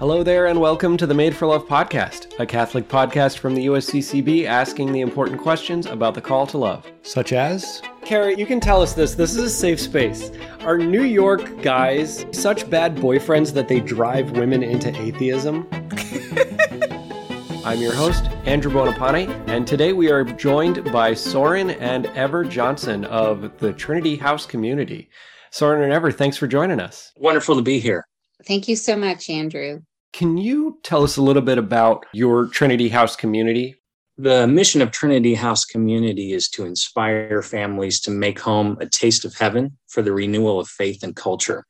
Hello 0.00 0.22
there, 0.22 0.46
and 0.46 0.58
welcome 0.58 0.96
to 0.96 1.06
the 1.06 1.12
Made 1.12 1.36
for 1.36 1.44
Love 1.44 1.66
podcast, 1.68 2.32
a 2.40 2.46
Catholic 2.46 2.88
podcast 2.88 3.36
from 3.36 3.54
the 3.54 3.66
USCCB 3.66 4.46
asking 4.46 4.92
the 4.92 5.02
important 5.02 5.38
questions 5.38 5.84
about 5.84 6.14
the 6.14 6.22
call 6.22 6.46
to 6.46 6.56
love. 6.56 6.90
Such 7.02 7.34
as? 7.34 7.82
Carrie, 8.02 8.34
you 8.38 8.46
can 8.46 8.60
tell 8.60 8.80
us 8.80 8.94
this. 8.94 9.14
This 9.14 9.36
is 9.36 9.44
a 9.44 9.50
safe 9.50 9.78
space. 9.78 10.30
Are 10.60 10.78
New 10.78 11.02
York 11.02 11.60
guys 11.60 12.24
such 12.32 12.70
bad 12.70 12.96
boyfriends 12.96 13.52
that 13.52 13.68
they 13.68 13.78
drive 13.78 14.30
women 14.30 14.62
into 14.62 14.88
atheism? 14.98 15.68
I'm 17.66 17.78
your 17.78 17.92
host, 17.92 18.24
Andrew 18.46 18.72
Bonapane, 18.72 19.28
and 19.48 19.66
today 19.66 19.92
we 19.92 20.10
are 20.10 20.24
joined 20.24 20.90
by 20.90 21.12
Soren 21.12 21.72
and 21.72 22.06
Ever 22.16 22.42
Johnson 22.42 23.04
of 23.04 23.58
the 23.58 23.74
Trinity 23.74 24.16
House 24.16 24.46
community. 24.46 25.10
Soren 25.50 25.82
and 25.82 25.92
Ever, 25.92 26.10
thanks 26.10 26.38
for 26.38 26.46
joining 26.46 26.80
us. 26.80 27.12
Wonderful 27.16 27.54
to 27.56 27.62
be 27.62 27.78
here. 27.78 28.06
Thank 28.46 28.66
you 28.66 28.76
so 28.76 28.96
much, 28.96 29.28
Andrew. 29.28 29.82
Can 30.12 30.36
you 30.36 30.78
tell 30.82 31.02
us 31.02 31.16
a 31.16 31.22
little 31.22 31.42
bit 31.42 31.58
about 31.58 32.04
your 32.12 32.46
Trinity 32.46 32.88
House 32.88 33.16
community? 33.16 33.76
The 34.18 34.46
mission 34.46 34.82
of 34.82 34.90
Trinity 34.90 35.34
House 35.34 35.64
Community 35.64 36.32
is 36.32 36.48
to 36.50 36.66
inspire 36.66 37.42
families 37.42 38.00
to 38.02 38.10
make 38.10 38.38
home 38.38 38.76
a 38.80 38.86
taste 38.86 39.24
of 39.24 39.34
heaven 39.34 39.78
for 39.88 40.02
the 40.02 40.12
renewal 40.12 40.60
of 40.60 40.68
faith 40.68 41.02
and 41.02 41.16
culture. 41.16 41.64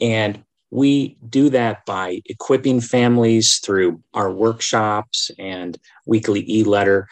And 0.00 0.44
we 0.70 1.18
do 1.28 1.50
that 1.50 1.84
by 1.84 2.22
equipping 2.26 2.80
families 2.80 3.58
through 3.58 4.00
our 4.14 4.30
workshops 4.30 5.30
and 5.38 5.78
weekly 6.06 6.44
e 6.48 6.64
letter. 6.64 7.08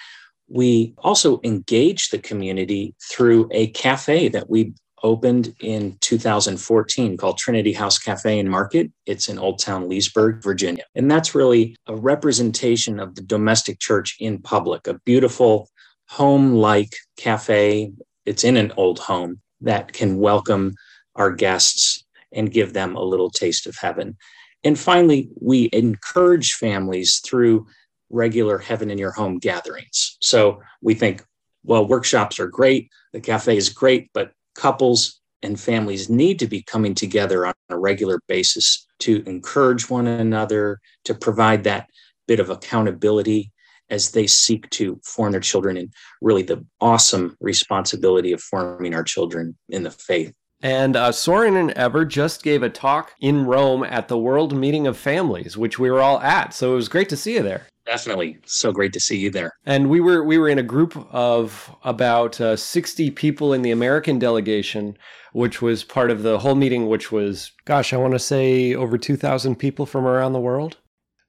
We 0.48 0.94
also 0.98 1.40
engage 1.42 2.08
the 2.08 2.18
community 2.18 2.94
through 3.10 3.48
a 3.50 3.68
cafe 3.68 4.28
that 4.28 4.48
we 4.48 4.74
opened 5.02 5.54
in 5.60 5.96
2014 6.00 7.16
called 7.16 7.38
Trinity 7.38 7.72
House 7.72 7.98
Cafe 7.98 8.38
and 8.38 8.50
Market. 8.50 8.90
It's 9.06 9.28
in 9.28 9.38
Old 9.38 9.58
Town 9.58 9.88
Leesburg, 9.88 10.42
Virginia. 10.42 10.84
And 10.94 11.10
that's 11.10 11.34
really 11.34 11.76
a 11.86 11.96
representation 11.96 13.00
of 13.00 13.14
the 13.14 13.22
domestic 13.22 13.78
church 13.78 14.16
in 14.20 14.40
public, 14.40 14.86
a 14.86 14.98
beautiful 15.04 15.68
home 16.08 16.54
like 16.54 16.94
cafe. 17.16 17.92
It's 18.26 18.44
in 18.44 18.56
an 18.56 18.72
old 18.76 18.98
home 18.98 19.40
that 19.60 19.92
can 19.92 20.18
welcome 20.18 20.74
our 21.14 21.30
guests 21.30 22.04
and 22.32 22.52
give 22.52 22.72
them 22.72 22.96
a 22.96 23.02
little 23.02 23.30
taste 23.30 23.66
of 23.66 23.76
heaven. 23.76 24.16
And 24.64 24.78
finally, 24.78 25.28
we 25.40 25.70
encourage 25.72 26.54
families 26.54 27.18
through 27.18 27.66
regular 28.10 28.58
heaven 28.58 28.90
in 28.90 28.98
your 28.98 29.12
home 29.12 29.38
gatherings. 29.38 30.16
So 30.20 30.62
we 30.82 30.94
think, 30.94 31.24
well, 31.64 31.86
workshops 31.86 32.38
are 32.40 32.48
great, 32.48 32.90
the 33.12 33.20
cafe 33.20 33.56
is 33.56 33.68
great, 33.68 34.10
but 34.12 34.32
couples 34.54 35.20
and 35.42 35.58
families 35.58 36.10
need 36.10 36.38
to 36.38 36.46
be 36.46 36.62
coming 36.62 36.94
together 36.94 37.46
on 37.46 37.54
a 37.70 37.78
regular 37.78 38.20
basis 38.28 38.86
to 39.00 39.22
encourage 39.26 39.88
one 39.88 40.06
another, 40.06 40.78
to 41.04 41.14
provide 41.14 41.64
that 41.64 41.88
bit 42.28 42.40
of 42.40 42.50
accountability 42.50 43.50
as 43.88 44.12
they 44.12 44.26
seek 44.26 44.68
to 44.70 45.00
form 45.04 45.32
their 45.32 45.40
children 45.40 45.76
in 45.76 45.90
really 46.20 46.42
the 46.42 46.64
awesome 46.80 47.36
responsibility 47.40 48.32
of 48.32 48.40
forming 48.40 48.94
our 48.94 49.02
children 49.02 49.56
in 49.70 49.82
the 49.82 49.90
faith. 49.90 50.32
And 50.62 50.94
uh, 50.94 51.10
Soren 51.10 51.56
and 51.56 51.70
Ever 51.72 52.04
just 52.04 52.42
gave 52.42 52.62
a 52.62 52.68
talk 52.68 53.12
in 53.20 53.46
Rome 53.46 53.82
at 53.82 54.08
the 54.08 54.18
World 54.18 54.54
Meeting 54.54 54.86
of 54.86 54.96
Families, 54.96 55.56
which 55.56 55.78
we 55.78 55.90
were 55.90 56.02
all 56.02 56.20
at. 56.20 56.52
So 56.52 56.72
it 56.72 56.76
was 56.76 56.88
great 56.88 57.08
to 57.08 57.16
see 57.16 57.34
you 57.34 57.42
there. 57.42 57.66
Definitely, 57.90 58.38
so 58.44 58.70
great 58.70 58.92
to 58.92 59.00
see 59.00 59.18
you 59.18 59.30
there. 59.30 59.50
And 59.66 59.90
we 59.90 59.98
were 59.98 60.22
we 60.22 60.38
were 60.38 60.48
in 60.48 60.60
a 60.60 60.62
group 60.62 60.96
of 61.12 61.74
about 61.82 62.40
uh, 62.40 62.54
sixty 62.54 63.10
people 63.10 63.52
in 63.52 63.62
the 63.62 63.72
American 63.72 64.16
delegation, 64.16 64.96
which 65.32 65.60
was 65.60 65.82
part 65.82 66.12
of 66.12 66.22
the 66.22 66.38
whole 66.38 66.54
meeting, 66.54 66.86
which 66.86 67.10
was 67.10 67.50
gosh, 67.64 67.92
I 67.92 67.96
want 67.96 68.12
to 68.12 68.20
say 68.20 68.76
over 68.76 68.96
two 68.96 69.16
thousand 69.16 69.56
people 69.56 69.86
from 69.86 70.06
around 70.06 70.34
the 70.34 70.38
world. 70.38 70.76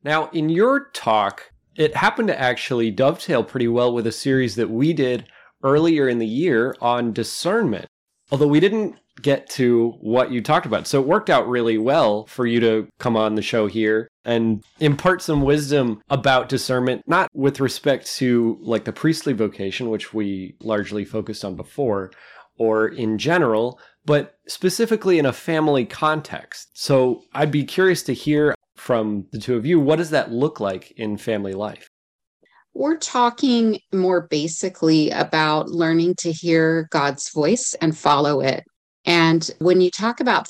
Now, 0.03 0.29
in 0.33 0.49
your 0.49 0.91
talk, 0.93 1.51
it 1.75 1.95
happened 1.95 2.27
to 2.27 2.39
actually 2.39 2.91
dovetail 2.91 3.43
pretty 3.43 3.67
well 3.67 3.91
with 3.91 4.05
a 4.05 4.11
series 4.11 4.53
that 4.55 4.69
we 4.69 4.93
did 4.93 5.25
earlier 5.63 6.07
in 6.07 6.19
the 6.19 6.27
year 6.27 6.75
on 6.79 7.11
discernment. 7.11 7.87
Although 8.31 8.47
we 8.47 8.59
didn't 8.59 8.97
get 9.21 9.49
to 9.51 9.95
what 10.01 10.31
you 10.31 10.41
talked 10.41 10.65
about. 10.65 10.87
So 10.87 11.01
it 11.01 11.07
worked 11.07 11.29
out 11.29 11.47
really 11.47 11.77
well 11.77 12.25
for 12.25 12.45
you 12.45 12.59
to 12.59 12.87
come 12.99 13.15
on 13.15 13.35
the 13.35 13.41
show 13.41 13.67
here 13.67 14.09
and 14.25 14.63
impart 14.79 15.21
some 15.21 15.41
wisdom 15.41 16.01
about 16.09 16.49
discernment, 16.49 17.03
not 17.07 17.29
with 17.33 17.59
respect 17.59 18.07
to 18.17 18.57
like 18.61 18.85
the 18.85 18.93
priestly 18.93 19.33
vocation, 19.33 19.89
which 19.89 20.13
we 20.13 20.55
largely 20.61 21.05
focused 21.05 21.43
on 21.43 21.55
before, 21.55 22.11
or 22.57 22.87
in 22.87 23.17
general, 23.17 23.79
but 24.05 24.35
specifically 24.47 25.19
in 25.19 25.25
a 25.25 25.33
family 25.33 25.85
context. 25.85 26.69
So 26.73 27.23
I'd 27.33 27.51
be 27.51 27.63
curious 27.63 28.03
to 28.03 28.13
hear 28.13 28.55
from 28.75 29.27
the 29.31 29.37
two 29.37 29.55
of 29.55 29.65
you 29.65 29.79
what 29.79 29.97
does 29.97 30.09
that 30.09 30.31
look 30.31 30.59
like 30.59 30.91
in 30.91 31.17
family 31.17 31.53
life? 31.53 31.87
We're 32.73 32.97
talking 32.97 33.79
more 33.93 34.27
basically 34.27 35.09
about 35.09 35.69
learning 35.69 36.15
to 36.19 36.31
hear 36.31 36.87
God's 36.89 37.29
voice 37.29 37.75
and 37.81 37.97
follow 37.97 38.39
it. 38.39 38.63
And 39.05 39.49
when 39.59 39.81
you 39.81 39.89
talk 39.89 40.19
about 40.19 40.47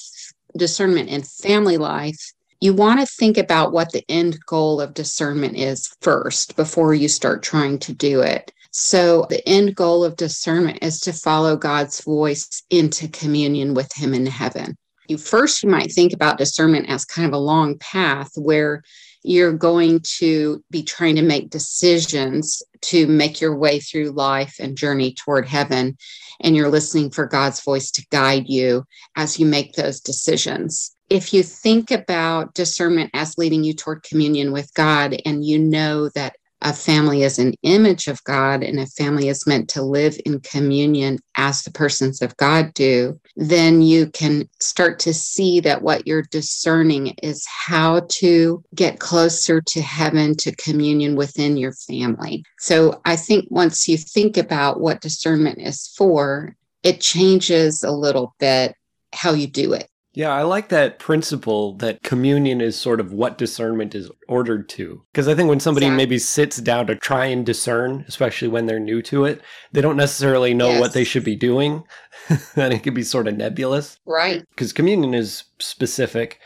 discernment 0.58 1.10
in 1.10 1.24
family 1.24 1.78
life, 1.78 2.34
you 2.60 2.74
want 2.74 3.00
to 3.00 3.06
think 3.06 3.38
about 3.38 3.72
what 3.72 3.92
the 3.92 4.06
end 4.08 4.40
goal 4.46 4.80
of 4.80 4.94
discernment 4.94 5.58
is 5.58 5.96
first 6.02 6.56
before 6.56 6.94
you 6.94 7.08
start 7.08 7.42
trying 7.42 7.80
to 7.80 7.94
do 7.94 8.22
it. 8.22 8.54
So, 8.74 9.26
the 9.30 9.46
end 9.50 9.76
goal 9.76 10.06
of 10.06 10.16
discernment 10.16 10.80
is 10.82 11.02
to 11.02 11.12
follow 11.12 11.58
God's 11.58 12.02
voice 12.02 12.64
into 12.70 13.10
communion 13.10 13.74
with 13.74 13.92
Him 13.94 14.14
in 14.14 14.26
heaven. 14.26 14.78
You 15.08 15.18
first, 15.18 15.62
you 15.62 15.70
might 15.70 15.92
think 15.92 16.14
about 16.14 16.38
discernment 16.38 16.88
as 16.88 17.04
kind 17.04 17.28
of 17.28 17.34
a 17.34 17.38
long 17.38 17.78
path 17.80 18.32
where 18.36 18.82
you're 19.24 19.54
going 19.54 20.02
to 20.20 20.64
be 20.72 20.84
trying 20.84 21.16
to 21.16 21.22
make 21.22 21.50
decisions 21.50 22.64
to 22.82 23.08
make 23.08 23.42
your 23.42 23.56
way 23.56 23.80
through 23.80 24.12
life 24.12 24.56
and 24.60 24.78
journey 24.78 25.14
toward 25.14 25.48
heaven. 25.48 25.98
And 26.40 26.56
you're 26.56 26.70
listening 26.70 27.12
for 27.12 27.26
God's 27.26 27.62
voice 27.62 27.92
to 27.92 28.06
guide 28.12 28.48
you 28.48 28.86
as 29.16 29.40
you 29.40 29.46
make 29.46 29.74
those 29.74 30.00
decisions. 30.00 30.96
If 31.10 31.34
you 31.34 31.44
think 31.44 31.92
about 31.92 32.54
discernment 32.54 33.12
as 33.14 33.38
leading 33.38 33.64
you 33.64 33.74
toward 33.74 34.04
communion 34.04 34.52
with 34.52 34.74
God, 34.74 35.16
and 35.26 35.46
you 35.46 35.60
know 35.60 36.10
that 36.16 36.36
a 36.62 36.74
family 36.74 37.24
is 37.24 37.40
an 37.40 37.54
image 37.64 38.08
of 38.08 38.24
God 38.24 38.64
and 38.64 38.80
a 38.80 38.86
family 38.86 39.30
is 39.30 39.48
meant 39.48 39.70
to 39.70 39.82
live 39.82 40.18
in 40.26 40.40
communion 40.42 41.20
as 41.36 41.64
the 41.64 41.72
persons 41.72 42.22
of 42.22 42.38
God 42.38 42.74
do, 42.74 43.20
then 43.36 43.82
you 43.82 44.08
can 44.08 44.48
start 44.60 45.00
to 45.00 45.14
see 45.14 45.60
that 45.62 45.82
what 45.82 46.06
you're 46.06 46.24
discerning 46.24 47.08
is 47.24 47.46
how 47.48 48.02
to 48.10 48.64
get 48.76 49.00
closer 49.00 49.62
to 49.62 49.82
heaven, 49.82 50.36
to 50.38 50.56
communion 50.56 51.16
within 51.16 51.58
your 51.58 51.74
family. 51.74 52.44
So 52.60 53.02
I 53.06 53.16
think 53.16 53.46
once 53.50 53.88
you 53.88 53.98
think 53.98 54.38
about 54.38 54.80
what 54.80 55.02
discernment 55.02 55.60
is 55.60 55.88
for, 55.98 56.56
it 56.84 57.02
changes 57.02 57.84
a 57.84 57.92
little 57.92 58.36
bit 58.40 58.76
how 59.14 59.34
you 59.34 59.48
do 59.48 59.74
it. 59.74 59.88
Yeah, 60.14 60.30
I 60.30 60.44
like 60.44 60.70
that 60.70 61.00
principle 61.00 61.76
that 61.78 62.04
communion 62.04 62.60
is 62.60 62.78
sort 62.78 63.00
of 63.00 63.14
what 63.14 63.38
discernment 63.38 63.96
is 63.96 64.12
ordered 64.28 64.68
to. 64.70 65.04
Because 65.12 65.28
I 65.28 65.36
think 65.36 65.48
when 65.48 65.60
somebody 65.62 65.86
exactly. 65.86 66.06
maybe 66.06 66.20
sits 66.20 66.58
down 66.58 66.88
to 66.88 66.96
try 66.96 67.26
and 67.26 67.46
discern, 67.46 68.04
especially 68.08 68.50
when 68.50 68.66
they're 68.66 68.80
new 68.80 69.02
to 69.04 69.26
it, 69.26 69.42
they 69.72 69.82
don't 69.82 69.98
necessarily 69.98 70.54
know 70.54 70.70
yes. 70.70 70.82
what 70.82 70.94
they 70.94 71.06
should 71.06 71.24
be 71.24 71.36
doing. 71.36 71.84
and 72.56 72.74
it 72.74 72.84
can 72.84 72.94
be 72.94 73.04
sort 73.04 73.28
of 73.28 73.38
nebulous. 73.38 74.00
Right. 74.06 74.44
Because 74.50 74.74
communion 74.74 75.14
is 75.14 75.46
specific. 75.60 76.40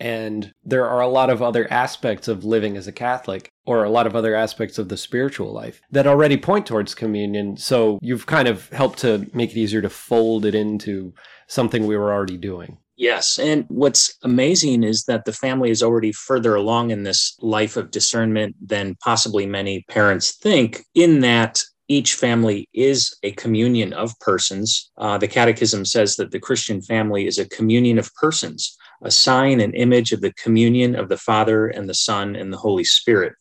And 0.00 0.52
there 0.64 0.88
are 0.88 1.00
a 1.00 1.06
lot 1.06 1.30
of 1.30 1.42
other 1.42 1.70
aspects 1.72 2.26
of 2.26 2.44
living 2.44 2.76
as 2.76 2.88
a 2.88 2.92
Catholic, 2.92 3.52
or 3.64 3.84
a 3.84 3.90
lot 3.90 4.08
of 4.08 4.16
other 4.16 4.34
aspects 4.34 4.78
of 4.78 4.88
the 4.88 4.96
spiritual 4.96 5.52
life 5.52 5.80
that 5.92 6.08
already 6.08 6.36
point 6.36 6.66
towards 6.66 6.94
communion. 6.94 7.56
So 7.56 8.00
you've 8.02 8.26
kind 8.26 8.48
of 8.48 8.68
helped 8.70 8.98
to 9.00 9.30
make 9.32 9.52
it 9.52 9.58
easier 9.58 9.80
to 9.80 9.88
fold 9.88 10.44
it 10.44 10.56
into 10.56 11.14
something 11.46 11.86
we 11.86 11.96
were 11.96 12.12
already 12.12 12.36
doing. 12.36 12.78
Yes. 12.96 13.38
And 13.38 13.64
what's 13.68 14.16
amazing 14.22 14.84
is 14.84 15.04
that 15.04 15.24
the 15.24 15.32
family 15.32 15.70
is 15.70 15.82
already 15.82 16.12
further 16.12 16.54
along 16.54 16.90
in 16.90 17.02
this 17.02 17.36
life 17.40 17.76
of 17.76 17.90
discernment 17.90 18.54
than 18.60 18.96
possibly 18.96 19.46
many 19.46 19.82
parents 19.88 20.36
think, 20.36 20.84
in 20.94 21.20
that 21.20 21.62
each 21.88 22.14
family 22.14 22.68
is 22.72 23.16
a 23.22 23.32
communion 23.32 23.92
of 23.92 24.18
persons. 24.20 24.90
Uh, 24.98 25.18
the 25.18 25.28
Catechism 25.28 25.84
says 25.84 26.16
that 26.16 26.30
the 26.30 26.38
Christian 26.38 26.80
family 26.80 27.26
is 27.26 27.38
a 27.38 27.48
communion 27.48 27.98
of 27.98 28.14
persons, 28.14 28.76
a 29.02 29.10
sign 29.10 29.60
and 29.60 29.74
image 29.74 30.12
of 30.12 30.20
the 30.20 30.32
communion 30.34 30.94
of 30.94 31.08
the 31.08 31.16
Father 31.16 31.68
and 31.68 31.88
the 31.88 31.94
Son 31.94 32.36
and 32.36 32.52
the 32.52 32.58
Holy 32.58 32.84
Spirit. 32.84 33.34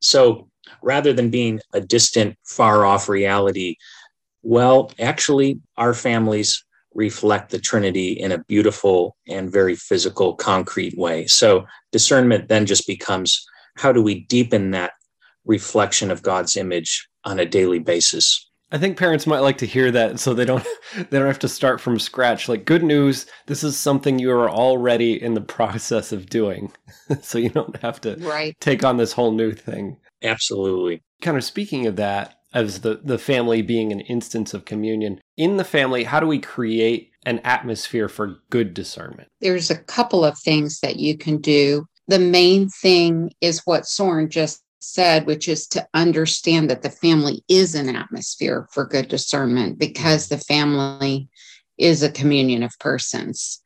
So 0.00 0.48
rather 0.82 1.12
than 1.12 1.30
being 1.30 1.60
a 1.72 1.80
distant, 1.80 2.36
far 2.44 2.84
off 2.84 3.08
reality, 3.08 3.76
well, 4.42 4.90
actually, 4.98 5.60
our 5.76 5.94
families 5.94 6.64
reflect 6.94 7.50
the 7.50 7.58
Trinity 7.58 8.12
in 8.12 8.32
a 8.32 8.44
beautiful 8.44 9.16
and 9.28 9.50
very 9.50 9.76
physical, 9.76 10.34
concrete 10.34 10.96
way. 10.96 11.26
So 11.26 11.66
discernment 11.90 12.48
then 12.48 12.66
just 12.66 12.86
becomes 12.86 13.44
how 13.76 13.92
do 13.92 14.02
we 14.02 14.20
deepen 14.26 14.70
that 14.72 14.92
reflection 15.44 16.10
of 16.10 16.22
God's 16.22 16.56
image 16.56 17.08
on 17.24 17.38
a 17.38 17.46
daily 17.46 17.78
basis? 17.78 18.48
I 18.70 18.78
think 18.78 18.96
parents 18.96 19.26
might 19.26 19.40
like 19.40 19.58
to 19.58 19.66
hear 19.66 19.90
that 19.90 20.18
so 20.18 20.32
they 20.32 20.46
don't 20.46 20.66
they 20.96 21.18
don't 21.18 21.26
have 21.26 21.38
to 21.40 21.48
start 21.48 21.80
from 21.80 21.98
scratch. 21.98 22.48
Like 22.48 22.64
good 22.64 22.82
news, 22.82 23.26
this 23.46 23.62
is 23.62 23.78
something 23.78 24.18
you 24.18 24.30
are 24.30 24.50
already 24.50 25.22
in 25.22 25.34
the 25.34 25.42
process 25.42 26.10
of 26.10 26.30
doing. 26.30 26.72
so 27.22 27.38
you 27.38 27.50
don't 27.50 27.76
have 27.78 28.00
to 28.02 28.16
right. 28.20 28.56
take 28.60 28.82
on 28.82 28.96
this 28.96 29.12
whole 29.12 29.32
new 29.32 29.52
thing. 29.52 29.98
Absolutely. 30.22 31.02
Kind 31.20 31.36
of 31.36 31.44
speaking 31.44 31.86
of 31.86 31.96
that, 31.96 32.36
as 32.54 32.80
the, 32.80 33.00
the 33.02 33.18
family 33.18 33.62
being 33.62 33.92
an 33.92 34.00
instance 34.00 34.54
of 34.54 34.64
communion, 34.64 35.20
in 35.36 35.56
the 35.56 35.64
family, 35.64 36.04
how 36.04 36.20
do 36.20 36.26
we 36.26 36.38
create 36.38 37.10
an 37.24 37.38
atmosphere 37.40 38.08
for 38.08 38.40
good 38.50 38.74
discernment? 38.74 39.28
There's 39.40 39.70
a 39.70 39.78
couple 39.78 40.24
of 40.24 40.38
things 40.38 40.80
that 40.80 40.96
you 40.96 41.16
can 41.16 41.38
do. 41.38 41.86
The 42.08 42.18
main 42.18 42.68
thing 42.68 43.32
is 43.40 43.62
what 43.64 43.86
Soren 43.86 44.28
just 44.28 44.62
said, 44.80 45.26
which 45.26 45.48
is 45.48 45.66
to 45.68 45.86
understand 45.94 46.68
that 46.68 46.82
the 46.82 46.90
family 46.90 47.42
is 47.48 47.74
an 47.74 47.94
atmosphere 47.94 48.68
for 48.72 48.84
good 48.84 49.08
discernment 49.08 49.78
because 49.78 50.28
the 50.28 50.38
family 50.38 51.28
is 51.78 52.02
a 52.02 52.10
communion 52.10 52.62
of 52.62 52.72
persons. 52.80 53.60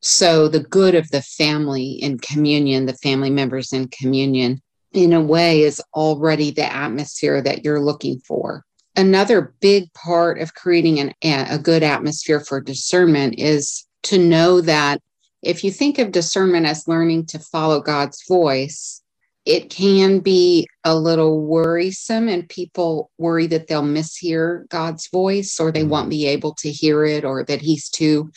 So, 0.00 0.48
the 0.48 0.60
good 0.60 0.94
of 0.94 1.10
the 1.10 1.22
family 1.22 1.92
in 1.92 2.18
communion, 2.18 2.86
the 2.86 2.96
family 2.96 3.30
members 3.30 3.72
in 3.72 3.88
communion, 3.88 4.60
in 4.94 5.12
a 5.12 5.20
way, 5.20 5.62
is 5.62 5.82
already 5.94 6.50
the 6.50 6.72
atmosphere 6.72 7.42
that 7.42 7.64
you're 7.64 7.80
looking 7.80 8.18
for. 8.20 8.64
Another 8.96 9.54
big 9.60 9.92
part 9.92 10.40
of 10.40 10.54
creating 10.54 11.00
an, 11.00 11.14
a 11.22 11.58
good 11.58 11.82
atmosphere 11.82 12.40
for 12.40 12.60
discernment 12.60 13.34
is 13.38 13.86
to 14.04 14.18
know 14.18 14.60
that 14.60 15.00
if 15.42 15.64
you 15.64 15.70
think 15.70 15.98
of 15.98 16.12
discernment 16.12 16.66
as 16.66 16.88
learning 16.88 17.26
to 17.26 17.38
follow 17.38 17.80
God's 17.80 18.22
voice, 18.28 19.02
it 19.44 19.68
can 19.68 20.20
be 20.20 20.66
a 20.84 20.96
little 20.96 21.42
worrisome 21.42 22.28
and 22.28 22.48
people 22.48 23.10
worry 23.18 23.46
that 23.48 23.66
they'll 23.66 23.82
mishear 23.82 24.66
God's 24.68 25.08
voice 25.10 25.60
or 25.60 25.70
they 25.70 25.80
mm-hmm. 25.80 25.90
won't 25.90 26.10
be 26.10 26.26
able 26.26 26.54
to 26.54 26.70
hear 26.70 27.04
it 27.04 27.24
or 27.24 27.44
that 27.44 27.60
he's 27.60 27.88
too 27.90 28.30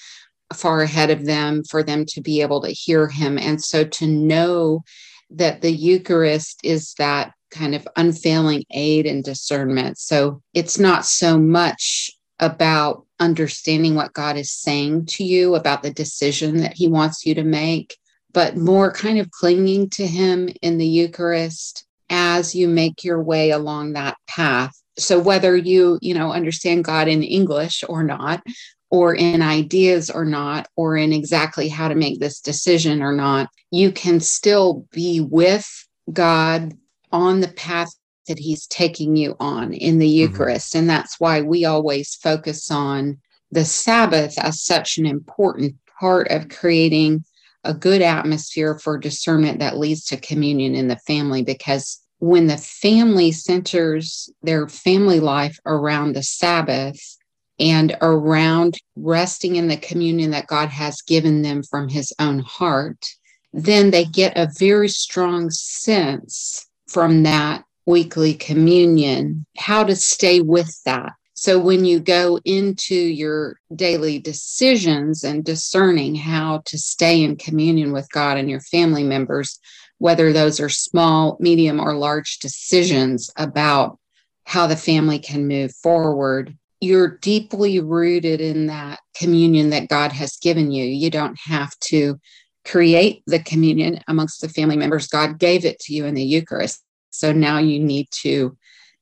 far 0.53 0.81
ahead 0.81 1.09
of 1.09 1.25
them 1.25 1.63
for 1.69 1.83
them 1.83 2.05
to 2.09 2.21
be 2.21 2.41
able 2.41 2.61
to 2.61 2.69
hear 2.69 3.07
him. 3.07 3.37
And 3.37 3.63
so 3.63 3.85
to 3.85 4.07
know 4.07 4.83
that 5.31 5.61
the 5.61 5.71
Eucharist 5.71 6.59
is 6.63 6.93
that 6.95 7.33
kind 7.51 7.75
of 7.75 7.87
unfailing 7.95 8.63
aid 8.71 9.05
and 9.05 9.23
discernment. 9.23 9.97
So 9.97 10.41
it's 10.53 10.79
not 10.79 11.05
so 11.05 11.37
much 11.37 12.11
about 12.39 13.05
understanding 13.19 13.95
what 13.95 14.13
God 14.13 14.37
is 14.37 14.51
saying 14.51 15.07
to 15.07 15.23
you 15.23 15.55
about 15.55 15.81
the 15.81 15.91
decision 15.91 16.57
that 16.57 16.73
he 16.73 16.87
wants 16.87 17.25
you 17.25 17.33
to 17.35 17.43
make, 17.43 17.97
but 18.31 18.57
more 18.57 18.91
kind 18.91 19.17
of 19.17 19.31
clinging 19.31 19.89
to 19.91 20.05
him 20.05 20.49
in 20.61 20.77
the 20.77 20.85
Eucharist 20.85 21.85
as 22.09 22.55
you 22.55 22.67
make 22.67 23.03
your 23.03 23.21
way 23.21 23.51
along 23.51 23.93
that 23.93 24.17
path. 24.27 24.73
So 24.99 25.19
whether 25.19 25.55
you, 25.55 25.99
you 26.01 26.13
know, 26.13 26.31
understand 26.31 26.83
God 26.83 27.07
in 27.07 27.23
English 27.23 27.83
or 27.87 28.03
not, 28.03 28.43
or 28.89 29.13
in 29.13 29.41
ideas 29.41 30.09
or 30.09 30.25
not, 30.25 30.67
or 30.75 30.95
in 30.95 31.11
exactly 31.11 31.67
how 31.67 31.87
to 31.87 31.95
make 31.95 32.19
this 32.19 32.39
decision 32.39 33.01
or 33.01 33.11
not, 33.11 33.49
you 33.71 33.91
can 33.91 34.19
still 34.19 34.85
be 34.91 35.19
with 35.19 35.67
God 36.11 36.73
on 37.11 37.41
the 37.41 37.49
path 37.49 37.89
that 38.27 38.39
He's 38.39 38.67
taking 38.67 39.15
you 39.15 39.35
on 39.39 39.73
in 39.73 39.99
the 39.99 40.05
mm-hmm. 40.05 40.31
Eucharist. 40.31 40.69
Mm-hmm. 40.69 40.79
And 40.79 40.89
that's 40.89 41.19
why 41.19 41.41
we 41.41 41.65
always 41.65 42.15
focus 42.15 42.71
on 42.71 43.17
the 43.51 43.65
Sabbath 43.65 44.35
as 44.39 44.61
such 44.61 44.97
an 44.97 45.05
important 45.05 45.75
part 45.99 46.27
of 46.29 46.49
creating 46.49 47.23
a 47.63 47.73
good 47.73 48.01
atmosphere 48.01 48.77
for 48.79 48.97
discernment 48.97 49.59
that 49.59 49.77
leads 49.77 50.05
to 50.05 50.17
communion 50.17 50.75
in 50.75 50.87
the 50.87 50.97
family 50.97 51.43
because 51.43 51.99
when 52.19 52.47
the 52.47 52.57
family 52.57 53.31
centers 53.31 54.29
their 54.41 54.67
family 54.67 55.19
life 55.19 55.59
around 55.65 56.13
the 56.13 56.23
Sabbath 56.23 57.16
and 57.59 57.95
around 58.01 58.77
resting 58.95 59.55
in 59.55 59.67
the 59.67 59.77
communion 59.77 60.31
that 60.31 60.47
God 60.47 60.69
has 60.69 61.01
given 61.01 61.41
them 61.41 61.63
from 61.63 61.89
his 61.89 62.13
own 62.19 62.39
heart, 62.39 63.05
then 63.53 63.91
they 63.91 64.05
get 64.05 64.37
a 64.37 64.51
very 64.57 64.89
strong 64.89 65.49
sense 65.49 66.67
from 66.87 67.23
that 67.23 67.63
weekly 67.85 68.33
communion 68.33 69.45
how 69.57 69.83
to 69.83 69.95
stay 69.95 70.41
with 70.41 70.81
that. 70.83 71.13
So 71.33 71.59
when 71.59 71.85
you 71.85 71.99
go 71.99 72.39
into 72.45 72.95
your 72.95 73.59
daily 73.73 74.17
decisions 74.19 75.23
and 75.23 75.43
discerning 75.43 76.15
how 76.15 76.63
to 76.65 76.77
stay 76.77 77.23
in 77.23 77.35
communion 77.35 77.91
with 77.91 78.09
God 78.11 78.37
and 78.37 78.49
your 78.49 78.59
family 78.59 79.03
members, 79.03 79.59
whether 79.99 80.33
those 80.33 80.59
are 80.59 80.69
small, 80.69 81.37
medium, 81.39 81.79
or 81.79 81.95
large 81.95 82.39
decisions 82.39 83.29
about 83.37 83.99
how 84.45 84.67
the 84.67 84.75
family 84.75 85.19
can 85.19 85.47
move 85.47 85.73
forward, 85.75 86.57
you're 86.79 87.17
deeply 87.17 87.79
rooted 87.79 88.41
in 88.41 88.67
that 88.67 88.99
communion 89.15 89.71
that 89.71 89.89
God 89.89 90.11
has 90.11 90.37
given 90.37 90.71
you. 90.71 90.85
You 90.85 91.09
don't 91.09 91.37
have 91.39 91.77
to 91.85 92.19
create 92.65 93.23
the 93.25 93.39
communion 93.39 94.01
amongst 94.07 94.41
the 94.41 94.49
family 94.49 94.77
members. 94.77 95.07
God 95.07 95.39
gave 95.39 95.65
it 95.65 95.79
to 95.81 95.93
you 95.93 96.05
in 96.05 96.13
the 96.13 96.23
Eucharist. 96.23 96.83
So 97.09 97.31
now 97.31 97.57
you 97.57 97.79
need 97.79 98.09
to 98.21 98.57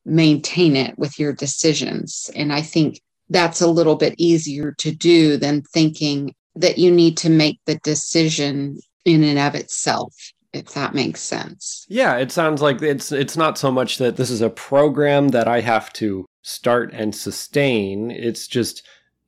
maintain 0.05 0.75
it 0.75 0.97
with 0.97 1.19
your 1.19 1.33
decisions. 1.33 2.29
And 2.35 2.53
I 2.53 2.61
think 2.61 3.01
that's 3.29 3.61
a 3.61 3.67
little 3.67 3.95
bit 3.95 4.15
easier 4.17 4.73
to 4.77 4.91
do 4.91 5.37
than 5.37 5.63
thinking 5.63 6.35
that 6.55 6.77
you 6.77 6.91
need 6.91 7.17
to 7.17 7.29
make 7.29 7.59
the 7.65 7.79
decision 7.83 8.77
in 9.03 9.23
and 9.23 9.39
of 9.39 9.55
itself 9.55 10.13
if 10.55 10.73
that 10.73 10.95
makes 10.95 11.19
sense. 11.19 11.85
Yeah, 11.89 12.15
it 12.15 12.31
sounds 12.31 12.61
like 12.61 12.81
it's 12.81 13.11
it's 13.11 13.35
not 13.35 13.57
so 13.57 13.71
much 13.71 13.97
that 13.97 14.15
this 14.15 14.29
is 14.29 14.41
a 14.41 14.49
program 14.49 15.29
that 15.29 15.49
I 15.49 15.59
have 15.59 15.91
to 15.93 16.25
start 16.45 16.93
and 16.93 17.15
sustain. 17.15 18.11
It's 18.11 18.47
just 18.47 18.83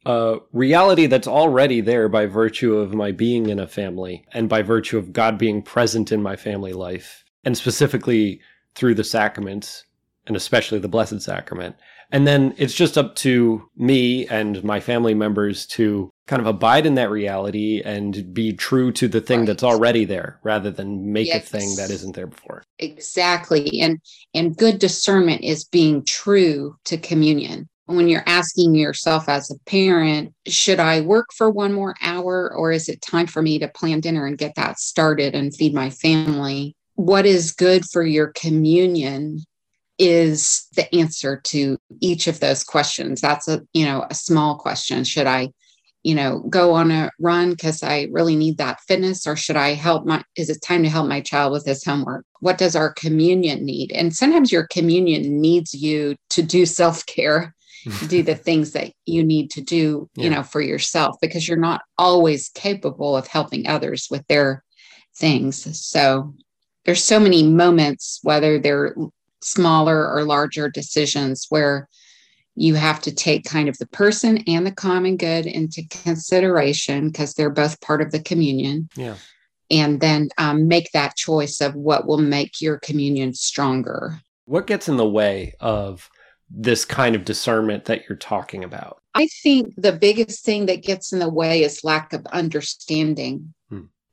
a 0.05 0.37
reality 0.53 1.07
that's 1.07 1.27
already 1.27 1.81
there 1.81 2.07
by 2.07 2.27
virtue 2.27 2.75
of 2.75 2.93
my 2.93 3.11
being 3.11 3.49
in 3.49 3.59
a 3.59 3.67
family 3.67 4.23
and 4.33 4.47
by 4.47 4.61
virtue 4.61 4.99
of 4.99 5.11
God 5.13 5.37
being 5.37 5.63
present 5.63 6.11
in 6.11 6.21
my 6.21 6.35
family 6.35 6.73
life 6.73 7.23
and 7.43 7.57
specifically 7.57 8.39
through 8.75 8.93
the 8.93 9.03
sacraments 9.03 9.83
and 10.27 10.35
especially 10.35 10.77
the 10.77 10.87
Blessed 10.87 11.21
Sacrament. 11.21 11.75
And 12.11 12.27
then 12.27 12.53
it's 12.57 12.75
just 12.75 12.99
up 12.99 13.15
to 13.15 13.67
me 13.75 14.27
and 14.27 14.63
my 14.63 14.79
family 14.79 15.15
members 15.15 15.65
to 15.67 16.11
kind 16.27 16.41
of 16.41 16.45
abide 16.45 16.85
in 16.85 16.95
that 16.95 17.09
reality 17.09 17.81
and 17.83 18.33
be 18.33 18.53
true 18.53 18.91
to 18.91 19.07
the 19.07 19.21
thing 19.21 19.39
right. 19.39 19.47
that's 19.47 19.63
already 19.63 20.05
there 20.05 20.39
rather 20.43 20.69
than 20.69 21.11
make 21.11 21.27
yes. 21.27 21.43
a 21.43 21.57
thing 21.57 21.75
that 21.77 21.89
isn't 21.89 22.15
there 22.15 22.27
before. 22.27 22.63
Exactly. 22.79 23.79
And 23.81 23.99
and 24.33 24.55
good 24.55 24.77
discernment 24.77 25.43
is 25.43 25.63
being 25.63 26.03
true 26.03 26.75
to 26.85 26.97
communion. 26.97 27.67
When 27.85 28.09
you're 28.09 28.27
asking 28.27 28.75
yourself 28.75 29.29
as 29.29 29.49
a 29.49 29.69
parent, 29.69 30.33
should 30.45 30.81
I 30.81 30.99
work 30.99 31.27
for 31.33 31.49
one 31.49 31.71
more 31.71 31.95
hour 32.01 32.53
or 32.53 32.73
is 32.73 32.89
it 32.89 33.01
time 33.01 33.27
for 33.27 33.41
me 33.41 33.59
to 33.59 33.69
plan 33.69 34.01
dinner 34.01 34.25
and 34.25 34.37
get 34.37 34.55
that 34.55 34.77
started 34.77 35.33
and 35.33 35.55
feed 35.55 35.73
my 35.73 35.89
family? 35.89 36.75
What 36.95 37.25
is 37.25 37.53
good 37.53 37.85
for 37.85 38.03
your 38.03 38.33
communion 38.35 39.39
is 39.97 40.67
the 40.75 40.93
answer 40.93 41.41
to 41.43 41.77
each 42.01 42.27
of 42.27 42.39
those 42.39 42.63
questions 42.63 43.19
that's 43.19 43.47
a 43.47 43.63
you 43.73 43.83
know 43.83 44.05
a 44.11 44.13
small 44.13 44.55
question 44.55 45.03
should 45.03 45.25
i 45.25 45.49
you 46.07 46.15
know 46.15 46.39
go 46.49 46.73
on 46.73 46.89
a 46.89 47.11
run 47.19 47.49
because 47.49 47.83
i 47.83 48.07
really 48.13 48.35
need 48.35 48.57
that 48.57 48.79
fitness 48.87 49.27
or 49.27 49.35
should 49.35 49.57
i 49.57 49.73
help 49.73 50.05
my 50.05 50.23
is 50.37 50.49
it 50.49 50.61
time 50.61 50.81
to 50.81 50.89
help 50.89 51.05
my 51.07 51.19
child 51.19 51.51
with 51.51 51.65
his 51.65 51.83
homework? 51.83 52.25
What 52.39 52.57
does 52.57 52.75
our 52.75 52.93
communion 52.93 53.65
need? 53.65 53.91
And 53.91 54.15
sometimes 54.15 54.51
your 54.51 54.67
communion 54.67 55.41
needs 55.41 55.73
you 55.73 56.15
to 56.29 56.41
do 56.41 56.65
self-care 56.65 57.53
do 58.07 58.23
the 58.23 58.35
things 58.35 58.71
that 58.71 58.91
you 59.05 59.23
need 59.23 59.49
to 59.51 59.61
do 59.61 60.09
yeah. 60.15 60.23
you 60.23 60.29
know 60.29 60.43
for 60.43 60.61
yourself 60.61 61.15
because 61.21 61.47
you're 61.47 61.57
not 61.57 61.81
always 61.97 62.49
capable 62.49 63.15
of 63.17 63.27
helping 63.27 63.67
others 63.67 64.07
with 64.09 64.25
their 64.27 64.63
things. 65.17 65.55
So 65.85 66.33
there's 66.85 67.03
so 67.03 67.19
many 67.19 67.43
moments 67.43 68.19
whether 68.23 68.59
they're 68.59 68.95
smaller 69.41 70.09
or 70.09 70.23
larger 70.23 70.69
decisions 70.69 71.45
where 71.49 71.89
you 72.57 72.75
have 72.75 72.99
to 73.01 73.13
take 73.13 73.45
kind 73.45 73.69
of 73.69 73.77
the 73.77 73.87
person 73.87 74.39
and 74.47 74.65
the 74.65 74.71
common 74.71 75.15
good 75.15 75.45
into 75.45 75.83
consideration 75.89 77.07
because 77.07 77.33
they're 77.33 77.49
both 77.49 77.79
part 77.81 78.01
of 78.01 78.11
the 78.11 78.19
communion. 78.19 78.89
Yeah. 78.95 79.15
And 79.69 79.99
then 79.99 80.29
um, 80.37 80.67
make 80.67 80.91
that 80.93 81.15
choice 81.15 81.61
of 81.61 81.75
what 81.75 82.07
will 82.07 82.17
make 82.17 82.61
your 82.61 82.79
communion 82.79 83.33
stronger. 83.33 84.19
What 84.45 84.65
gets 84.65 84.89
in 84.89 84.97
the 84.97 85.07
way 85.07 85.53
of 85.59 86.09
this 86.49 86.85
kind 86.85 87.15
of 87.15 87.25
discernment 87.25 87.85
that 87.85 88.07
you're 88.07 88.17
talking 88.17 88.63
about? 88.63 89.01
I 89.13 89.27
think 89.43 89.73
the 89.75 89.91
biggest 89.91 90.43
thing 90.43 90.65
that 90.67 90.83
gets 90.83 91.13
in 91.13 91.19
the 91.19 91.29
way 91.29 91.63
is 91.63 91.83
lack 91.83 92.13
of 92.13 92.25
understanding 92.27 93.53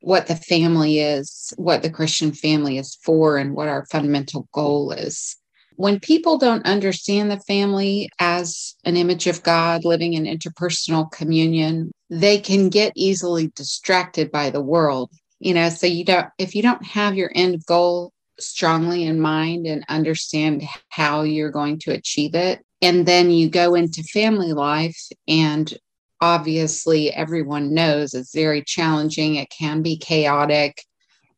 what 0.05 0.27
the 0.27 0.37
family 0.37 0.99
is, 1.01 1.53
what 1.57 1.83
the 1.83 1.91
Christian 1.91 2.33
family 2.33 2.77
is 2.77 2.95
for, 3.03 3.39
and 3.39 3.55
what 3.55 3.69
our 3.69 3.87
fundamental 3.87 4.49
goal 4.53 4.93
is. 4.93 5.37
When 5.77 5.99
people 6.01 6.39
don't 6.39 6.65
understand 6.67 7.31
the 7.31 7.41
family 7.41 8.09
as 8.19 8.75
an 8.85 8.97
image 8.97 9.27
of 9.27 9.43
God 9.43 9.85
living 9.85 10.15
in 10.15 10.25
interpersonal 10.25 11.11
communion, 11.11 11.91
they 12.11 12.39
can 12.39 12.69
get 12.69 12.93
easily 12.95 13.53
distracted 13.57 14.31
by 14.31 14.51
the 14.51 14.63
world. 14.63 15.11
You 15.41 15.55
know, 15.55 15.69
so 15.69 15.87
you 15.87 16.05
don't, 16.05 16.29
if 16.39 16.55
you 16.55 16.63
don't 16.63 16.85
have 16.85 17.17
your 17.17 17.31
end 17.35 17.67
goal 17.67 18.13
strongly 18.39 19.05
in 19.05 19.21
mind 19.21 19.67
and 19.67 19.85
understand 19.89 20.63
how 20.89 21.23
you're 21.23 21.51
going 21.51 21.79
to 21.81 21.93
achieve 21.93 22.35
it, 22.35 22.61
And 22.85 23.07
then 23.07 23.31
you 23.31 23.49
go 23.49 23.75
into 23.75 24.03
family 24.03 24.53
life, 24.53 25.09
and 25.27 25.73
obviously, 26.21 27.11
everyone 27.11 27.73
knows 27.73 28.13
it's 28.13 28.35
very 28.35 28.63
challenging. 28.63 29.37
It 29.37 29.49
can 29.49 29.81
be 29.81 29.97
chaotic. 29.97 30.85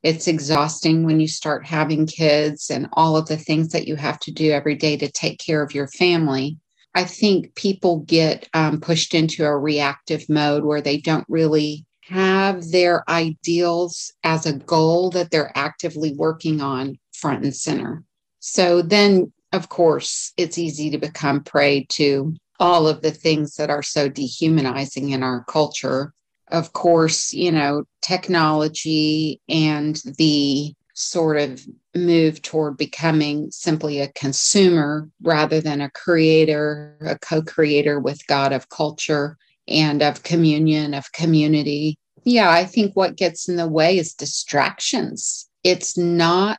It's 0.06 0.28
exhausting 0.28 1.02
when 1.02 1.18
you 1.18 1.26
start 1.26 1.66
having 1.66 2.06
kids 2.06 2.70
and 2.70 2.88
all 2.92 3.16
of 3.16 3.26
the 3.26 3.36
things 3.36 3.70
that 3.70 3.88
you 3.88 3.96
have 3.96 4.20
to 4.20 4.30
do 4.30 4.52
every 4.52 4.76
day 4.76 4.96
to 4.98 5.10
take 5.10 5.40
care 5.40 5.64
of 5.64 5.74
your 5.74 5.88
family. 5.88 6.58
I 6.94 7.02
think 7.02 7.56
people 7.56 8.04
get 8.06 8.48
um, 8.54 8.80
pushed 8.80 9.14
into 9.14 9.44
a 9.44 9.58
reactive 9.58 10.28
mode 10.28 10.62
where 10.62 10.80
they 10.80 10.98
don't 10.98 11.26
really 11.28 11.86
have 12.02 12.70
their 12.70 13.02
ideals 13.10 14.12
as 14.22 14.46
a 14.46 14.52
goal 14.52 15.10
that 15.10 15.32
they're 15.32 15.50
actively 15.56 16.14
working 16.14 16.60
on 16.60 17.00
front 17.12 17.42
and 17.42 17.56
center. 17.56 18.04
So 18.38 18.82
then, 18.82 19.32
of 19.52 19.70
course, 19.70 20.32
it's 20.36 20.56
easy 20.56 20.88
to 20.90 20.98
become 20.98 21.42
prey 21.42 21.84
to 21.94 22.32
all 22.60 22.86
of 22.86 23.02
the 23.02 23.10
things 23.10 23.56
that 23.56 23.70
are 23.70 23.82
so 23.82 24.08
dehumanizing 24.08 25.10
in 25.10 25.24
our 25.24 25.42
culture. 25.48 26.14
Of 26.48 26.72
course, 26.72 27.32
you 27.32 27.50
know, 27.50 27.84
technology 28.02 29.40
and 29.48 30.00
the 30.18 30.74
sort 30.94 31.36
of 31.36 31.62
move 31.94 32.40
toward 32.40 32.76
becoming 32.76 33.50
simply 33.50 34.00
a 34.00 34.12
consumer 34.12 35.08
rather 35.22 35.60
than 35.60 35.80
a 35.80 35.90
creator, 35.90 36.96
a 37.04 37.18
co 37.18 37.42
creator 37.42 38.00
with 38.00 38.26
God 38.26 38.52
of 38.52 38.68
culture 38.70 39.36
and 39.68 40.02
of 40.02 40.22
communion, 40.22 40.94
of 40.94 41.12
community. 41.12 41.98
Yeah, 42.24 42.50
I 42.50 42.64
think 42.64 42.96
what 42.96 43.16
gets 43.16 43.48
in 43.48 43.56
the 43.56 43.68
way 43.68 43.98
is 43.98 44.14
distractions. 44.14 45.48
It's 45.64 45.98
not 45.98 46.58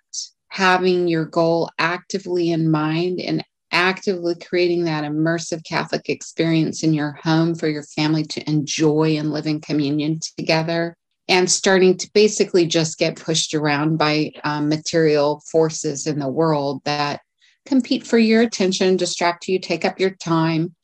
having 0.50 1.08
your 1.08 1.26
goal 1.26 1.70
actively 1.80 2.52
in 2.52 2.70
mind 2.70 3.20
and 3.20 3.44
actively 3.88 4.36
creating 4.36 4.84
that 4.84 5.06
immersive 5.06 5.64
Catholic 5.64 6.10
experience 6.10 6.84
in 6.84 6.94
your 6.94 7.14
home 7.24 7.56
for 7.56 7.70
your 7.70 7.84
family 7.84 8.26
to 8.26 8.50
enjoy 8.50 9.16
and 9.18 9.32
live 9.32 9.48
in 9.48 9.62
communion 9.62 10.20
together 10.38 10.94
and 11.30 11.50
starting 11.50 11.96
to 11.96 12.10
basically 12.14 12.66
just 12.66 12.98
get 12.98 13.16
pushed 13.16 13.54
around 13.54 13.96
by 13.98 14.32
um, 14.44 14.68
material 14.68 15.42
forces 15.50 16.06
in 16.06 16.20
the 16.20 16.28
world 16.28 16.82
that 16.84 17.22
compete 17.66 18.06
for 18.06 18.18
your 18.18 18.42
attention, 18.42 18.98
distract 18.98 19.48
you, 19.48 19.58
take 19.58 19.86
up 19.86 20.02
your 20.02 20.12
time. 20.12 20.76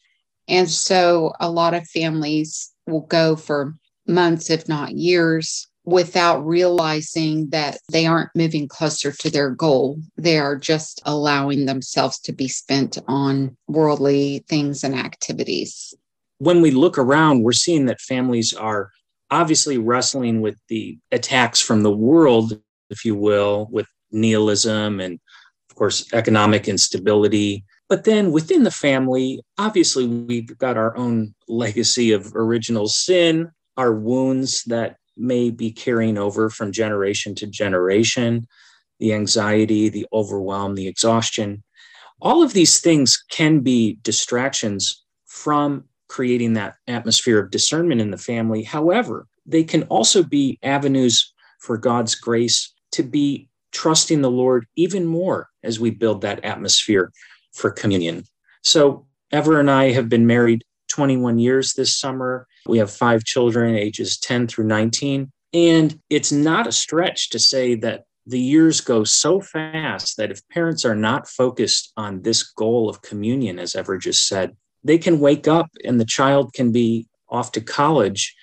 And 0.47 0.69
so 0.69 1.33
a 1.41 1.51
lot 1.51 1.73
of 1.73 1.85
families 1.89 2.71
will 2.87 3.05
go 3.07 3.35
for 3.35 3.73
months, 4.07 4.49
if 4.49 4.69
not 4.69 4.93
years, 4.93 5.67
without 5.85 6.45
realizing 6.45 7.49
that 7.49 7.77
they 7.91 8.05
aren't 8.05 8.29
moving 8.35 8.67
closer 8.67 9.11
to 9.11 9.29
their 9.29 9.49
goal. 9.49 9.99
They 10.17 10.37
are 10.39 10.55
just 10.55 11.01
allowing 11.05 11.65
themselves 11.65 12.19
to 12.21 12.31
be 12.31 12.47
spent 12.47 12.97
on 13.07 13.57
worldly 13.67 14.45
things 14.47 14.83
and 14.83 14.95
activities. 14.95 15.93
When 16.37 16.61
we 16.61 16.71
look 16.71 16.97
around, 16.97 17.43
we're 17.43 17.51
seeing 17.51 17.85
that 17.87 18.01
families 18.01 18.53
are 18.53 18.91
obviously 19.29 19.77
wrestling 19.77 20.41
with 20.41 20.57
the 20.69 20.97
attacks 21.11 21.59
from 21.59 21.83
the 21.83 21.91
world, 21.91 22.59
if 22.89 23.03
you 23.03 23.15
will, 23.15 23.67
with 23.71 23.87
nihilism 24.11 24.99
and, 24.99 25.19
of 25.69 25.75
course, 25.75 26.11
economic 26.13 26.67
instability. 26.67 27.65
But 27.89 28.05
then 28.05 28.31
within 28.31 28.63
the 28.63 28.71
family, 28.71 29.41
obviously, 29.57 30.07
we've 30.07 30.57
got 30.57 30.77
our 30.77 30.95
own 30.95 31.33
legacy 31.47 32.11
of 32.11 32.31
original 32.35 32.87
sin, 32.87 33.51
our 33.75 33.93
wounds 33.93 34.63
that 34.65 34.97
may 35.17 35.49
be 35.49 35.71
carrying 35.71 36.17
over 36.17 36.49
from 36.49 36.71
generation 36.71 37.35
to 37.35 37.47
generation, 37.47 38.47
the 38.99 39.13
anxiety, 39.13 39.89
the 39.89 40.07
overwhelm, 40.13 40.75
the 40.75 40.87
exhaustion. 40.87 41.63
All 42.21 42.41
of 42.41 42.53
these 42.53 42.79
things 42.79 43.23
can 43.31 43.59
be 43.59 43.99
distractions 44.01 45.03
from 45.25 45.85
creating 46.07 46.53
that 46.53 46.75
atmosphere 46.87 47.39
of 47.39 47.51
discernment 47.51 48.01
in 48.01 48.11
the 48.11 48.17
family. 48.17 48.63
However, 48.63 49.27
they 49.45 49.63
can 49.63 49.83
also 49.83 50.23
be 50.23 50.59
avenues 50.63 51.33
for 51.59 51.77
God's 51.77 52.15
grace 52.15 52.73
to 52.91 53.03
be 53.03 53.49
trusting 53.71 54.21
the 54.21 54.31
Lord 54.31 54.67
even 54.75 55.05
more 55.05 55.49
as 55.63 55.79
we 55.79 55.89
build 55.89 56.21
that 56.21 56.45
atmosphere 56.45 57.11
for 57.53 57.71
communion. 57.71 58.23
So, 58.61 59.07
Ever 59.33 59.59
and 59.59 59.69
I 59.71 59.91
have 59.93 60.09
been 60.09 60.27
married 60.27 60.63
21 60.93 61.39
years 61.39 61.73
this 61.73 61.97
summer. 61.97 62.47
We 62.67 62.77
have 62.77 62.91
five 62.91 63.23
children, 63.23 63.75
ages 63.75 64.17
10 64.19 64.47
through 64.47 64.65
19. 64.65 65.31
And 65.53 65.99
it's 66.09 66.31
not 66.31 66.67
a 66.67 66.71
stretch 66.71 67.31
to 67.31 67.39
say 67.39 67.75
that 67.75 68.03
the 68.27 68.39
years 68.39 68.79
go 68.79 69.03
so 69.03 69.41
fast 69.41 70.17
that 70.17 70.31
if 70.31 70.47
parents 70.49 70.85
are 70.85 70.95
not 70.95 71.27
focused 71.27 71.91
on 71.97 72.21
this 72.21 72.43
goal 72.43 72.89
of 72.89 73.01
communion, 73.01 73.57
as 73.57 73.75
Ever 73.75 73.97
just 73.97 74.27
said, 74.27 74.55
they 74.83 74.99
can 74.99 75.19
wake 75.19 75.47
up 75.47 75.67
and 75.83 75.99
the 75.99 76.05
child 76.05 76.53
can 76.53 76.71
be 76.71 77.07
off 77.27 77.51
to 77.53 77.61
college 77.61 78.35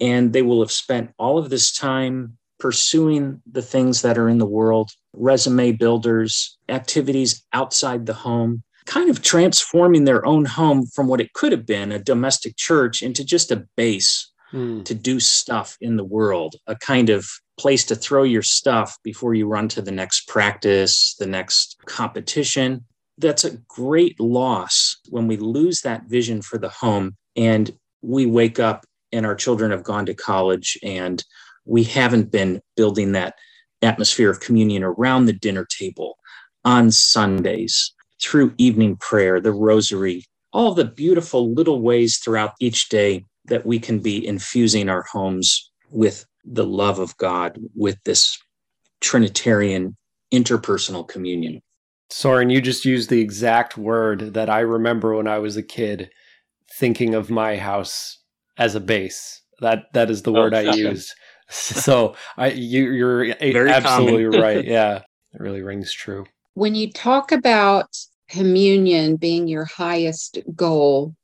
and 0.00 0.32
they 0.32 0.42
will 0.42 0.60
have 0.60 0.72
spent 0.72 1.10
all 1.18 1.36
of 1.36 1.50
this 1.50 1.70
time 1.70 2.38
pursuing 2.58 3.42
the 3.50 3.62
things 3.62 4.00
that 4.02 4.16
are 4.16 4.28
in 4.28 4.38
the 4.38 4.46
world 4.46 4.90
resume 5.12 5.72
builders 5.72 6.56
activities 6.68 7.44
outside 7.52 8.06
the 8.06 8.14
home 8.14 8.62
kind 8.90 9.08
of 9.08 9.22
transforming 9.22 10.04
their 10.04 10.26
own 10.26 10.44
home 10.44 10.84
from 10.84 11.06
what 11.06 11.20
it 11.20 11.32
could 11.32 11.52
have 11.52 11.64
been 11.64 11.92
a 11.92 11.98
domestic 11.98 12.56
church 12.56 13.02
into 13.02 13.24
just 13.24 13.52
a 13.52 13.64
base 13.76 14.32
mm. 14.52 14.84
to 14.84 14.94
do 14.94 15.20
stuff 15.20 15.78
in 15.80 15.96
the 15.96 16.04
world 16.04 16.56
a 16.66 16.74
kind 16.74 17.08
of 17.08 17.24
place 17.56 17.84
to 17.84 17.94
throw 17.94 18.24
your 18.24 18.42
stuff 18.42 18.98
before 19.04 19.32
you 19.32 19.46
run 19.46 19.68
to 19.68 19.80
the 19.80 19.92
next 19.92 20.26
practice 20.26 21.14
the 21.20 21.26
next 21.26 21.76
competition 21.86 22.84
that's 23.18 23.44
a 23.44 23.56
great 23.68 24.18
loss 24.18 24.96
when 25.08 25.28
we 25.28 25.36
lose 25.36 25.82
that 25.82 26.02
vision 26.08 26.42
for 26.42 26.58
the 26.58 26.70
home 26.70 27.16
and 27.36 27.70
we 28.02 28.26
wake 28.26 28.58
up 28.58 28.84
and 29.12 29.24
our 29.24 29.36
children 29.36 29.70
have 29.70 29.84
gone 29.84 30.04
to 30.04 30.14
college 30.14 30.76
and 30.82 31.22
we 31.64 31.84
haven't 31.84 32.32
been 32.32 32.60
building 32.76 33.12
that 33.12 33.36
atmosphere 33.82 34.30
of 34.30 34.40
communion 34.40 34.82
around 34.82 35.26
the 35.26 35.32
dinner 35.32 35.64
table 35.64 36.16
on 36.64 36.90
Sundays 36.90 37.92
through 38.22 38.54
evening 38.58 38.96
prayer, 38.96 39.40
the 39.40 39.52
rosary, 39.52 40.24
all 40.52 40.74
the 40.74 40.84
beautiful 40.84 41.52
little 41.52 41.80
ways 41.80 42.18
throughout 42.18 42.54
each 42.60 42.88
day 42.88 43.24
that 43.46 43.66
we 43.66 43.78
can 43.78 43.98
be 43.98 44.26
infusing 44.26 44.88
our 44.88 45.04
homes 45.10 45.70
with 45.90 46.26
the 46.44 46.66
love 46.66 46.98
of 46.98 47.16
God, 47.16 47.58
with 47.74 47.98
this 48.04 48.38
Trinitarian 49.00 49.96
interpersonal 50.32 51.06
communion. 51.06 51.60
Soren, 52.10 52.50
you 52.50 52.60
just 52.60 52.84
used 52.84 53.08
the 53.08 53.20
exact 53.20 53.78
word 53.78 54.34
that 54.34 54.50
I 54.50 54.60
remember 54.60 55.14
when 55.14 55.28
I 55.28 55.38
was 55.38 55.56
a 55.56 55.62
kid 55.62 56.10
thinking 56.72 57.14
of 57.14 57.30
my 57.30 57.56
house 57.56 58.18
as 58.58 58.74
a 58.74 58.80
base. 58.80 59.42
That 59.60 59.84
that 59.92 60.10
is 60.10 60.22
the 60.22 60.30
oh, 60.30 60.34
word 60.34 60.54
I 60.54 60.62
used. 60.74 61.14
So 61.52 62.14
I 62.36 62.50
you 62.50 62.92
you're 62.92 63.34
Very 63.40 63.72
absolutely 63.72 64.38
right. 64.38 64.64
Yeah. 64.78 64.98
It 65.34 65.40
really 65.40 65.62
rings 65.62 65.92
true. 65.92 66.24
When 66.54 66.76
you 66.76 66.92
talk 66.92 67.32
about 67.32 67.88
communion 68.30 69.16
being 69.16 69.48
your 69.48 69.64
highest 69.64 70.38
goal, 70.54 71.14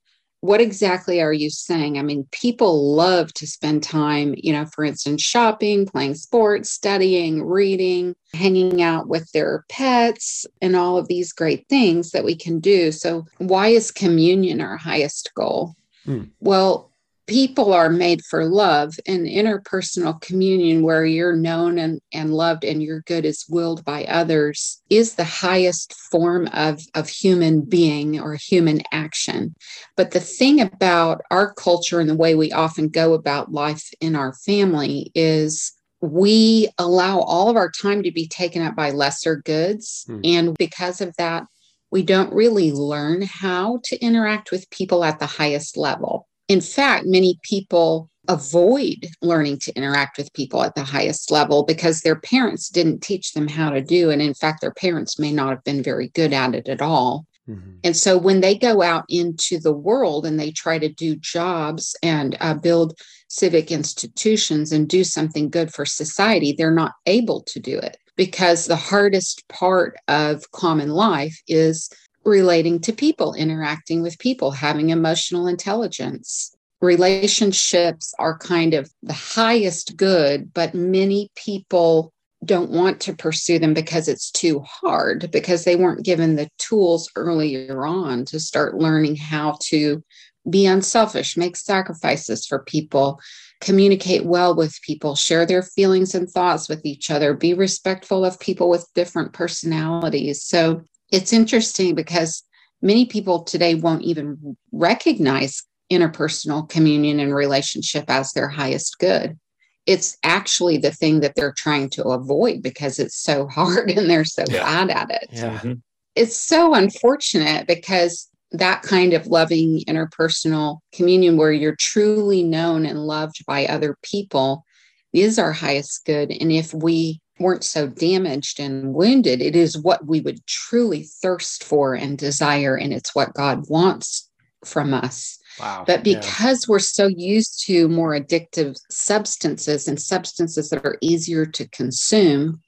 what 0.41 0.61
exactly 0.61 1.21
are 1.21 1.33
you 1.33 1.51
saying? 1.51 1.99
I 1.99 2.03
mean, 2.03 2.29
people 2.31 2.95
love 2.95 3.33
to 3.35 3.47
spend 3.47 3.83
time, 3.83 4.35
you 4.37 4.53
know, 4.53 4.67
for 4.67 4.85
instance, 4.85 5.23
shopping, 5.23 5.87
playing 5.87 6.15
sports, 6.15 6.71
studying, 6.71 7.43
reading, 7.43 8.15
hanging 8.33 8.83
out 8.83 9.09
with 9.09 9.31
their 9.33 9.65
pets, 9.69 10.47
and 10.61 10.77
all 10.77 10.99
of 10.99 11.09
these 11.09 11.33
great 11.33 11.67
things 11.69 12.11
that 12.11 12.25
we 12.25 12.37
can 12.37 12.61
do. 12.61 12.93
So, 12.93 13.25
why 13.39 13.69
is 13.69 13.91
communion 13.91 14.61
our 14.61 14.77
highest 14.77 15.33
goal? 15.35 15.75
Hmm. 16.05 16.25
Well, 16.41 16.93
people 17.27 17.73
are 17.73 17.91
made 17.91 18.25
for 18.25 18.45
love 18.45 18.95
and 19.07 19.27
interpersonal 19.27 20.21
communion 20.21 20.83
where 20.83 21.05
you're 21.05 21.37
known 21.37 21.79
and, 21.79 22.01
and 22.13 22.33
loved 22.33 22.65
and 22.65 22.83
your 22.83 23.01
good 23.03 23.25
is 23.25 23.45
willed 23.49 23.85
by 23.85 24.05
others 24.05 24.81
is 24.91 25.15
the 25.15 25.25
highest 25.25 25.93
form 26.11 26.49
of, 26.53 26.81
of 26.95 27.09
human 27.09 27.63
being 27.63 28.21
or 28.21 28.35
human 28.35 28.81
action. 28.93 29.55
But 29.97 30.13
the 30.13 30.21
thing 30.21 30.61
about 30.61 31.23
our 31.31 31.53
culture 31.55 32.01
and 32.01 32.09
the 32.09 32.15
way 32.15 32.35
we 32.35 32.53
often 32.53 32.89
go 32.89 33.15
about 33.15 33.53
life 33.53 33.91
in 34.01 34.15
our 34.15 34.35
family 34.35 35.11
is 35.15 35.73
we 36.01 36.69
allow 36.79 37.21
all 37.21 37.49
of 37.49 37.57
our 37.57 37.71
time 37.71 38.03
to 38.05 38.13
be 38.13 38.29
taken 38.29 38.63
up 38.63 38.77
by 38.77 38.91
lesser 38.91 39.37
goods. 39.37 40.05
Hmm. 40.07 40.21
and 40.23 40.57
because 40.57 41.01
of 41.01 41.15
that 41.17 41.47
we 41.91 42.03
don't 42.03 42.33
really 42.33 42.73
learn 42.73 43.23
how 43.23 43.81
to 43.85 43.99
interact 44.01 44.51
with 44.51 44.69
people 44.71 45.05
at 45.05 45.19
the 45.19 45.27
highest 45.27 45.77
level 45.77 46.27
in 46.49 46.61
fact, 46.61 47.07
many 47.07 47.39
people 47.43 48.11
avoid 48.29 49.07
learning 49.23 49.59
to 49.61 49.73
interact 49.75 50.19
with 50.19 50.33
people 50.33 50.63
at 50.63 50.75
the 50.75 50.83
highest 50.83 51.31
level 51.31 51.65
because 51.65 52.01
their 52.01 52.17
parents 52.17 52.69
didn't 52.69 53.03
teach 53.03 53.33
them 53.33 53.49
how 53.49 53.71
to 53.71 53.81
do. 53.81 54.11
And 54.11 54.21
in 54.21 54.35
fact, 54.35 54.61
their 54.61 54.73
parents 54.73 55.19
may 55.19 55.33
not 55.33 55.51
have 55.51 55.65
been 55.65 55.83
very 55.83 56.09
good 56.09 56.33
at 56.33 56.55
it 56.55 56.69
at 56.69 56.83
all. 56.83 57.27
Mm-hmm. 57.49 57.71
And 57.85 57.97
so 57.97 58.19
when 58.19 58.41
they 58.41 58.57
go 58.57 58.83
out 58.83 59.05
into 59.09 59.59
the 59.61 59.73
world 59.73 60.27
and 60.27 60.39
they 60.39 60.51
try 60.51 60.79
to 60.79 60.89
do 60.89 61.15
jobs 61.17 61.95
and 62.03 62.37
uh, 62.41 62.55
build 62.55 62.99
civic 63.29 63.71
institutions 63.71 64.73
and 64.73 64.89
do 64.89 65.05
something 65.05 65.49
good 65.49 65.73
for 65.73 65.87
society, 65.87 66.53
they're 66.53 66.71
not 66.73 66.93
able 67.07 67.43
to 67.43 67.61
do 67.61 67.79
it 67.79 67.97
because 68.17 68.67
the 68.67 68.77
hardest 68.77 69.47
part 69.49 69.97
of 70.09 70.51
common 70.51 70.89
life 70.89 71.41
is 71.47 71.89
relating 72.27 72.81
to 72.81 72.93
people, 72.93 73.33
interacting 73.35 74.03
with 74.03 74.19
people, 74.19 74.51
having 74.51 74.91
emotional 74.91 75.47
intelligence. 75.47 76.55
Relationships 76.83 78.13
are 78.19 78.37
kind 78.37 78.75
of 78.75 78.91
the 79.03 79.15
highest 79.15 79.97
good, 79.97 80.53
but 80.53 80.75
many 80.75 81.31
people 81.37 82.13
don't 82.45 82.71
want 82.71 83.01
to 83.01 83.15
pursue 83.15 83.59
them 83.59 83.73
because 83.73 84.09
it's 84.09 84.31
too 84.31 84.61
hard, 84.61 85.31
because 85.31 85.65
they 85.65 85.77
weren't 85.77 86.05
given 86.05 86.37
the 86.37 86.51
tools 86.59 87.09
earlier 87.17 87.87
on 87.87 88.25
to 88.27 88.39
start 88.39 88.77
learning 88.77 89.17
how 89.17 89.57
to 89.63 90.03
be 90.51 90.67
unselfish, 90.67 91.37
make 91.37 91.57
sacrifices 91.57 92.45
for 92.47 92.59
people, 92.65 93.19
communicate 93.61 94.25
well 94.25 94.55
with 94.55 94.79
people, 94.83 95.15
share 95.15 95.47
their 95.47 95.63
feelings 95.63 96.15
and 96.15 96.29
thoughts 96.29 96.69
with 96.69 96.85
each 96.85 97.11
other, 97.11 97.35
be 97.35 97.55
respectful 97.55 98.25
of 98.25 98.39
people 98.39 98.69
with 98.69 98.87
different 98.95 99.33
personalities. 99.33 100.43
So 100.43 100.83
it's 101.11 101.33
interesting 101.33 101.95
because 101.95 102.43
many 102.83 103.07
people 103.07 103.43
today 103.43 103.75
won't 103.75 104.03
even 104.03 104.57
recognize 104.73 105.63
interpersonal 105.91 106.69
communion 106.69 107.21
and 107.21 107.35
relationship 107.35 108.05
as 108.09 108.33
their 108.33 108.49
highest 108.49 108.99
good. 108.99 109.39
It's 109.87 110.17
actually 110.25 110.79
the 110.79 110.91
thing 110.91 111.21
that 111.21 111.35
they're 111.37 111.55
trying 111.57 111.91
to 111.91 112.05
avoid 112.05 112.63
because 112.63 112.99
it's 112.99 113.17
so 113.17 113.47
hard 113.55 113.91
and 113.91 114.11
they're 114.11 114.25
so 114.25 114.45
yeah. 114.49 114.63
bad 114.63 114.91
at 114.91 115.11
it. 115.11 115.29
Yeah. 115.33 115.59
Mm-hmm. 115.59 115.73
It's 116.15 116.37
so 116.37 116.75
unfortunate 116.75 117.67
because 117.67 118.29
that 118.53 118.83
kind 118.83 119.13
of 119.13 119.27
loving 119.27 119.83
interpersonal 119.89 120.79
communion 120.93 121.37
where 121.37 121.53
you're 121.53 121.77
truly 121.77 122.43
known 122.43 122.87
and 122.87 123.07
loved 123.07 123.45
by 123.47 123.67
other 123.67 123.97
people 124.03 124.65
is 125.13 125.39
our 125.39 125.53
highest 125.53 126.05
good. 126.05 126.31
And 126.31 126.51
if 126.53 126.73
we 126.73 127.21
weren't 127.39 127.65
so 127.65 127.87
damaged 127.87 128.61
and 128.61 128.95
wounded, 128.95 129.41
it 129.43 129.55
is 129.57 129.79
what 129.79 130.07
we 130.07 130.21
would 130.21 130.47
truly 130.47 131.05
thirst 131.23 131.65
for 131.65 131.95
and 131.95 132.17
desire. 132.19 132.77
And 132.77 132.93
it's 132.93 133.15
what 133.15 133.35
God 133.35 133.69
wants 133.69 134.31
from 134.65 134.95
us. 134.95 135.39
Wow. 135.61 135.85
But 135.87 136.05
because 136.05 136.65
yeah. 136.65 136.73
we're 136.73 136.79
so 136.79 137.07
used 137.07 137.65
to 137.67 137.89
more 137.89 138.19
addictive 138.19 138.77
substances 138.91 139.89
and 139.89 140.01
substances 140.01 140.71
that 140.71 140.85
are 140.85 140.99
easier 141.01 141.47
to 141.47 141.69
consume 141.69 142.61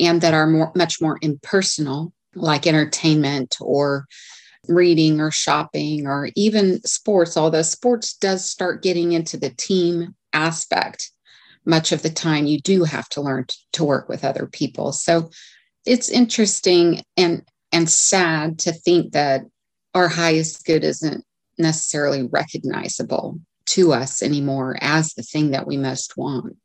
and 0.00 0.20
that 0.20 0.34
are 0.34 0.46
more 0.46 0.72
much 0.74 1.00
more 1.00 1.18
impersonal, 1.20 2.12
like 2.34 2.66
entertainment 2.66 3.56
or 3.60 4.06
reading 4.68 5.20
or 5.20 5.30
shopping 5.30 6.06
or 6.06 6.30
even 6.36 6.82
sports, 6.84 7.36
although 7.36 7.62
sports 7.62 8.14
does 8.14 8.44
start 8.44 8.82
getting 8.82 9.12
into 9.12 9.36
the 9.36 9.50
team 9.50 10.14
aspect, 10.32 11.10
much 11.64 11.92
of 11.92 12.02
the 12.02 12.10
time 12.10 12.46
you 12.46 12.60
do 12.60 12.84
have 12.84 13.08
to 13.10 13.20
learn 13.20 13.46
to 13.72 13.84
work 13.84 14.08
with 14.08 14.24
other 14.24 14.46
people. 14.46 14.92
So 14.92 15.30
it's 15.86 16.08
interesting 16.08 17.02
and 17.16 17.42
and 17.72 17.88
sad 17.88 18.58
to 18.60 18.72
think 18.72 19.12
that 19.12 19.42
our 19.94 20.08
highest 20.08 20.66
good 20.66 20.84
isn't 20.84 21.24
necessarily 21.58 22.28
recognizable 22.30 23.38
to 23.66 23.92
us 23.92 24.22
anymore 24.22 24.76
as 24.80 25.14
the 25.14 25.22
thing 25.22 25.50
that 25.50 25.66
we 25.66 25.76
most 25.76 26.16
want. 26.16 26.56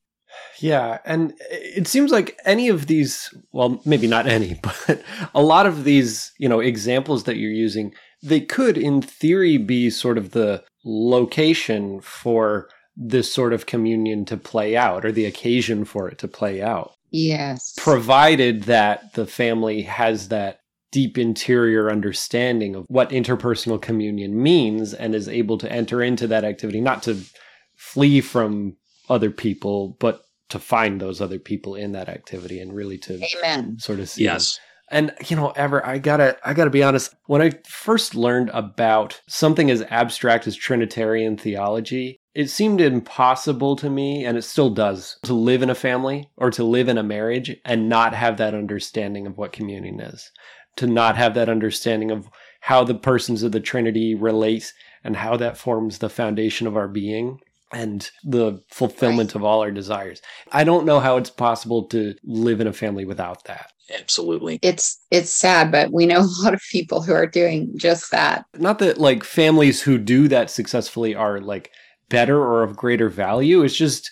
Yeah, 0.60 1.00
and 1.06 1.34
it 1.50 1.88
seems 1.88 2.12
like 2.12 2.38
any 2.46 2.68
of 2.68 2.88
these, 2.88 3.34
well, 3.52 3.82
maybe 3.86 4.08
not 4.08 4.28
any, 4.28 4.60
but 4.62 5.02
a 5.34 5.42
lot 5.42 5.66
of 5.66 5.84
these, 5.84 6.32
you 6.38 6.50
know, 6.50 6.60
examples 6.60 7.24
that 7.24 7.38
you're 7.38 7.52
using, 7.52 7.94
they 8.22 8.42
could 8.42 8.78
in 8.78 9.02
theory 9.02 9.58
be 9.58 9.90
sort 9.90 10.18
of 10.18 10.32
the 10.32 10.64
location 10.84 12.02
for 12.02 12.70
this 12.98 13.32
sort 13.32 13.54
of 13.54 13.68
communion 13.68 14.26
to 14.26 14.36
play 14.36 14.76
out 14.76 15.06
or 15.06 15.12
the 15.12 15.26
occasion 15.26 15.86
for 15.86 16.10
it 16.10 16.18
to 16.18 16.28
play 16.28 16.62
out. 16.62 16.94
Yes. 17.12 17.74
Provided 17.78 18.64
that 18.64 19.14
the 19.14 19.28
family 19.28 19.84
has 19.84 20.30
that 20.30 20.60
deep 20.92 21.18
interior 21.18 21.92
understanding 21.92 22.76
of 22.76 22.86
what 22.88 23.12
interpersonal 23.12 23.82
communion 23.82 24.42
means 24.42 24.94
and 24.94 25.14
is 25.14 25.30
able 25.30 25.58
to 25.60 25.72
enter 25.72 26.02
into 26.02 26.28
that 26.28 26.44
activity, 26.44 26.82
not 26.82 27.04
to 27.04 27.22
flee 27.76 28.20
from 28.20 28.76
other 29.10 29.30
people, 29.30 29.96
but 30.00 30.22
to 30.50 30.60
find 30.60 31.00
those 31.00 31.22
other 31.22 31.40
people 31.40 31.76
in 31.76 31.92
that 31.92 32.10
activity 32.10 32.60
and 32.60 32.74
really 32.74 32.98
to 32.98 33.22
Amen. 33.38 33.78
sort 33.80 34.00
of 34.00 34.10
see. 34.10 34.24
Yes. 34.24 34.60
And 34.90 35.14
you 35.28 35.36
know, 35.36 35.52
ever 35.52 35.86
I 35.86 35.98
gotta 35.98 36.38
I 36.44 36.54
gotta 36.54 36.70
be 36.70 36.84
honest. 36.84 37.14
When 37.26 37.42
I 37.42 37.52
first 37.68 38.16
learned 38.16 38.50
about 38.54 39.22
something 39.28 39.70
as 39.70 39.82
abstract 39.90 40.48
as 40.48 40.56
Trinitarian 40.56 41.38
theology, 41.38 42.17
it 42.38 42.52
seemed 42.52 42.82
impossible 42.82 43.76
to 43.78 43.90
me, 43.90 44.24
and 44.24 44.38
it 44.38 44.44
still 44.44 44.70
does, 44.70 45.18
to 45.24 45.34
live 45.34 45.64
in 45.64 45.72
a 45.72 45.76
family 45.76 46.30
or 46.38 46.52
to 46.52 46.64
live 46.64 46.88
in 46.88 47.00
a 47.00 47.04
marriage 47.04 47.58
and 47.66 47.90
not 47.90 48.14
have 48.14 48.38
that 48.38 48.54
understanding 48.54 49.26
of 49.26 49.40
what 49.40 49.52
communion 49.52 50.00
is. 50.00 50.32
To 50.76 50.86
not 50.86 51.18
have 51.18 51.34
that 51.34 51.50
understanding 51.50 52.12
of 52.12 52.30
how 52.60 52.84
the 52.84 52.94
persons 52.94 53.42
of 53.42 53.54
the 53.54 53.60
Trinity 53.60 54.14
relate 54.14 54.72
and 55.04 55.16
how 55.16 55.36
that 55.38 55.58
forms 55.58 55.98
the 55.98 56.12
foundation 56.12 56.68
of 56.68 56.78
our 56.78 56.88
being 56.88 57.40
and 57.74 58.08
the 58.24 58.62
fulfillment 58.70 59.32
right. 59.32 59.36
of 59.36 59.44
all 59.44 59.62
our 59.62 59.72
desires. 59.72 60.22
I 60.52 60.64
don't 60.64 60.86
know 60.86 61.00
how 61.00 61.18
it's 61.18 61.32
possible 61.32 61.86
to 61.86 62.14
live 62.24 62.62
in 62.62 62.68
a 62.68 62.74
family 62.74 63.04
without 63.06 63.46
that. 63.46 63.72
Absolutely. 64.00 64.60
It's 64.62 65.00
it's 65.10 65.32
sad, 65.32 65.72
but 65.72 65.92
we 65.92 66.06
know 66.06 66.20
a 66.42 66.44
lot 66.44 66.54
of 66.54 66.62
people 66.72 67.02
who 67.02 67.14
are 67.14 67.26
doing 67.26 67.72
just 67.78 68.12
that. 68.12 68.46
Not 68.60 68.78
that 68.78 69.00
like 69.00 69.24
families 69.24 69.82
who 69.82 69.98
do 69.98 70.28
that 70.28 70.52
successfully 70.52 71.16
are 71.16 71.42
like 71.42 71.72
better 72.10 72.40
or 72.40 72.64
of 72.64 72.76
greater 72.76 73.10
value. 73.10 73.64
It's 73.64 73.76
just 73.76 74.10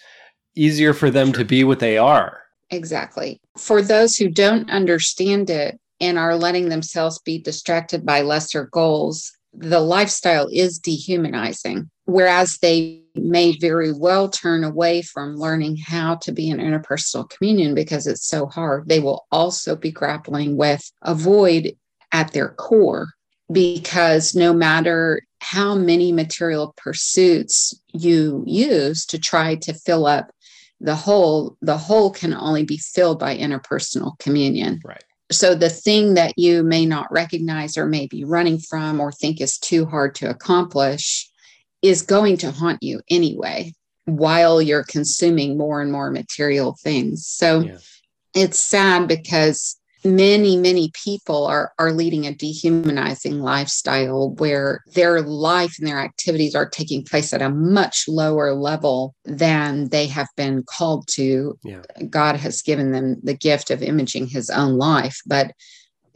easier 0.56 0.94
for 0.94 1.10
them 1.10 1.32
to 1.34 1.46
be 1.46 1.64
what 1.64 1.80
they 1.80 1.98
are. 1.98 2.42
Exactly. 2.72 3.40
For 3.58 3.82
those 3.82 4.16
who 4.16 4.30
don't 4.30 4.70
understand 4.70 5.50
it 5.50 5.80
and 6.02 6.18
are 6.18 6.36
letting 6.36 6.70
themselves 6.70 7.20
be 7.20 7.40
distracted 7.40 8.06
by 8.06 8.22
lesser 8.22 8.66
goals, 8.66 9.32
the 9.54 9.80
lifestyle 9.80 10.48
is 10.52 10.80
dehumanizing. 10.80 11.90
Whereas 12.06 12.58
they 12.62 13.02
may 13.16 13.58
very 13.58 13.94
well 13.94 14.30
turn 14.30 14.64
away 14.64 15.02
from 15.02 15.38
learning 15.38 15.78
how 15.78 16.16
to 16.16 16.32
be 16.32 16.50
an 16.50 16.60
interpersonal 16.60 17.30
communion 17.30 17.74
because 17.74 18.06
it's 18.08 18.28
so 18.28 18.46
hard. 18.46 18.88
They 18.88 19.00
will 19.00 19.26
also 19.32 19.76
be 19.76 19.92
grappling 19.92 20.58
with 20.58 20.92
a 21.02 21.16
void 21.16 21.76
at 22.12 22.34
their 22.34 22.50
core 22.50 23.08
because 23.52 24.36
no 24.36 24.54
matter 24.54 25.22
how 25.40 25.76
many 25.76 26.12
material 26.12 26.74
pursuits 26.78 27.80
you 27.94 28.44
use 28.48 29.06
to 29.08 29.20
try 29.20 29.56
to 29.56 29.74
fill 29.74 30.06
up 30.06 30.32
the 30.80 30.96
hole, 30.96 31.58
the 31.62 31.78
hole 31.78 32.12
can 32.12 32.34
only 32.34 32.64
be 32.64 32.78
filled 32.78 33.20
by 33.20 33.38
interpersonal 33.38 34.18
communion. 34.20 34.80
Right. 34.84 35.04
So 35.32 35.56
the 35.56 35.70
thing 35.70 36.14
that 36.16 36.34
you 36.38 36.64
may 36.64 36.86
not 36.86 37.12
recognize 37.12 37.78
or 37.78 37.88
may 37.88 38.08
be 38.08 38.24
running 38.24 38.60
from 38.60 39.00
or 39.00 39.12
think 39.12 39.42
is 39.42 39.58
too 39.58 39.86
hard 39.86 40.16
to 40.16 40.30
accomplish 40.30 41.30
is 41.82 42.02
going 42.02 42.38
to 42.38 42.52
haunt 42.52 42.84
you 42.84 43.02
anyway 43.10 43.74
while 44.06 44.62
you're 44.62 44.84
consuming 44.84 45.58
more 45.58 45.82
and 45.82 45.92
more 45.92 46.12
material 46.12 46.78
things. 46.82 47.28
So 47.28 47.62
yeah. 47.62 47.78
it's 48.36 48.60
sad 48.60 49.08
because 49.08 49.80
many 50.06 50.56
many 50.56 50.92
people 50.94 51.46
are 51.46 51.74
are 51.80 51.92
leading 51.92 52.26
a 52.28 52.34
dehumanizing 52.34 53.40
lifestyle 53.40 54.32
where 54.36 54.84
their 54.94 55.22
life 55.22 55.76
and 55.80 55.88
their 55.88 56.00
activities 56.00 56.56
are 56.56 56.70
taking 56.70 57.04
place 57.04 57.34
at 57.34 57.42
a 57.42 57.50
much 57.50 58.06
lower 58.08 58.54
level 58.54 59.16
than 59.26 59.90
they 59.90 60.06
have 60.08 60.28
been 60.38 60.64
called 60.64 61.08
to 61.08 61.58
yeah. 61.64 61.82
god 62.10 62.36
has 62.36 62.62
given 62.62 62.92
them 62.92 63.18
the 63.24 63.34
gift 63.34 63.72
of 63.72 63.82
imaging 63.82 64.28
his 64.28 64.50
own 64.50 64.78
life 64.78 65.20
but 65.26 65.52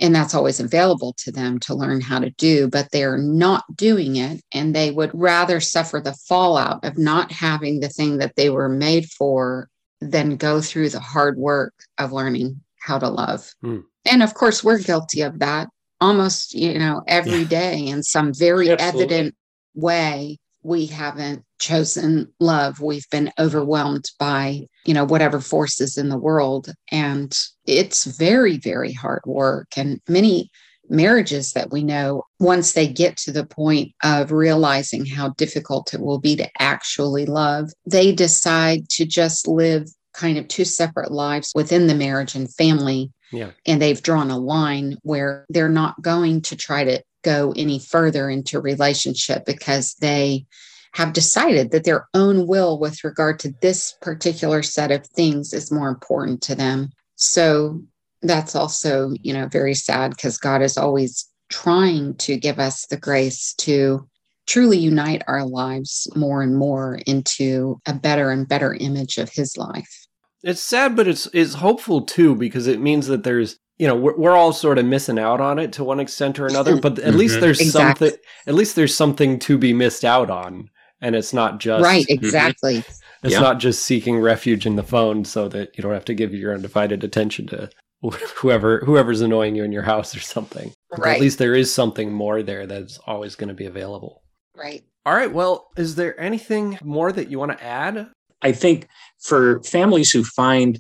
and 0.02 0.16
that's 0.16 0.34
always 0.34 0.60
available 0.60 1.14
to 1.18 1.32
them 1.32 1.60
to 1.60 1.76
learn 1.76 2.00
how 2.00 2.20
to 2.20 2.30
do, 2.32 2.70
but 2.70 2.90
they're 2.92 3.18
not 3.18 3.66
doing 3.76 4.16
it. 4.16 4.42
And 4.54 4.74
they 4.74 4.92
would 4.92 5.12
rather 5.14 5.60
suffer 5.60 6.00
the 6.00 6.14
fallout 6.14 6.86
of 6.86 6.98
not 6.98 7.32
having 7.32 7.82
the 7.82 7.90
thing 7.90 8.20
that 8.20 8.38
they 8.38 8.50
were 8.50 8.70
made 8.70 9.10
for 9.10 9.68
than 10.00 10.38
go 10.38 10.62
through 10.62 10.90
the 10.90 11.00
hard 11.02 11.38
work 11.38 11.74
of 11.98 12.14
learning 12.14 12.62
how 12.82 13.00
to 13.00 13.10
love. 13.10 13.54
Mm. 13.64 13.84
And 14.06 14.24
of 14.24 14.34
course, 14.34 14.64
we're 14.64 14.80
guilty 14.80 15.22
of 15.22 15.40
that 15.40 15.70
almost, 16.02 16.54
you 16.54 16.80
know, 16.80 17.04
every 17.08 17.40
yeah. 17.40 17.48
day 17.48 17.88
in 17.88 18.04
some 18.04 18.34
very 18.34 18.70
Absolutely. 18.70 19.02
evident 19.02 19.36
way 19.76 20.38
we 20.62 20.86
haven't 20.86 21.44
chosen 21.60 22.32
love 22.40 22.80
we've 22.80 23.10
been 23.12 23.32
overwhelmed 23.40 24.06
by 24.18 24.66
you 24.86 24.94
know 24.94 25.04
whatever 25.04 25.40
forces 25.40 25.98
in 25.98 26.10
the 26.10 26.18
world 26.18 26.74
and 26.92 27.38
it's 27.66 28.06
very 28.06 28.58
very 28.58 28.94
hard 28.94 29.22
work 29.26 29.68
and 29.78 30.00
many 30.08 30.50
marriages 30.90 31.54
that 31.54 31.72
we 31.72 31.84
know 31.84 32.24
once 32.40 32.74
they 32.74 32.88
get 32.88 33.16
to 33.16 33.32
the 33.32 33.46
point 33.46 33.92
of 34.04 34.32
realizing 34.32 35.06
how 35.06 35.30
difficult 35.38 35.94
it 35.94 36.02
will 36.02 36.20
be 36.20 36.36
to 36.36 36.50
actually 36.60 37.26
love 37.26 37.70
they 37.86 38.12
decide 38.12 38.88
to 38.90 39.06
just 39.06 39.48
live 39.48 39.88
kind 40.14 40.38
of 40.38 40.48
two 40.48 40.66
separate 40.66 41.12
lives 41.12 41.52
within 41.56 41.88
the 41.88 41.96
marriage 41.96 42.36
and 42.36 42.54
family 42.54 43.12
yeah. 43.32 43.52
and 43.66 43.82
they've 43.82 44.02
drawn 44.02 44.32
a 44.32 44.38
line 44.38 44.98
where 45.04 45.46
they're 45.50 45.70
not 45.70 46.02
going 46.02 46.42
to 46.42 46.56
try 46.56 46.84
to 46.84 47.02
go 47.24 47.54
any 47.56 47.80
further 47.80 48.30
into 48.30 48.60
relationship 48.60 49.46
because 49.46 49.94
they 49.96 50.46
have 50.94 51.14
decided 51.14 51.72
that 51.72 51.84
their 51.84 52.08
own 52.14 52.48
will 52.48 52.80
with 52.80 53.04
regard 53.04 53.40
to 53.40 53.54
this 53.62 53.94
particular 54.02 54.64
set 54.64 54.92
of 54.92 55.06
things 55.06 55.54
is 55.54 55.72
more 55.72 55.90
important 55.90 56.42
to 56.42 56.56
them. 56.56 56.90
So 57.16 57.82
that's 58.22 58.56
also, 58.56 59.12
you 59.22 59.34
know, 59.34 59.48
very 59.48 59.76
sad 59.76 60.12
because 60.12 60.38
God 60.38 60.62
is 60.62 60.78
always 60.78 61.30
trying 61.50 62.16
to 62.16 62.38
give 62.38 62.60
us 62.60 62.86
the 62.88 62.98
grace 62.98 63.54
to 63.56 64.08
truly 64.50 64.78
unite 64.78 65.22
our 65.28 65.46
lives 65.46 66.08
more 66.16 66.42
and 66.42 66.58
more 66.58 67.00
into 67.06 67.80
a 67.86 67.94
better 67.94 68.32
and 68.32 68.48
better 68.48 68.74
image 68.74 69.18
of 69.18 69.30
his 69.30 69.56
life. 69.56 70.08
It's 70.44 70.64
sad, 70.64 70.96
but 70.96 71.08
it's 71.08 71.28
it's 71.34 71.54
hopeful 71.56 72.02
too 72.02 72.36
because 72.36 72.68
it 72.68 72.82
means 72.82 73.08
that 73.08 73.24
there's 73.24 73.58
you 73.78 73.88
know 73.88 73.96
we're, 73.96 74.18
we're 74.18 74.36
all 74.36 74.54
sort 74.54 74.78
of 74.78 74.86
missing 74.86 75.20
out 75.20 75.40
on 75.40 75.60
it 75.60 75.74
to 75.74 75.84
one 75.84 76.00
extent 76.00 76.40
or 76.40 76.48
another, 76.48 76.76
but 76.82 76.98
at 76.98 77.10
mm-hmm. 77.10 77.18
least 77.18 77.40
there's 77.40 77.62
exactly. 77.62 78.10
something 78.10 78.24
at 78.48 78.56
least 78.56 78.76
there's 78.76 78.96
something 78.96 79.38
to 79.40 79.58
be 79.58 79.74
missed 79.74 80.04
out 80.04 80.30
on, 80.30 80.70
and 81.02 81.16
it's 81.16 81.34
not 81.34 81.60
just 81.60 81.84
right 81.84 82.06
exactly. 82.10 82.84
It's 83.22 83.34
yeah. 83.34 83.42
not 83.42 83.60
just 83.60 83.84
seeking 83.84 84.20
refuge 84.20 84.66
in 84.66 84.78
the 84.78 84.84
phone 84.84 85.26
so 85.26 85.50
that 85.50 85.78
you 85.78 85.82
don't 85.82 85.94
have 85.94 86.06
to 86.06 86.14
give 86.14 86.34
your 86.34 86.54
undivided 86.54 87.04
attention 87.04 87.48
to 87.48 87.70
whoever 88.38 88.80
whoever's 88.86 89.20
annoying 89.20 89.56
you 89.56 89.66
in 89.66 89.74
your 89.74 89.84
house 89.84 90.16
or 90.16 90.22
something. 90.22 90.72
Right. 90.98 91.16
At 91.16 91.22
least 91.22 91.38
there 91.38 91.54
is 91.54 91.74
something 91.74 92.14
more 92.14 92.42
there 92.42 92.66
that's 92.66 92.98
always 93.00 93.36
going 93.36 93.50
to 93.50 93.54
be 93.54 93.66
available. 93.66 94.24
Right. 94.60 94.84
All 95.06 95.14
right. 95.14 95.32
Well, 95.32 95.70
is 95.78 95.96
there 95.96 96.20
anything 96.20 96.78
more 96.84 97.12
that 97.12 97.30
you 97.30 97.40
want 97.40 97.58
to 97.58 97.64
add? 97.64 98.10
I 98.42 98.52
think 98.52 98.88
for 99.20 99.64
families 99.64 100.12
who 100.12 100.24
find 100.24 100.80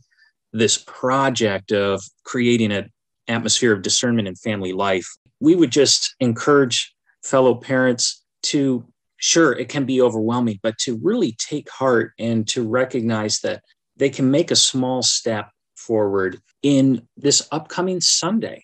this 0.53 0.77
project 0.77 1.71
of 1.71 2.01
creating 2.25 2.71
an 2.71 2.89
atmosphere 3.27 3.73
of 3.73 3.81
discernment 3.81 4.27
in 4.27 4.35
family 4.35 4.73
life, 4.73 5.07
we 5.39 5.55
would 5.55 5.71
just 5.71 6.15
encourage 6.19 6.93
fellow 7.23 7.55
parents 7.55 8.23
to 8.43 8.85
sure 9.17 9.53
it 9.53 9.69
can 9.69 9.85
be 9.85 10.01
overwhelming 10.01 10.57
but 10.63 10.77
to 10.77 10.97
really 11.03 11.35
take 11.37 11.69
heart 11.69 12.13
and 12.17 12.47
to 12.47 12.67
recognize 12.67 13.39
that 13.41 13.61
they 13.97 14.09
can 14.09 14.31
make 14.31 14.49
a 14.49 14.55
small 14.55 15.03
step 15.03 15.49
forward 15.75 16.39
in 16.63 17.05
this 17.17 17.47
upcoming 17.51 17.99
Sunday. 17.99 18.63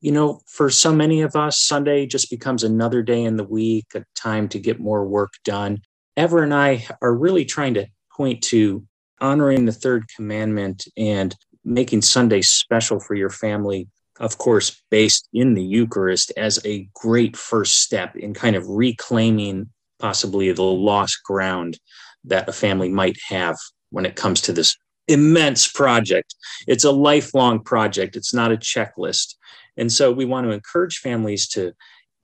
You 0.00 0.12
know, 0.12 0.40
for 0.46 0.70
so 0.70 0.94
many 0.94 1.20
of 1.20 1.36
us, 1.36 1.58
Sunday 1.58 2.06
just 2.06 2.30
becomes 2.30 2.64
another 2.64 3.02
day 3.02 3.22
in 3.22 3.36
the 3.36 3.44
week, 3.44 3.86
a 3.94 4.04
time 4.14 4.48
to 4.48 4.58
get 4.58 4.80
more 4.80 5.04
work 5.06 5.32
done. 5.44 5.82
Ever 6.16 6.42
and 6.42 6.54
I 6.54 6.86
are 7.02 7.14
really 7.14 7.44
trying 7.44 7.74
to 7.74 7.86
point 8.16 8.42
to 8.44 8.86
honoring 9.20 9.66
the 9.66 9.72
third 9.72 10.06
commandment 10.14 10.86
and 10.96 11.36
making 11.64 12.02
Sunday 12.02 12.40
special 12.40 12.98
for 12.98 13.14
your 13.14 13.28
family, 13.28 13.88
of 14.18 14.38
course, 14.38 14.82
based 14.90 15.28
in 15.34 15.52
the 15.52 15.62
Eucharist 15.62 16.32
as 16.36 16.58
a 16.64 16.88
great 16.94 17.36
first 17.36 17.80
step 17.80 18.16
in 18.16 18.32
kind 18.32 18.56
of 18.56 18.66
reclaiming 18.66 19.68
possibly 19.98 20.50
the 20.52 20.62
lost 20.62 21.22
ground 21.24 21.78
that 22.24 22.48
a 22.48 22.52
family 22.52 22.88
might 22.88 23.18
have 23.28 23.56
when 23.90 24.06
it 24.06 24.16
comes 24.16 24.40
to 24.40 24.52
this 24.52 24.76
immense 25.08 25.68
project. 25.68 26.34
It's 26.66 26.84
a 26.84 26.90
lifelong 26.90 27.62
project, 27.62 28.16
it's 28.16 28.32
not 28.32 28.52
a 28.52 28.56
checklist. 28.56 29.34
And 29.76 29.92
so 29.92 30.12
we 30.12 30.24
want 30.24 30.46
to 30.46 30.52
encourage 30.52 30.98
families 30.98 31.48
to, 31.48 31.72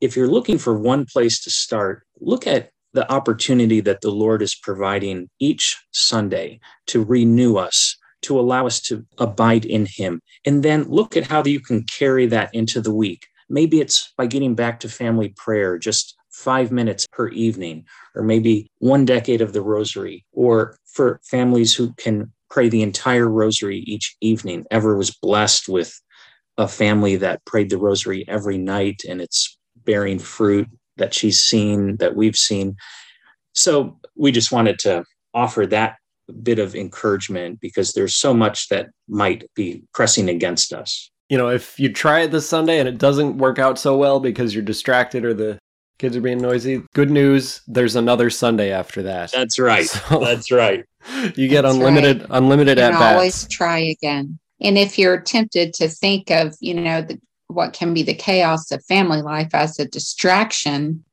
if 0.01 0.17
you're 0.17 0.29
looking 0.29 0.59
for 0.59 0.79
one 0.79 1.07
place 1.07 1.43
to 1.45 1.51
start, 1.51 2.07
look 2.21 2.47
at 2.47 2.71
the 2.93 3.11
opportunity 3.13 3.81
that 3.81 4.01
the 4.01 4.11
Lord 4.11 4.43
is 4.43 4.55
providing 4.55 5.29
each 5.39 5.77
Sunday 5.93 6.61
to 6.87 7.05
renew 7.05 7.57
us, 7.57 7.97
to 8.23 8.41
allow 8.41 8.67
us 8.67 8.81
to 8.83 9.07
abide 9.19 9.65
in 9.65 9.87
Him. 9.87 10.21
And 10.45 10.63
then 10.63 10.85
look 10.85 11.17
at 11.17 11.27
how 11.27 11.45
you 11.45 11.61
can 11.61 11.85
carry 11.85 12.27
that 12.27 12.51
into 12.55 12.81
the 12.81 12.95
week. 12.95 13.27
Maybe 13.49 13.81
it's 13.81 14.13
by 14.17 14.27
getting 14.27 14.55
back 14.55 14.81
to 14.81 14.89
family 14.89 15.35
prayer, 15.37 15.79
just 15.79 16.17
five 16.31 16.71
minutes 16.71 17.07
per 17.13 17.29
evening, 17.29 17.85
or 18.15 18.23
maybe 18.23 18.71
one 18.79 19.05
decade 19.05 19.41
of 19.41 19.53
the 19.53 19.63
rosary, 19.63 20.25
or 20.33 20.79
for 20.87 21.21
families 21.25 21.75
who 21.75 21.93
can 21.95 22.33
pray 22.51 22.69
the 22.69 22.83
entire 22.83 23.29
rosary 23.29 23.79
each 23.87 24.17
evening. 24.21 24.65
Ever 24.71 24.97
was 24.97 25.11
blessed 25.11 25.69
with 25.69 26.01
a 26.59 26.69
family 26.69 27.17
that 27.17 27.45
prayed 27.45 27.71
the 27.71 27.79
rosary 27.79 28.25
every 28.29 28.59
night 28.59 29.03
and 29.09 29.21
it's 29.21 29.59
bearing 29.85 30.19
fruit 30.19 30.69
that 30.97 31.15
she's 31.15 31.39
seen, 31.41 31.97
that 31.97 32.17
we've 32.17 32.37
seen. 32.37 32.77
So 33.55 33.99
we 34.17 34.33
just 34.33 34.53
wanted 34.53 34.79
to 34.81 35.05
offer 35.35 35.67
that 35.67 35.97
bit 36.43 36.59
of 36.59 36.75
encouragement 36.75 37.61
because 37.61 37.93
there's 37.93 38.15
so 38.15 38.35
much 38.35 38.69
that 38.69 38.89
might 39.09 39.45
be 39.55 39.83
pressing 39.95 40.29
against 40.29 40.73
us. 40.73 41.11
You 41.29 41.39
know, 41.39 41.49
if 41.49 41.79
you 41.79 41.93
try 41.93 42.21
it 42.21 42.31
this 42.31 42.49
Sunday 42.49 42.79
and 42.79 42.89
it 42.89 42.99
doesn't 42.99 43.39
work 43.39 43.59
out 43.59 43.79
so 43.79 43.97
well 43.97 44.21
because 44.21 44.55
you're 44.55 44.65
distracted 44.65 45.25
or 45.25 45.35
the 45.35 45.59
kids 45.99 46.17
are 46.17 46.21
being 46.21 46.39
noisy, 46.39 46.83
good 46.95 47.11
news, 47.11 47.63
there's 47.67 47.97
another 47.97 48.31
Sunday 48.31 48.71
after 48.71 49.03
that. 49.03 49.33
That's 49.33 49.59
right. 49.59 49.87
So 50.09 50.21
That's 50.21 50.51
right. 50.51 50.85
You 51.37 51.47
get 51.47 51.63
That's 51.63 51.77
unlimited 51.77 52.23
right. 52.23 52.29
unlimited 52.33 52.79
at 52.79 52.91
bats. 52.91 53.15
Always 53.15 53.49
try 53.49 53.79
again. 53.79 54.41
And 54.61 54.79
if 54.79 54.99
you're 54.99 55.21
tempted 55.21 55.75
to 55.75 55.89
think 55.89 56.31
of, 56.31 56.57
you 56.61 56.75
know, 56.75 57.03
the, 57.03 57.21
what 57.49 57.73
can 57.73 57.95
be 57.95 58.03
the 58.03 58.15
chaos 58.15 58.71
of 58.73 58.85
family 58.85 59.23
life 59.23 59.55
as 59.55 59.79
a 59.79 59.87
distraction 59.87 61.05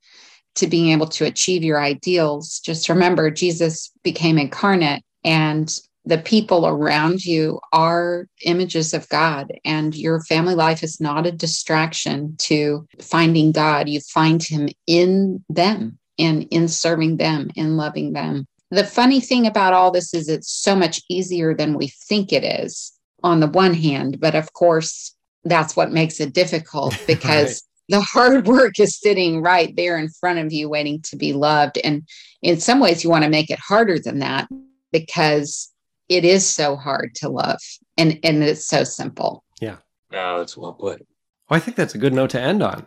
to 0.55 0.67
being 0.67 0.91
able 0.91 1.07
to 1.07 1.25
achieve 1.25 1.63
your 1.63 1.81
ideals, 1.81 2.59
just 2.59 2.89
remember 2.89 3.29
Jesus 3.29 3.91
became 4.03 4.37
incarnate 4.37 5.03
and 5.23 5.79
the 6.05 6.17
people 6.17 6.67
around 6.67 7.23
you 7.23 7.59
are 7.71 8.27
images 8.43 8.93
of 8.93 9.07
God, 9.07 9.51
and 9.63 9.95
your 9.95 10.21
family 10.23 10.55
life 10.55 10.83
is 10.83 10.99
not 10.99 11.25
a 11.25 11.31
distraction 11.31 12.35
to 12.39 12.85
finding 12.99 13.51
God. 13.53 13.87
You 13.87 14.01
find 14.01 14.43
Him 14.43 14.67
in 14.85 15.43
them 15.49 15.97
and 16.19 16.43
in 16.51 16.67
serving 16.67 17.17
them, 17.17 17.49
in 17.55 17.77
loving 17.77 18.13
them. 18.13 18.45
The 18.69 18.83
funny 18.83 19.21
thing 19.21 19.47
about 19.47 19.73
all 19.73 19.91
this 19.91 20.13
is 20.13 20.27
it's 20.27 20.51
so 20.51 20.75
much 20.75 21.01
easier 21.09 21.55
than 21.55 21.77
we 21.77 21.87
think 21.87 22.33
it 22.33 22.43
is 22.43 22.91
on 23.23 23.39
the 23.39 23.47
one 23.47 23.73
hand, 23.73 24.19
but 24.19 24.35
of 24.35 24.53
course, 24.53 25.15
that's 25.43 25.75
what 25.75 25.91
makes 25.91 26.19
it 26.19 26.33
difficult 26.33 26.97
because 27.07 27.63
right. 27.89 27.99
the 27.99 28.01
hard 28.01 28.47
work 28.47 28.79
is 28.79 28.99
sitting 28.99 29.41
right 29.41 29.75
there 29.75 29.97
in 29.97 30.09
front 30.09 30.39
of 30.39 30.51
you, 30.51 30.69
waiting 30.69 31.01
to 31.03 31.15
be 31.15 31.33
loved. 31.33 31.77
And 31.83 32.07
in 32.41 32.59
some 32.59 32.79
ways, 32.79 33.03
you 33.03 33.09
want 33.09 33.23
to 33.23 33.29
make 33.29 33.49
it 33.49 33.59
harder 33.59 33.99
than 33.99 34.19
that 34.19 34.47
because 34.91 35.71
it 36.09 36.25
is 36.25 36.45
so 36.47 36.75
hard 36.75 37.15
to 37.15 37.29
love 37.29 37.59
and, 37.97 38.19
and 38.23 38.43
it's 38.43 38.65
so 38.65 38.83
simple. 38.83 39.43
Yeah. 39.61 39.77
Oh, 40.11 40.15
no, 40.15 40.37
that's 40.39 40.57
well 40.57 40.73
put. 40.73 41.05
Well, 41.49 41.57
I 41.57 41.59
think 41.59 41.77
that's 41.77 41.95
a 41.95 41.99
good 41.99 42.13
note 42.13 42.31
to 42.31 42.41
end 42.41 42.61
on. 42.61 42.85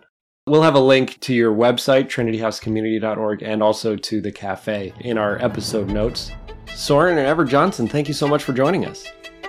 We'll 0.49 0.63
have 0.63 0.77
a 0.77 0.81
link 0.81 1.19
to 1.23 1.35
your 1.35 1.53
website, 1.53 2.05
trinityhousecommunity.org, 2.05 3.43
and 3.43 3.65
also 3.65 3.97
to 3.97 4.21
the 4.21 4.31
cafe 4.31 4.93
in 5.01 5.19
our 5.19 5.43
episode 5.45 5.89
notes. 5.89 6.31
Soren 6.73 7.19
and 7.19 7.27
Ever 7.27 7.45
Johnson, 7.45 7.89
thank 7.89 8.07
you 8.07 8.15
so 8.15 8.29
much 8.29 8.45
for 8.45 8.53
joining 8.53 8.87
us. 8.87 9.09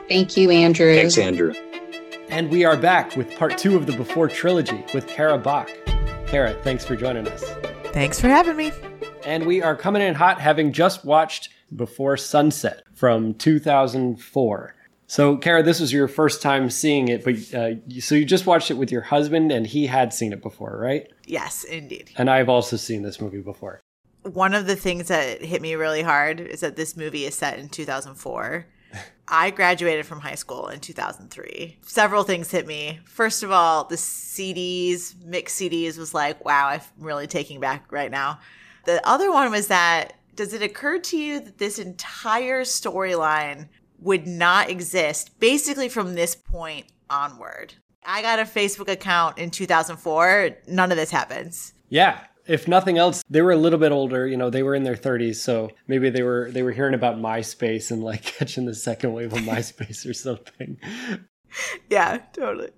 Thank 0.10 0.36
you, 0.36 0.50
Andrew. 0.50 0.96
Thanks, 0.96 1.20
Andrew. 1.20 1.54
And 2.30 2.50
we 2.50 2.66
are 2.66 2.76
back 2.76 3.16
with 3.16 3.38
part 3.38 3.60
two 3.60 3.76
of 3.76 3.86
the 3.86 3.94
Before 3.96 4.28
trilogy 4.28 4.84
with 4.96 5.06
Kara 5.06 5.38
Bach. 5.38 5.70
Kara, 6.26 6.56
thanks 6.64 6.84
for 6.84 6.96
joining 6.96 7.28
us. 7.28 7.44
Thanks 7.94 8.20
for 8.20 8.28
having 8.28 8.58
me. 8.58 8.72
And 9.24 9.46
we 9.46 9.62
are 9.62 9.76
coming 9.76 10.02
in 10.02 10.16
hot, 10.16 10.42
having 10.42 10.74
just 10.74 11.06
watched 11.06 11.50
Before 11.76 12.18
Sunset 12.18 12.82
from 12.96 13.36
2004. 13.36 14.74
So, 15.10 15.38
Kara, 15.38 15.63
this 15.63 15.80
was 15.80 15.93
your 15.93 16.10
first 16.10 16.41
time 16.41 16.70
seeing 16.70 17.08
it, 17.08 17.24
but 17.24 17.36
uh, 17.54 17.76
so 18.02 18.13
you 18.13 18.26
just 18.26 18.46
watched 18.46 18.70
it 18.70 18.74
with 18.74 18.91
your 18.91 19.02
husband, 19.02 19.54
and 19.54 19.65
he 19.65 19.88
had 19.88 20.13
seen 20.13 20.34
it 20.34 20.41
before, 20.41 20.78
right? 20.78 21.10
Yes, 21.26 21.63
indeed. 21.63 22.12
And 22.17 22.30
I've 22.30 22.50
also 22.50 22.76
seen 22.76 23.04
this 23.04 23.22
movie 23.22 23.39
before. 23.39 23.80
One 24.24 24.54
of 24.54 24.67
the 24.67 24.76
things 24.76 25.08
that 25.08 25.41
hit 25.41 25.62
me 25.62 25.76
really 25.76 26.02
hard 26.02 26.41
is 26.41 26.60
that 26.60 26.76
this 26.76 26.98
movie 26.98 27.24
is 27.24 27.36
set 27.36 27.58
in 27.58 27.70
2004. 27.70 28.67
I 29.30 29.50
graduated 29.52 30.06
from 30.06 30.20
high 30.20 30.36
school 30.36 30.67
in 30.67 30.82
2003. 30.82 31.78
Several 31.84 32.24
things 32.24 32.52
hit 32.52 32.67
me. 32.67 33.00
First 33.06 33.43
of 33.43 33.52
all, 33.52 33.86
the 33.86 33.96
CDs, 33.96 35.15
mixed 35.24 35.58
CDs, 35.58 35.98
was 35.98 36.13
like, 36.13 36.43
wow, 36.43 36.67
I'm 36.67 36.82
really 37.00 37.28
taking 37.28 37.62
back 37.62 37.93
right 37.93 38.12
now. 38.12 38.39
The 38.84 39.06
other 39.08 39.32
one 39.32 39.52
was 39.52 39.67
that 39.67 40.13
does 40.36 40.54
it 40.54 40.62
occur 40.62 41.00
to 41.00 41.17
you 41.17 41.39
that 41.39 41.58
this 41.58 41.80
entire 41.80 42.63
storyline 42.63 43.67
would 44.00 44.28
not 44.28 44.70
exist 44.70 45.40
basically 45.40 45.90
from 45.90 46.16
this 46.16 46.36
point 46.36 46.88
onward? 47.10 47.76
I 48.06 48.22
got 48.22 48.40
a 48.40 48.44
Facebook 48.44 48.90
account 48.90 49.38
in 49.38 49.52
2004. 49.52 50.58
None 50.68 50.92
of 50.92 50.98
this 50.98 51.12
happens. 51.12 51.74
Yeah, 51.90 52.22
if 52.48 52.68
nothing 52.68 52.98
else, 52.98 53.24
they 53.30 53.42
were 53.42 53.52
a 53.52 53.58
little 53.58 53.80
bit 53.80 53.92
older. 53.92 54.26
You 54.26 54.38
know, 54.38 54.50
they 54.50 54.64
were 54.64 54.76
in 54.76 54.84
their 54.84 54.96
30s, 54.96 55.36
so 55.36 55.70
maybe 55.88 56.10
they 56.10 56.24
were 56.24 56.50
they 56.52 56.64
were 56.64 56.72
hearing 56.72 56.94
about 56.94 57.18
MySpace 57.18 57.92
and 57.92 58.04
like 58.04 58.24
catching 58.38 58.66
the 58.66 58.74
second 58.74 59.14
wave 59.14 59.34
of 59.34 59.40
MySpace 59.40 60.10
or 60.10 60.14
something. 60.14 60.78
Yeah, 61.90 62.20
totally. 62.34 62.72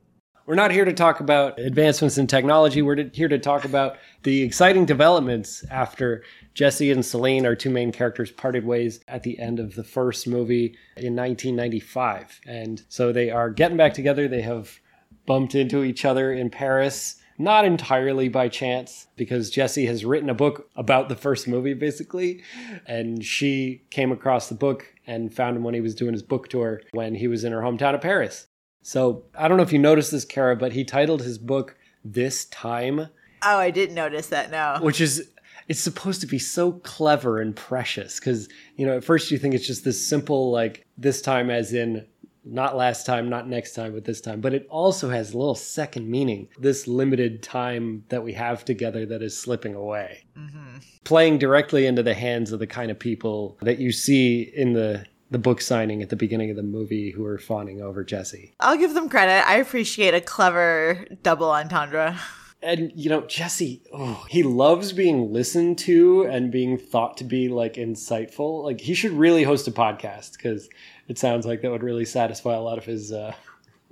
We're 0.45 0.55
not 0.55 0.71
here 0.71 0.85
to 0.85 0.93
talk 0.93 1.19
about 1.19 1.59
advancements 1.59 2.17
in 2.17 2.27
technology. 2.27 2.81
We're 2.81 3.09
here 3.13 3.27
to 3.27 3.39
talk 3.39 3.65
about 3.65 3.97
the 4.23 4.41
exciting 4.41 4.85
developments 4.85 5.63
after 5.69 6.23
Jesse 6.59 6.91
and 6.91 7.05
Celine, 7.05 7.45
our 7.45 7.55
two 7.55 7.69
main 7.69 7.93
characters, 7.93 8.31
parted 8.31 8.65
ways 8.65 8.99
at 9.07 9.23
the 9.23 9.39
end 9.39 9.61
of 9.61 9.75
the 9.75 9.83
first 9.85 10.27
movie 10.27 10.75
in 10.97 11.15
1995. 11.15 12.41
And 12.45 12.83
so 12.89 13.13
they 13.13 13.29
are 13.29 13.49
getting 13.49 13.77
back 13.77 13.93
together. 13.93 14.27
They 14.27 14.41
have 14.41 14.77
bumped 15.25 15.55
into 15.55 15.85
each 15.85 16.03
other 16.03 16.33
in 16.33 16.49
Paris 16.49 17.15
not 17.37 17.63
entirely 17.63 18.27
by 18.27 18.49
chance, 18.49 19.07
because 19.15 19.49
Jesse 19.49 19.85
has 19.85 20.03
written 20.03 20.29
a 20.29 20.33
book 20.33 20.69
about 20.75 21.07
the 21.07 21.15
first 21.15 21.47
movie, 21.47 21.73
basically. 21.73 22.43
And 22.85 23.23
she 23.23 23.83
came 23.89 24.11
across 24.11 24.49
the 24.49 24.55
book 24.55 24.93
and 25.07 25.33
found 25.33 25.55
him 25.55 25.63
when 25.63 25.75
he 25.75 25.79
was 25.79 25.95
doing 25.95 26.11
his 26.11 26.23
book 26.23 26.49
tour 26.49 26.81
when 26.91 27.15
he 27.15 27.29
was 27.29 27.45
in 27.45 27.53
her 27.53 27.61
hometown 27.61 27.95
of 27.95 28.01
Paris. 28.01 28.47
So 28.81 29.23
I 29.33 29.47
don't 29.47 29.55
know 29.55 29.63
if 29.63 29.71
you 29.71 29.79
noticed 29.79 30.11
this, 30.11 30.25
Kara, 30.25 30.57
but 30.57 30.73
he 30.73 30.83
titled 30.83 31.21
his 31.21 31.37
book 31.37 31.77
this 32.03 32.43
time. 32.43 33.07
Oh, 33.41 33.57
I 33.57 33.71
didn't 33.71 33.95
notice 33.95 34.27
that. 34.27 34.51
No. 34.51 34.79
Which 34.81 34.99
is 34.99 35.31
it's 35.69 35.79
supposed 35.79 36.19
to 36.21 36.27
be 36.27 36.39
so 36.39 36.73
clever 36.73 37.39
and 37.39 37.55
precious 37.55 38.19
because 38.19 38.49
you 38.75 38.85
know 38.85 38.97
at 38.97 39.03
first 39.03 39.31
you 39.31 39.37
think 39.37 39.53
it's 39.53 39.67
just 39.67 39.85
this 39.85 40.05
simple 40.05 40.51
like 40.51 40.85
this 40.97 41.21
time 41.21 41.49
as 41.49 41.71
in 41.73 42.05
not 42.43 42.75
last 42.75 43.05
time 43.05 43.29
not 43.29 43.47
next 43.47 43.73
time 43.73 43.93
but 43.93 44.03
this 44.03 44.19
time 44.19 44.41
but 44.41 44.53
it 44.53 44.65
also 44.69 45.09
has 45.09 45.33
a 45.33 45.37
little 45.37 45.55
second 45.55 46.09
meaning 46.09 46.47
this 46.59 46.87
limited 46.87 47.43
time 47.43 48.03
that 48.09 48.23
we 48.23 48.33
have 48.33 48.65
together 48.65 49.05
that 49.05 49.21
is 49.21 49.37
slipping 49.37 49.75
away 49.75 50.25
mm-hmm. 50.35 50.77
playing 51.03 51.37
directly 51.37 51.85
into 51.85 52.01
the 52.01 52.13
hands 52.13 52.51
of 52.51 52.59
the 52.59 52.67
kind 52.67 52.89
of 52.89 52.97
people 52.97 53.57
that 53.61 53.77
you 53.77 53.91
see 53.91 54.41
in 54.41 54.73
the 54.73 55.05
the 55.31 55.37
book 55.37 55.61
signing 55.61 56.01
at 56.01 56.09
the 56.09 56.15
beginning 56.15 56.49
of 56.49 56.55
the 56.55 56.63
movie 56.63 57.11
who 57.11 57.23
are 57.23 57.37
fawning 57.37 57.83
over 57.83 58.03
Jesse. 58.03 58.51
I'll 58.59 58.79
give 58.79 58.95
them 58.95 59.09
credit. 59.09 59.47
I 59.47 59.57
appreciate 59.57 60.15
a 60.15 60.21
clever 60.21 61.05
double 61.21 61.51
entendre. 61.51 62.19
And 62.61 62.91
you 62.93 63.09
know, 63.09 63.21
Jesse, 63.21 63.81
oh, 63.93 64.25
he 64.29 64.43
loves 64.43 64.91
being 64.91 65.31
listened 65.31 65.77
to 65.79 66.23
and 66.23 66.51
being 66.51 66.77
thought 66.77 67.17
to 67.17 67.23
be 67.23 67.47
like 67.47 67.75
insightful. 67.75 68.63
Like 68.63 68.81
he 68.81 68.93
should 68.93 69.13
really 69.13 69.43
host 69.43 69.67
a 69.67 69.71
podcast 69.71 70.33
because 70.33 70.69
it 71.07 71.17
sounds 71.17 71.45
like 71.45 71.61
that 71.61 71.71
would 71.71 71.83
really 71.83 72.05
satisfy 72.05 72.55
a 72.55 72.61
lot 72.61 72.77
of 72.77 72.85
his 72.85 73.11
uh, 73.11 73.33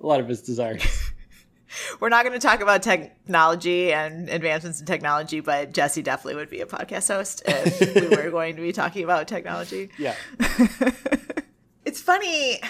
a 0.01 0.05
lot 0.05 0.19
of 0.19 0.27
his 0.27 0.41
desires. 0.41 0.83
We're 1.99 2.09
not 2.09 2.25
going 2.25 2.39
to 2.39 2.45
talk 2.45 2.61
about 2.61 2.81
technology 2.81 3.91
and 3.91 4.29
advancements 4.29 4.79
in 4.79 4.85
technology, 4.85 5.41
but 5.41 5.73
Jesse 5.73 6.01
definitely 6.01 6.35
would 6.35 6.49
be 6.49 6.61
a 6.61 6.65
podcast 6.65 7.13
host 7.13 7.43
if 7.45 7.95
we 7.95 8.15
were 8.15 8.31
going 8.31 8.55
to 8.55 8.61
be 8.61 8.71
talking 8.71 9.03
about 9.03 9.27
technology. 9.27 9.89
Yeah. 9.97 10.15
it's 11.85 12.01
funny 12.01 12.61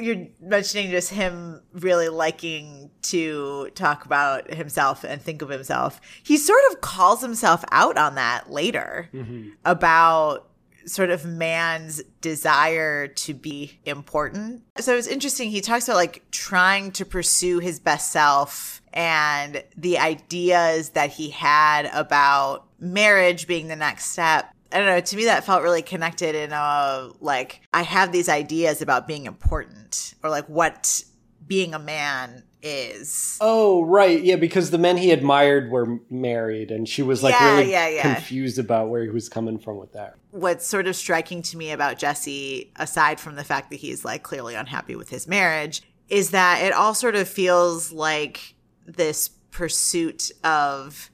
you're 0.00 0.26
mentioning 0.40 0.90
just 0.90 1.10
him 1.10 1.60
really 1.72 2.08
liking 2.08 2.90
to 3.02 3.70
talk 3.74 4.04
about 4.04 4.52
himself 4.52 5.04
and 5.04 5.20
think 5.20 5.42
of 5.42 5.48
himself. 5.48 6.00
He 6.22 6.36
sort 6.36 6.60
of 6.70 6.80
calls 6.80 7.20
himself 7.20 7.64
out 7.70 7.96
on 7.96 8.14
that 8.14 8.50
later 8.50 9.08
mm-hmm. 9.12 9.50
about 9.64 10.48
sort 10.84 11.10
of 11.10 11.24
man's 11.24 12.02
desire 12.20 13.06
to 13.06 13.34
be 13.34 13.78
important. 13.84 14.62
So 14.78 14.96
it's 14.96 15.06
interesting. 15.06 15.50
He 15.50 15.60
talks 15.60 15.86
about 15.88 15.96
like 15.96 16.24
trying 16.30 16.92
to 16.92 17.04
pursue 17.04 17.58
his 17.58 17.78
best 17.78 18.10
self 18.10 18.82
and 18.92 19.62
the 19.76 19.98
ideas 19.98 20.90
that 20.90 21.10
he 21.10 21.30
had 21.30 21.86
about 21.92 22.66
marriage 22.78 23.46
being 23.46 23.68
the 23.68 23.76
next 23.76 24.06
step 24.06 24.52
I 24.72 24.78
don't 24.78 24.86
know. 24.86 25.00
To 25.00 25.16
me, 25.16 25.24
that 25.26 25.44
felt 25.44 25.62
really 25.62 25.82
connected 25.82 26.34
in 26.34 26.52
a 26.52 27.10
like 27.20 27.60
I 27.72 27.82
have 27.82 28.12
these 28.12 28.28
ideas 28.28 28.82
about 28.82 29.06
being 29.06 29.26
important 29.26 30.14
or 30.22 30.30
like 30.30 30.46
what 30.46 31.04
being 31.46 31.74
a 31.74 31.78
man 31.78 32.44
is. 32.62 33.38
Oh, 33.40 33.82
right. 33.84 34.22
Yeah, 34.22 34.36
because 34.36 34.70
the 34.70 34.78
men 34.78 34.96
he 34.96 35.10
admired 35.10 35.70
were 35.70 35.98
married 36.08 36.70
and 36.70 36.88
she 36.88 37.02
was 37.02 37.22
like 37.22 37.34
yeah, 37.34 37.56
really 37.56 37.70
yeah, 37.70 37.88
yeah. 37.88 38.14
confused 38.14 38.58
about 38.58 38.88
where 38.88 39.02
he 39.02 39.10
was 39.10 39.28
coming 39.28 39.58
from 39.58 39.76
with 39.78 39.92
that. 39.92 40.14
What's 40.30 40.66
sort 40.66 40.86
of 40.86 40.96
striking 40.96 41.42
to 41.42 41.56
me 41.56 41.72
about 41.72 41.98
Jesse, 41.98 42.72
aside 42.76 43.20
from 43.20 43.34
the 43.34 43.44
fact 43.44 43.70
that 43.70 43.76
he's 43.76 44.04
like 44.04 44.22
clearly 44.22 44.54
unhappy 44.54 44.94
with 44.94 45.10
his 45.10 45.26
marriage, 45.26 45.82
is 46.08 46.30
that 46.30 46.62
it 46.62 46.72
all 46.72 46.94
sort 46.94 47.16
of 47.16 47.28
feels 47.28 47.92
like 47.92 48.54
this 48.86 49.28
pursuit 49.50 50.30
of 50.44 51.10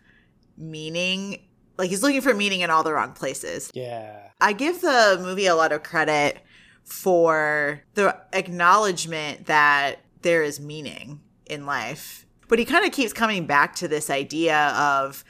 meaning 0.57 1.48
like 1.79 1.91
he's 1.91 2.03
looking 2.03 2.21
for 2.21 2.35
meaning 2.35 2.61
in 2.61 2.71
all 2.71 2.83
the 2.83 2.93
wrong 2.93 3.13
places. 3.13 3.71
Yeah. 3.73 4.21
I 4.41 4.53
give 4.53 4.81
the 4.81 5.19
movie 5.21 5.47
a 5.47 5.55
lot 5.55 5.73
of 5.73 5.85
credit 5.85 6.39
for 6.83 7.83
the 7.95 8.17
acknowledgement 8.33 9.47
that 9.47 10.01
there 10.23 10.43
is 10.43 10.59
meaning 10.59 11.21
in 11.47 11.65
life. 11.65 12.27
But 12.49 12.59
he 12.59 12.65
kind 12.65 12.85
of 12.85 12.93
keeps 12.93 13.13
coming 13.13 13.47
back 13.47 13.75
to 13.77 13.89
this 13.89 14.11
idea 14.11 14.69
of 14.69 15.25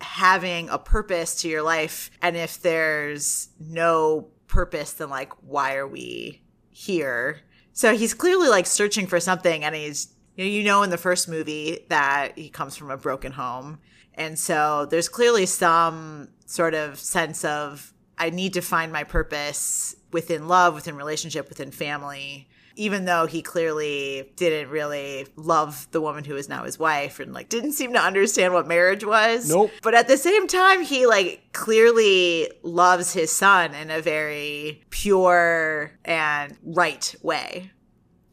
having 0.00 0.68
a 0.70 0.78
purpose 0.78 1.42
to 1.42 1.48
your 1.48 1.62
life. 1.62 2.10
And 2.22 2.36
if 2.36 2.62
there's 2.62 3.48
no 3.58 4.28
purpose, 4.46 4.92
then 4.92 5.10
like, 5.10 5.32
why 5.42 5.74
are 5.74 5.86
we 5.86 6.42
here? 6.70 7.40
So 7.72 7.94
he's 7.94 8.14
clearly 8.14 8.48
like 8.48 8.66
searching 8.66 9.06
for 9.06 9.20
something. 9.20 9.64
And 9.64 9.74
he's, 9.74 10.14
you 10.36 10.44
know, 10.44 10.50
you 10.50 10.62
know 10.64 10.82
in 10.82 10.90
the 10.90 10.96
first 10.96 11.28
movie 11.28 11.86
that 11.88 12.38
he 12.38 12.48
comes 12.48 12.76
from 12.76 12.90
a 12.90 12.96
broken 12.96 13.32
home 13.32 13.80
and 14.20 14.38
so 14.38 14.86
there's 14.90 15.08
clearly 15.08 15.46
some 15.46 16.28
sort 16.44 16.74
of 16.74 16.98
sense 16.98 17.42
of 17.42 17.94
I 18.18 18.28
need 18.28 18.52
to 18.52 18.60
find 18.60 18.92
my 18.92 19.02
purpose 19.02 19.96
within 20.12 20.46
love, 20.46 20.74
within 20.74 20.94
relationship, 20.94 21.48
within 21.48 21.70
family. 21.70 22.46
Even 22.76 23.06
though 23.06 23.24
he 23.24 23.40
clearly 23.40 24.30
didn't 24.36 24.68
really 24.68 25.26
love 25.36 25.88
the 25.92 26.02
woman 26.02 26.24
who 26.24 26.36
is 26.36 26.50
now 26.50 26.64
his 26.64 26.78
wife 26.78 27.18
and 27.18 27.32
like 27.32 27.48
didn't 27.48 27.72
seem 27.72 27.94
to 27.94 27.98
understand 27.98 28.52
what 28.52 28.68
marriage 28.68 29.04
was. 29.04 29.48
Nope. 29.48 29.70
But 29.82 29.94
at 29.94 30.06
the 30.06 30.18
same 30.18 30.46
time, 30.46 30.82
he 30.82 31.06
like 31.06 31.52
clearly 31.54 32.50
loves 32.62 33.14
his 33.14 33.34
son 33.34 33.74
in 33.74 33.90
a 33.90 34.02
very 34.02 34.84
pure 34.90 35.98
and 36.04 36.58
right 36.62 37.14
way. 37.22 37.70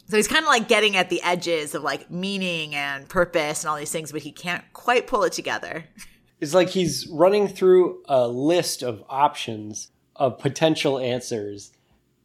So 0.07 0.15
he's 0.15 0.27
kind 0.27 0.43
of 0.43 0.47
like 0.47 0.67
getting 0.67 0.95
at 0.95 1.09
the 1.09 1.21
edges 1.21 1.75
of 1.75 1.83
like 1.83 2.09
meaning 2.09 2.73
and 2.73 3.07
purpose 3.09 3.63
and 3.63 3.69
all 3.69 3.77
these 3.77 3.91
things, 3.91 4.11
but 4.11 4.21
he 4.21 4.31
can't 4.31 4.63
quite 4.73 5.07
pull 5.07 5.23
it 5.23 5.33
together. 5.33 5.85
It's 6.39 6.53
like 6.53 6.69
he's 6.69 7.07
running 7.07 7.47
through 7.47 8.03
a 8.07 8.27
list 8.27 8.83
of 8.83 9.03
options 9.09 9.89
of 10.15 10.37
potential 10.37 10.99
answers. 10.99 11.71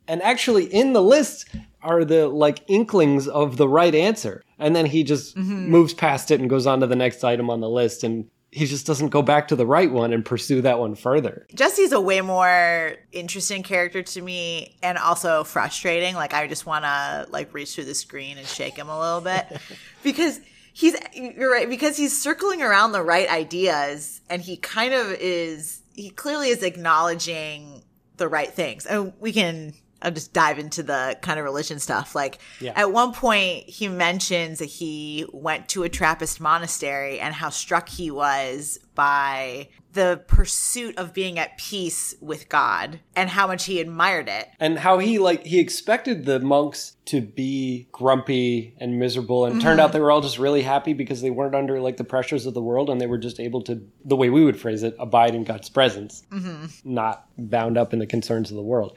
And 0.06 0.20
actually, 0.22 0.64
in 0.64 0.92
the 0.92 1.02
list 1.02 1.48
are 1.82 2.04
the 2.04 2.28
like 2.28 2.62
inklings 2.68 3.26
of 3.26 3.56
the 3.56 3.68
right 3.68 3.94
answer. 3.94 4.42
And 4.58 4.76
then 4.76 4.84
he 4.84 5.02
just 5.02 5.34
mm-hmm. 5.34 5.70
moves 5.70 5.94
past 5.94 6.30
it 6.30 6.40
and 6.40 6.50
goes 6.50 6.66
on 6.66 6.80
to 6.80 6.86
the 6.86 6.94
next 6.94 7.24
item 7.24 7.48
on 7.48 7.60
the 7.60 7.70
list. 7.70 8.04
And 8.04 8.28
he 8.52 8.66
just 8.66 8.86
doesn't 8.86 9.08
go 9.08 9.22
back 9.22 9.48
to 9.48 9.56
the 9.56 9.66
right 9.66 9.90
one 9.90 10.12
and 10.12 10.24
pursue 10.24 10.60
that 10.60 10.78
one 10.78 10.94
further. 10.94 11.46
Jesse's 11.54 11.90
a 11.90 12.00
way 12.00 12.20
more 12.20 12.96
interesting 13.10 13.62
character 13.62 14.02
to 14.02 14.20
me 14.20 14.76
and 14.82 14.98
also 14.98 15.42
frustrating. 15.42 16.14
Like 16.14 16.34
I 16.34 16.46
just 16.46 16.66
want 16.66 16.84
to 16.84 17.26
like 17.30 17.54
reach 17.54 17.74
through 17.74 17.86
the 17.86 17.94
screen 17.94 18.36
and 18.36 18.46
shake 18.46 18.76
him 18.76 18.90
a 18.90 19.00
little 19.00 19.22
bit 19.22 19.58
because 20.02 20.38
he's 20.74 20.94
you're 21.14 21.50
right 21.50 21.68
because 21.68 21.96
he's 21.96 22.20
circling 22.20 22.60
around 22.62 22.92
the 22.92 23.02
right 23.02 23.28
ideas 23.30 24.20
and 24.28 24.42
he 24.42 24.58
kind 24.58 24.92
of 24.92 25.12
is 25.12 25.82
he 25.94 26.10
clearly 26.10 26.50
is 26.50 26.62
acknowledging 26.62 27.82
the 28.18 28.28
right 28.28 28.52
things. 28.52 28.84
And 28.84 29.14
we 29.18 29.32
can 29.32 29.72
I'll 30.02 30.10
just 30.10 30.32
dive 30.32 30.58
into 30.58 30.82
the 30.82 31.16
kind 31.22 31.38
of 31.38 31.44
religion 31.44 31.78
stuff. 31.78 32.14
Like 32.14 32.38
yeah. 32.60 32.72
at 32.76 32.92
one 32.92 33.12
point, 33.12 33.68
he 33.68 33.88
mentions 33.88 34.58
that 34.58 34.66
he 34.66 35.26
went 35.32 35.68
to 35.70 35.84
a 35.84 35.88
Trappist 35.88 36.40
monastery 36.40 37.20
and 37.20 37.34
how 37.34 37.50
struck 37.50 37.88
he 37.88 38.10
was 38.10 38.78
by 38.94 39.68
the 39.92 40.22
pursuit 40.26 40.96
of 40.96 41.12
being 41.12 41.38
at 41.38 41.58
peace 41.58 42.14
with 42.20 42.48
God 42.48 43.00
and 43.14 43.28
how 43.28 43.46
much 43.46 43.66
he 43.66 43.80
admired 43.80 44.28
it. 44.28 44.48
And 44.58 44.78
how 44.78 44.98
he 44.98 45.18
like 45.18 45.44
he 45.44 45.60
expected 45.60 46.24
the 46.24 46.40
monks 46.40 46.96
to 47.06 47.20
be 47.20 47.88
grumpy 47.92 48.74
and 48.78 48.98
miserable 48.98 49.44
and 49.44 49.54
mm-hmm. 49.54 49.62
turned 49.62 49.80
out 49.80 49.92
they 49.92 50.00
were 50.00 50.10
all 50.10 50.20
just 50.20 50.38
really 50.38 50.62
happy 50.62 50.92
because 50.92 51.20
they 51.20 51.30
weren't 51.30 51.54
under 51.54 51.80
like 51.80 51.96
the 51.96 52.04
pressures 52.04 52.46
of 52.46 52.54
the 52.54 52.62
world 52.62 52.88
and 52.88 53.00
they 53.00 53.06
were 53.06 53.18
just 53.18 53.40
able 53.40 53.60
to 53.62 53.86
the 54.04 54.16
way 54.16 54.30
we 54.30 54.44
would 54.44 54.58
phrase 54.58 54.82
it 54.82 54.94
abide 54.98 55.34
in 55.34 55.44
God's 55.44 55.68
presence, 55.68 56.22
mm-hmm. 56.30 56.66
not 56.84 57.26
bound 57.36 57.76
up 57.76 57.92
in 57.92 57.98
the 57.98 58.06
concerns 58.06 58.50
of 58.50 58.56
the 58.56 58.62
world. 58.62 58.96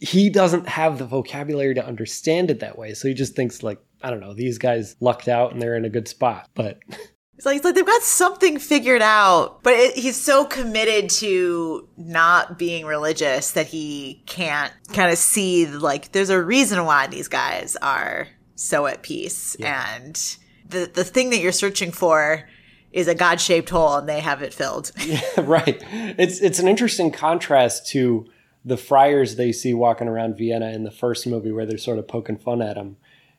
He 0.00 0.30
doesn't 0.30 0.68
have 0.68 0.98
the 0.98 1.06
vocabulary 1.06 1.74
to 1.74 1.84
understand 1.84 2.50
it 2.50 2.60
that 2.60 2.78
way. 2.78 2.94
So 2.94 3.08
he 3.08 3.14
just 3.14 3.34
thinks 3.34 3.62
like 3.62 3.80
I 4.02 4.10
don't 4.10 4.20
know, 4.20 4.34
these 4.34 4.58
guys 4.58 4.96
lucked 5.00 5.28
out 5.28 5.52
and 5.52 5.60
they're 5.60 5.76
in 5.76 5.84
a 5.84 5.90
good 5.90 6.08
spot. 6.08 6.48
But 6.54 6.78
It's 7.40 7.46
like, 7.46 7.56
it's 7.56 7.64
like 7.64 7.74
they've 7.74 7.86
got 7.86 8.02
something 8.02 8.58
figured 8.58 9.00
out, 9.00 9.62
but 9.62 9.72
it, 9.72 9.96
he's 9.96 10.20
so 10.20 10.44
committed 10.44 11.08
to 11.08 11.88
not 11.96 12.58
being 12.58 12.84
religious 12.84 13.52
that 13.52 13.66
he 13.66 14.22
can't 14.26 14.70
kind 14.92 15.10
of 15.10 15.16
see 15.16 15.66
like 15.66 16.12
there's 16.12 16.28
a 16.28 16.42
reason 16.42 16.84
why 16.84 17.06
these 17.06 17.28
guys 17.28 17.76
are 17.76 18.28
so 18.56 18.84
at 18.84 19.02
peace, 19.02 19.56
yeah. 19.58 19.86
and 19.96 20.36
the 20.68 20.90
the 20.92 21.02
thing 21.02 21.30
that 21.30 21.38
you're 21.38 21.50
searching 21.50 21.92
for 21.92 22.46
is 22.92 23.08
a 23.08 23.14
God 23.14 23.40
shaped 23.40 23.70
hole, 23.70 23.96
and 23.96 24.06
they 24.06 24.20
have 24.20 24.42
it 24.42 24.52
filled. 24.52 24.92
yeah, 25.02 25.22
right. 25.38 25.82
It's 26.18 26.42
it's 26.42 26.58
an 26.58 26.68
interesting 26.68 27.10
contrast 27.10 27.88
to 27.92 28.26
the 28.64 28.76
friars 28.76 29.36
they 29.36 29.52
see 29.52 29.74
walking 29.74 30.08
around 30.08 30.36
Vienna 30.36 30.70
in 30.70 30.84
the 30.84 30.90
first 30.90 31.26
movie, 31.26 31.52
where 31.52 31.66
they're 31.66 31.78
sort 31.78 31.98
of 31.98 32.06
poking 32.06 32.36
fun 32.36 32.60
at 32.60 32.76
him. 32.76 32.96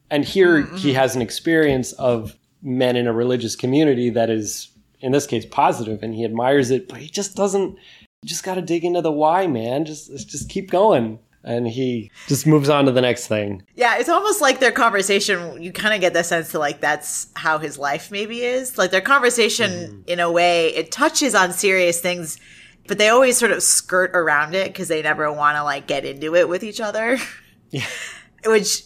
And 0.10 0.26
here 0.26 0.64
mm-hmm. 0.64 0.76
he 0.76 0.94
has 0.94 1.16
an 1.16 1.22
experience 1.22 1.94
of 1.94 2.36
men 2.62 2.96
in 2.96 3.08
a 3.08 3.14
religious 3.14 3.56
community 3.56 4.10
that 4.10 4.30
is 4.30 4.70
in 5.00 5.12
this 5.12 5.26
case 5.26 5.46
positive 5.46 6.04
and 6.04 6.14
he 6.14 6.24
admires 6.24 6.70
it 6.70 6.88
but 6.88 7.00
he 7.00 7.08
just 7.08 7.36
doesn't 7.36 7.72
you 7.72 8.28
just 8.30 8.44
got 8.44 8.56
to 8.56 8.62
dig 8.62 8.86
into 8.86 9.02
the 9.02 9.12
why 9.12 9.48
man 9.48 9.84
just 9.84 10.12
just 10.30 10.50
keep 10.50 10.70
going 10.70 11.18
and 11.44 11.68
he 11.68 12.12
just 12.28 12.46
moves 12.46 12.70
on 12.70 12.86
to 12.86 12.92
the 12.92 13.02
next 13.02 13.28
thing 13.28 13.64
yeah 13.76 13.98
it's 13.98 14.10
almost 14.10 14.42
like 14.42 14.60
their 14.60 14.72
conversation 14.72 15.62
you 15.62 15.72
kind 15.72 15.94
of 15.94 16.02
get 16.02 16.14
the 16.14 16.24
sense 16.24 16.52
that 16.52 16.60
like 16.60 16.80
that's 16.82 17.30
how 17.36 17.58
his 17.58 17.80
life 17.80 18.12
maybe 18.12 18.42
is 18.42 18.78
like 18.78 18.92
their 18.92 19.02
conversation 19.02 19.72
mm. 19.72 20.08
in 20.08 20.20
a 20.20 20.32
way 20.32 20.68
it 20.76 20.92
touches 20.92 21.34
on 21.34 21.52
serious 21.52 22.00
things 22.00 22.40
but 22.88 22.98
they 22.98 23.10
always 23.10 23.38
sort 23.38 23.52
of 23.52 23.64
skirt 23.64 24.12
around 24.14 24.56
it 24.56 24.68
because 24.68 24.88
they 24.88 25.02
never 25.02 25.32
want 25.32 25.56
to 25.56 25.64
like 25.64 25.88
get 25.88 26.06
into 26.06 26.36
it 26.36 26.48
with 26.50 26.64
each 26.64 26.82
other 26.82 27.18
yeah 27.70 27.86
which 28.46 28.84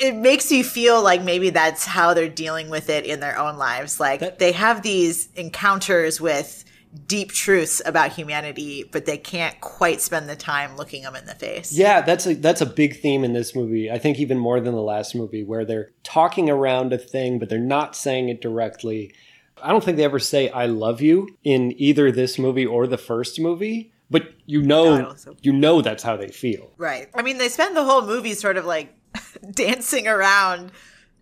it 0.00 0.14
makes 0.14 0.50
you 0.50 0.64
feel 0.64 1.02
like 1.02 1.22
maybe 1.22 1.50
that's 1.50 1.84
how 1.84 2.14
they're 2.14 2.28
dealing 2.28 2.68
with 2.68 2.90
it 2.90 3.04
in 3.04 3.20
their 3.20 3.38
own 3.38 3.56
lives. 3.56 4.00
Like 4.00 4.20
That- 4.20 4.38
they 4.38 4.52
have 4.52 4.82
these 4.82 5.28
encounters 5.36 6.20
with 6.20 6.64
deep 7.06 7.32
truths 7.32 7.82
about 7.84 8.12
humanity, 8.12 8.84
but 8.90 9.04
they 9.04 9.18
can't 9.18 9.60
quite 9.60 10.00
spend 10.00 10.28
the 10.28 10.36
time 10.36 10.76
looking 10.76 11.02
them 11.02 11.14
in 11.14 11.26
the 11.26 11.34
face. 11.34 11.72
Yeah, 11.72 12.00
that's 12.00 12.26
a 12.26 12.34
that's 12.34 12.60
a 12.60 12.66
big 12.66 13.00
theme 13.00 13.24
in 13.24 13.34
this 13.34 13.54
movie. 13.54 13.90
I 13.90 13.98
think 13.98 14.18
even 14.18 14.38
more 14.38 14.58
than 14.60 14.74
the 14.74 14.82
last 14.82 15.14
movie, 15.14 15.44
where 15.44 15.64
they're 15.64 15.90
talking 16.02 16.48
around 16.48 16.92
a 16.92 16.98
thing, 16.98 17.38
but 17.38 17.48
they're 17.48 17.58
not 17.58 17.94
saying 17.94 18.30
it 18.30 18.40
directly. 18.40 19.12
I 19.62 19.70
don't 19.70 19.82
think 19.82 19.96
they 19.96 20.04
ever 20.04 20.18
say 20.18 20.50
"I 20.50 20.66
love 20.66 21.00
you" 21.00 21.28
in 21.44 21.74
either 21.80 22.10
this 22.10 22.38
movie 22.38 22.66
or 22.66 22.86
the 22.86 22.98
first 22.98 23.40
movie, 23.40 23.92
but 24.10 24.34
you 24.46 24.62
know, 24.62 25.14
so. 25.14 25.36
you 25.42 25.52
know 25.52 25.82
that's 25.82 26.02
how 26.02 26.16
they 26.16 26.28
feel. 26.28 26.70
Right. 26.76 27.08
I 27.14 27.22
mean, 27.22 27.38
they 27.38 27.48
spend 27.48 27.76
the 27.76 27.84
whole 27.84 28.02
movie 28.02 28.34
sort 28.34 28.56
of 28.56 28.64
like 28.64 28.94
dancing 29.52 30.08
around 30.08 30.72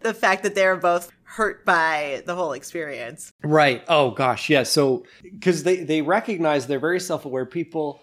the 0.00 0.14
fact 0.14 0.42
that 0.44 0.54
they're 0.54 0.76
both 0.76 1.10
hurt 1.24 1.64
by 1.64 2.22
the 2.26 2.34
whole 2.34 2.52
experience. 2.52 3.32
Right. 3.42 3.84
Oh 3.88 4.12
gosh, 4.12 4.48
yeah. 4.48 4.62
So 4.62 5.04
because 5.22 5.64
they 5.64 5.76
they 5.84 6.02
recognize 6.02 6.66
they're 6.66 6.78
very 6.78 7.00
self 7.00 7.24
aware 7.24 7.46
people. 7.46 8.02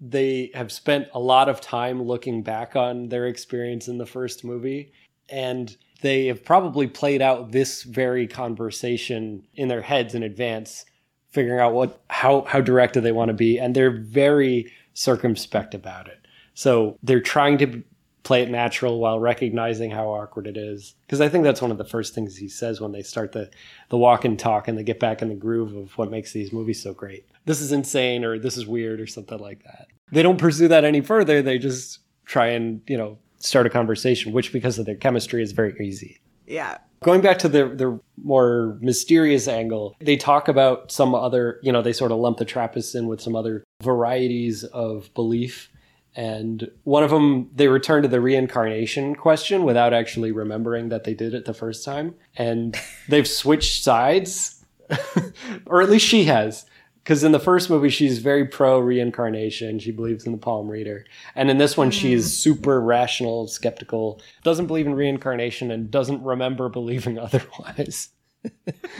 They 0.00 0.50
have 0.54 0.72
spent 0.72 1.08
a 1.12 1.20
lot 1.20 1.48
of 1.48 1.60
time 1.60 2.02
looking 2.02 2.42
back 2.42 2.74
on 2.76 3.08
their 3.08 3.26
experience 3.26 3.88
in 3.88 3.98
the 3.98 4.06
first 4.06 4.44
movie, 4.44 4.92
and 5.28 5.74
they 6.02 6.26
have 6.26 6.44
probably 6.44 6.86
played 6.86 7.22
out 7.22 7.52
this 7.52 7.82
very 7.82 8.26
conversation 8.26 9.46
in 9.54 9.68
their 9.68 9.82
heads 9.82 10.14
in 10.14 10.22
advance, 10.22 10.84
figuring 11.30 11.60
out 11.60 11.72
what 11.72 12.00
how 12.08 12.42
how 12.42 12.60
direct 12.60 12.94
do 12.94 13.00
they 13.00 13.12
want 13.12 13.28
to 13.28 13.34
be, 13.34 13.58
and 13.58 13.74
they're 13.74 13.90
very 13.90 14.72
circumspect 14.94 15.74
about 15.74 16.08
it. 16.08 16.26
So 16.54 16.98
they're 17.02 17.20
trying 17.20 17.58
to 17.58 17.82
play 18.22 18.42
it 18.42 18.50
natural 18.50 19.00
while 19.00 19.18
recognizing 19.18 19.90
how 19.90 20.08
awkward 20.08 20.46
it 20.46 20.56
is. 20.56 20.94
Because 21.06 21.20
I 21.20 21.28
think 21.28 21.44
that's 21.44 21.62
one 21.62 21.70
of 21.70 21.78
the 21.78 21.84
first 21.84 22.14
things 22.14 22.36
he 22.36 22.48
says 22.48 22.80
when 22.80 22.92
they 22.92 23.02
start 23.02 23.32
the 23.32 23.50
the 23.88 23.98
walk 23.98 24.24
and 24.24 24.38
talk 24.38 24.68
and 24.68 24.76
they 24.76 24.82
get 24.82 25.00
back 25.00 25.22
in 25.22 25.28
the 25.28 25.34
groove 25.34 25.74
of 25.74 25.96
what 25.96 26.10
makes 26.10 26.32
these 26.32 26.52
movies 26.52 26.82
so 26.82 26.92
great. 26.92 27.26
This 27.46 27.60
is 27.60 27.72
insane 27.72 28.24
or 28.24 28.38
this 28.38 28.56
is 28.56 28.66
weird 28.66 29.00
or 29.00 29.06
something 29.06 29.38
like 29.38 29.64
that. 29.64 29.88
They 30.12 30.22
don't 30.22 30.38
pursue 30.38 30.68
that 30.68 30.84
any 30.84 31.00
further. 31.00 31.40
They 31.40 31.58
just 31.58 32.00
try 32.24 32.48
and, 32.48 32.82
you 32.86 32.98
know, 32.98 33.18
start 33.40 33.66
a 33.66 33.70
conversation, 33.70 34.32
which 34.32 34.52
because 34.52 34.78
of 34.78 34.86
their 34.86 34.94
chemistry 34.94 35.42
is 35.42 35.52
very 35.52 35.74
easy. 35.80 36.20
Yeah. 36.46 36.78
Going 37.02 37.22
back 37.22 37.38
to 37.40 37.48
the 37.48 37.68
the 37.68 37.98
more 38.22 38.78
mysterious 38.80 39.48
angle, 39.48 39.96
they 40.00 40.16
talk 40.16 40.48
about 40.48 40.92
some 40.92 41.14
other, 41.14 41.58
you 41.62 41.72
know, 41.72 41.80
they 41.80 41.94
sort 41.94 42.12
of 42.12 42.18
lump 42.18 42.38
the 42.38 42.44
Trappists 42.44 42.94
in 42.94 43.06
with 43.06 43.20
some 43.20 43.34
other 43.34 43.64
varieties 43.82 44.64
of 44.64 45.12
belief. 45.14 45.70
And 46.16 46.68
one 46.82 47.04
of 47.04 47.10
them, 47.10 47.48
they 47.54 47.68
return 47.68 48.02
to 48.02 48.08
the 48.08 48.20
reincarnation 48.20 49.14
question 49.14 49.62
without 49.62 49.94
actually 49.94 50.32
remembering 50.32 50.88
that 50.88 51.04
they 51.04 51.14
did 51.14 51.34
it 51.34 51.44
the 51.44 51.54
first 51.54 51.84
time. 51.84 52.16
And 52.36 52.76
they've 53.08 53.28
switched 53.28 53.84
sides, 53.84 54.64
or 55.66 55.80
at 55.80 55.88
least 55.88 56.06
she 56.06 56.24
has. 56.24 56.66
Because 57.02 57.24
in 57.24 57.32
the 57.32 57.40
first 57.40 57.70
movie, 57.70 57.88
she's 57.88 58.18
very 58.18 58.44
pro 58.46 58.78
reincarnation. 58.78 59.78
She 59.78 59.90
believes 59.90 60.26
in 60.26 60.32
the 60.32 60.38
palm 60.38 60.68
reader. 60.68 61.06
And 61.34 61.50
in 61.50 61.58
this 61.58 61.76
one, 61.76 61.90
she 61.90 62.12
is 62.12 62.26
mm. 62.26 62.28
super 62.28 62.80
rational, 62.80 63.46
skeptical, 63.48 64.20
doesn't 64.44 64.66
believe 64.66 64.86
in 64.86 64.94
reincarnation, 64.94 65.70
and 65.70 65.90
doesn't 65.90 66.22
remember 66.22 66.68
believing 66.68 67.18
otherwise. 67.18 68.10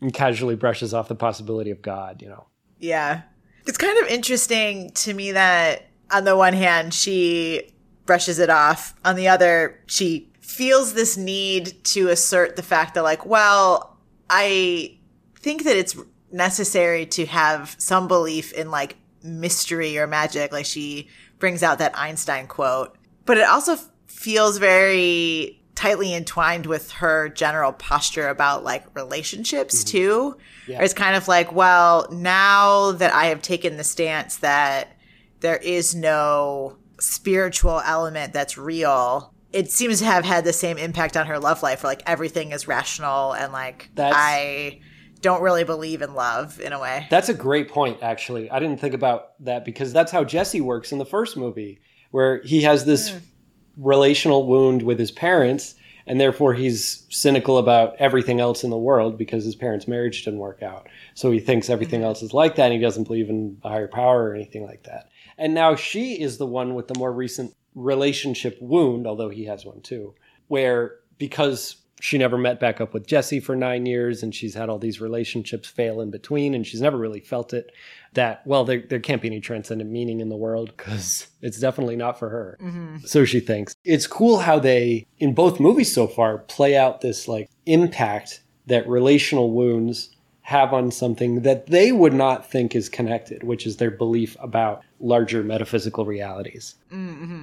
and 0.00 0.12
casually 0.12 0.56
brushes 0.56 0.94
off 0.94 1.08
the 1.08 1.14
possibility 1.14 1.70
of 1.70 1.82
God, 1.82 2.22
you 2.22 2.28
know. 2.28 2.46
Yeah. 2.78 3.22
It's 3.66 3.78
kind 3.78 3.98
of 3.98 4.08
interesting 4.08 4.90
to 4.90 5.14
me 5.14 5.32
that 5.32 5.88
on 6.10 6.24
the 6.24 6.36
one 6.36 6.52
hand, 6.52 6.92
she 6.92 7.72
brushes 8.06 8.38
it 8.38 8.50
off. 8.50 8.94
On 9.04 9.16
the 9.16 9.28
other, 9.28 9.80
she 9.86 10.28
feels 10.40 10.94
this 10.94 11.16
need 11.16 11.82
to 11.84 12.08
assert 12.08 12.56
the 12.56 12.62
fact 12.62 12.94
that, 12.94 13.02
like, 13.02 13.24
well, 13.24 13.96
I 14.28 14.98
think 15.36 15.64
that 15.64 15.76
it's 15.76 15.96
necessary 16.32 17.06
to 17.06 17.26
have 17.26 17.74
some 17.78 18.08
belief 18.08 18.52
in 18.52 18.70
like 18.70 18.96
mystery 19.22 19.98
or 19.98 20.06
magic. 20.06 20.52
Like, 20.52 20.66
she 20.66 21.08
brings 21.38 21.62
out 21.62 21.78
that 21.78 21.98
Einstein 21.98 22.46
quote, 22.46 22.96
but 23.24 23.38
it 23.38 23.48
also 23.48 23.72
f- 23.72 23.88
feels 24.06 24.58
very 24.58 25.62
tightly 25.74 26.14
entwined 26.14 26.66
with 26.66 26.92
her 26.92 27.28
general 27.28 27.72
posture 27.72 28.28
about 28.28 28.62
like 28.62 28.84
relationships 28.94 29.82
mm-hmm. 29.82 29.90
too. 29.90 30.36
Yeah. 30.68 30.82
It's 30.82 30.94
kind 30.94 31.16
of 31.16 31.28
like, 31.28 31.52
well, 31.52 32.06
now 32.12 32.92
that 32.92 33.12
I 33.12 33.26
have 33.26 33.42
taken 33.42 33.76
the 33.76 33.84
stance 33.84 34.36
that 34.38 34.96
there 35.40 35.56
is 35.56 35.94
no 35.94 36.76
spiritual 37.00 37.80
element 37.84 38.32
that's 38.32 38.56
real, 38.56 39.34
it 39.52 39.70
seems 39.70 39.98
to 39.98 40.04
have 40.04 40.24
had 40.24 40.44
the 40.44 40.52
same 40.52 40.78
impact 40.78 41.16
on 41.16 41.26
her 41.26 41.38
love 41.38 41.62
life 41.62 41.82
where 41.82 41.90
like 41.90 42.02
everything 42.06 42.52
is 42.52 42.68
rational 42.68 43.32
and 43.32 43.52
like 43.52 43.90
That's- 43.94 44.14
I 44.16 44.80
don't 45.22 45.40
really 45.40 45.64
believe 45.64 46.02
in 46.02 46.14
love 46.14 46.60
in 46.60 46.72
a 46.72 46.80
way. 46.80 47.06
That's 47.08 47.28
a 47.28 47.34
great 47.34 47.68
point, 47.68 48.02
actually. 48.02 48.50
I 48.50 48.58
didn't 48.58 48.80
think 48.80 48.92
about 48.92 49.42
that 49.44 49.64
because 49.64 49.92
that's 49.92 50.12
how 50.12 50.24
Jesse 50.24 50.60
works 50.60 50.92
in 50.92 50.98
the 50.98 51.06
first 51.06 51.36
movie, 51.36 51.80
where 52.10 52.42
he 52.42 52.62
has 52.62 52.84
this 52.84 53.10
hmm. 53.10 53.18
relational 53.76 54.46
wound 54.46 54.82
with 54.82 54.98
his 54.98 55.12
parents, 55.12 55.76
and 56.06 56.20
therefore 56.20 56.54
he's 56.54 57.06
cynical 57.08 57.58
about 57.58 57.94
everything 57.98 58.40
else 58.40 58.64
in 58.64 58.70
the 58.70 58.76
world 58.76 59.16
because 59.16 59.44
his 59.44 59.54
parents' 59.54 59.88
marriage 59.88 60.24
didn't 60.24 60.40
work 60.40 60.62
out. 60.62 60.88
So 61.14 61.30
he 61.30 61.38
thinks 61.38 61.70
everything 61.70 62.00
hmm. 62.00 62.06
else 62.06 62.22
is 62.22 62.34
like 62.34 62.56
that, 62.56 62.66
and 62.66 62.74
he 62.74 62.80
doesn't 62.80 63.04
believe 63.04 63.30
in 63.30 63.58
a 63.62 63.68
higher 63.68 63.88
power 63.88 64.24
or 64.24 64.34
anything 64.34 64.66
like 64.66 64.82
that. 64.84 65.08
And 65.38 65.54
now 65.54 65.76
she 65.76 66.20
is 66.20 66.36
the 66.36 66.46
one 66.46 66.74
with 66.74 66.88
the 66.88 66.98
more 66.98 67.12
recent 67.12 67.54
relationship 67.74 68.58
wound, 68.60 69.06
although 69.06 69.30
he 69.30 69.44
has 69.44 69.64
one 69.64 69.80
too, 69.80 70.14
where 70.48 70.96
because 71.16 71.76
she 72.02 72.18
never 72.18 72.36
met 72.36 72.58
back 72.58 72.80
up 72.80 72.92
with 72.92 73.06
Jesse 73.06 73.38
for 73.38 73.54
nine 73.54 73.86
years 73.86 74.24
and 74.24 74.34
she's 74.34 74.54
had 74.54 74.68
all 74.68 74.80
these 74.80 75.00
relationships 75.00 75.68
fail 75.68 76.00
in 76.00 76.10
between 76.10 76.52
and 76.52 76.66
she's 76.66 76.80
never 76.80 76.98
really 76.98 77.20
felt 77.20 77.54
it 77.54 77.70
that, 78.14 78.44
well, 78.44 78.64
there, 78.64 78.80
there 78.80 78.98
can't 78.98 79.22
be 79.22 79.28
any 79.28 79.38
transcendent 79.38 79.88
meaning 79.88 80.18
in 80.18 80.28
the 80.28 80.36
world 80.36 80.74
because 80.76 81.28
it's 81.42 81.60
definitely 81.60 81.94
not 81.94 82.18
for 82.18 82.28
her. 82.28 82.58
Mm-hmm. 82.60 82.96
So 83.04 83.24
she 83.24 83.38
thinks. 83.38 83.76
It's 83.84 84.08
cool 84.08 84.40
how 84.40 84.58
they, 84.58 85.06
in 85.20 85.32
both 85.32 85.60
movies 85.60 85.94
so 85.94 86.08
far, 86.08 86.38
play 86.38 86.76
out 86.76 87.02
this 87.02 87.28
like 87.28 87.48
impact 87.66 88.42
that 88.66 88.88
relational 88.88 89.52
wounds 89.52 90.10
have 90.42 90.72
on 90.72 90.90
something 90.90 91.42
that 91.42 91.68
they 91.68 91.92
would 91.92 92.12
not 92.12 92.50
think 92.50 92.74
is 92.74 92.88
connected, 92.88 93.44
which 93.44 93.66
is 93.66 93.76
their 93.76 93.90
belief 93.90 94.36
about 94.40 94.82
larger 94.98 95.42
metaphysical 95.42 96.04
realities. 96.04 96.74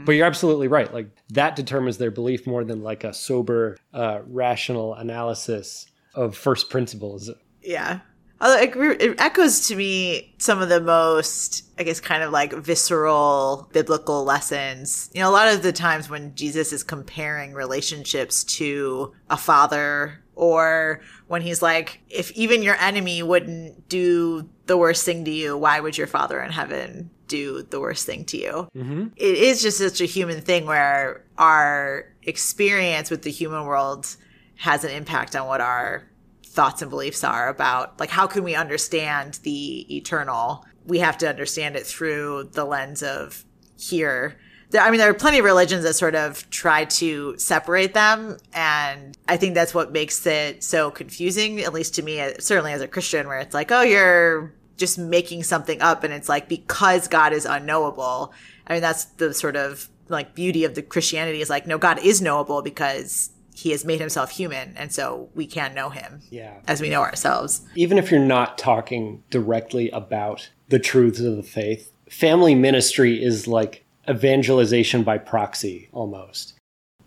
But 0.05 0.13
you're 0.13 0.27
absolutely 0.27 0.67
right. 0.67 0.93
Like 0.93 1.09
that 1.29 1.55
determines 1.55 1.97
their 1.97 2.11
belief 2.11 2.45
more 2.45 2.63
than 2.63 2.83
like 2.83 3.03
a 3.03 3.13
sober, 3.13 3.77
uh, 3.93 4.19
rational 4.27 4.93
analysis 4.95 5.87
of 6.13 6.35
first 6.35 6.69
principles. 6.69 7.31
Yeah. 7.61 7.99
Although 8.41 8.57
I 8.57 8.61
agree, 8.61 8.95
it 8.95 9.19
echoes 9.19 9.67
to 9.67 9.75
me 9.75 10.33
some 10.37 10.61
of 10.61 10.69
the 10.69 10.79
most, 10.79 11.65
I 11.77 11.83
guess, 11.83 11.99
kind 11.99 12.23
of 12.23 12.31
like 12.31 12.53
visceral 12.53 13.69
biblical 13.73 14.23
lessons. 14.23 15.09
You 15.13 15.21
know, 15.21 15.29
a 15.29 15.31
lot 15.31 15.49
of 15.49 15.61
the 15.61 15.73
times 15.73 16.09
when 16.09 16.35
Jesus 16.35 16.71
is 16.71 16.81
comparing 16.81 17.53
relationships 17.53 18.45
to 18.45 19.13
a 19.29 19.35
father, 19.35 20.23
or 20.39 21.01
when 21.27 21.41
he's 21.41 21.61
like, 21.61 21.99
if 22.09 22.31
even 22.31 22.63
your 22.63 22.75
enemy 22.75 23.21
wouldn't 23.21 23.89
do 23.89 24.49
the 24.67 24.77
worst 24.77 25.03
thing 25.03 25.25
to 25.25 25.31
you, 25.31 25.57
why 25.57 25.81
would 25.81 25.97
your 25.97 26.07
father 26.07 26.39
in 26.41 26.49
heaven 26.49 27.09
do 27.27 27.61
the 27.63 27.79
worst 27.79 28.05
thing 28.05 28.23
to 28.23 28.37
you? 28.37 28.69
Mm-hmm. 28.73 29.07
It 29.17 29.35
is 29.35 29.61
just 29.61 29.79
such 29.79 29.99
a 29.99 30.05
human 30.05 30.39
thing 30.39 30.65
where 30.65 31.25
our 31.37 32.05
experience 32.23 33.11
with 33.11 33.23
the 33.23 33.31
human 33.31 33.65
world 33.65 34.15
has 34.55 34.85
an 34.85 34.91
impact 34.91 35.35
on 35.35 35.45
what 35.45 35.59
our 35.59 36.07
thoughts 36.45 36.81
and 36.81 36.89
beliefs 36.89 37.23
are 37.23 37.49
about 37.49 37.99
like 37.99 38.09
how 38.09 38.25
can 38.25 38.43
we 38.43 38.55
understand 38.55 39.39
the 39.43 39.93
eternal? 39.95 40.65
We 40.85 40.99
have 40.99 41.17
to 41.17 41.29
understand 41.29 41.75
it 41.75 41.85
through 41.85 42.51
the 42.53 42.63
lens 42.63 43.03
of 43.03 43.43
here 43.77 44.37
there, 44.71 44.81
i 44.81 44.89
mean 44.89 44.99
there 44.99 45.09
are 45.09 45.13
plenty 45.13 45.39
of 45.39 45.45
religions 45.45 45.83
that 45.83 45.93
sort 45.93 46.15
of 46.15 46.49
try 46.49 46.85
to 46.85 47.37
separate 47.37 47.93
them 47.93 48.37
and 48.53 49.17
i 49.27 49.37
think 49.37 49.53
that's 49.55 49.73
what 49.73 49.91
makes 49.91 50.25
it 50.25 50.63
so 50.63 50.91
confusing 50.91 51.59
at 51.61 51.73
least 51.73 51.95
to 51.95 52.01
me 52.01 52.19
uh, 52.19 52.31
certainly 52.39 52.71
as 52.73 52.81
a 52.81 52.87
christian 52.87 53.27
where 53.27 53.39
it's 53.39 53.53
like 53.53 53.71
oh 53.71 53.81
you're 53.81 54.53
just 54.77 54.97
making 54.97 55.43
something 55.43 55.81
up 55.81 56.03
and 56.03 56.13
it's 56.13 56.29
like 56.29 56.47
because 56.47 57.07
god 57.07 57.33
is 57.33 57.45
unknowable 57.45 58.33
i 58.67 58.73
mean 58.73 58.81
that's 58.81 59.05
the 59.05 59.33
sort 59.33 59.55
of 59.55 59.89
like 60.07 60.33
beauty 60.35 60.63
of 60.63 60.75
the 60.75 60.81
christianity 60.81 61.41
is 61.41 61.49
like 61.49 61.67
no 61.67 61.77
god 61.77 61.99
is 61.99 62.21
knowable 62.21 62.61
because 62.61 63.31
he 63.53 63.71
has 63.71 63.83
made 63.83 63.99
himself 63.99 64.31
human 64.31 64.73
and 64.77 64.93
so 64.93 65.27
we 65.35 65.45
can 65.45 65.73
know 65.75 65.89
him 65.89 66.21
Yeah. 66.29 66.53
as 66.65 66.79
we 66.79 66.87
know 66.89 67.01
ourselves 67.01 67.61
Even 67.75 67.97
if 67.97 68.09
you're 68.09 68.19
not 68.21 68.57
talking 68.57 69.21
directly 69.29 69.89
about 69.89 70.49
the 70.69 70.79
truths 70.79 71.19
of 71.19 71.35
the 71.35 71.43
faith, 71.43 71.91
family 72.09 72.55
ministry 72.55 73.21
is 73.21 73.47
like 73.47 73.83
evangelization 74.09 75.03
by 75.03 75.17
proxy 75.17 75.89
almost, 75.91 76.55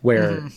where 0.01 0.33
mm-hmm. 0.33 0.49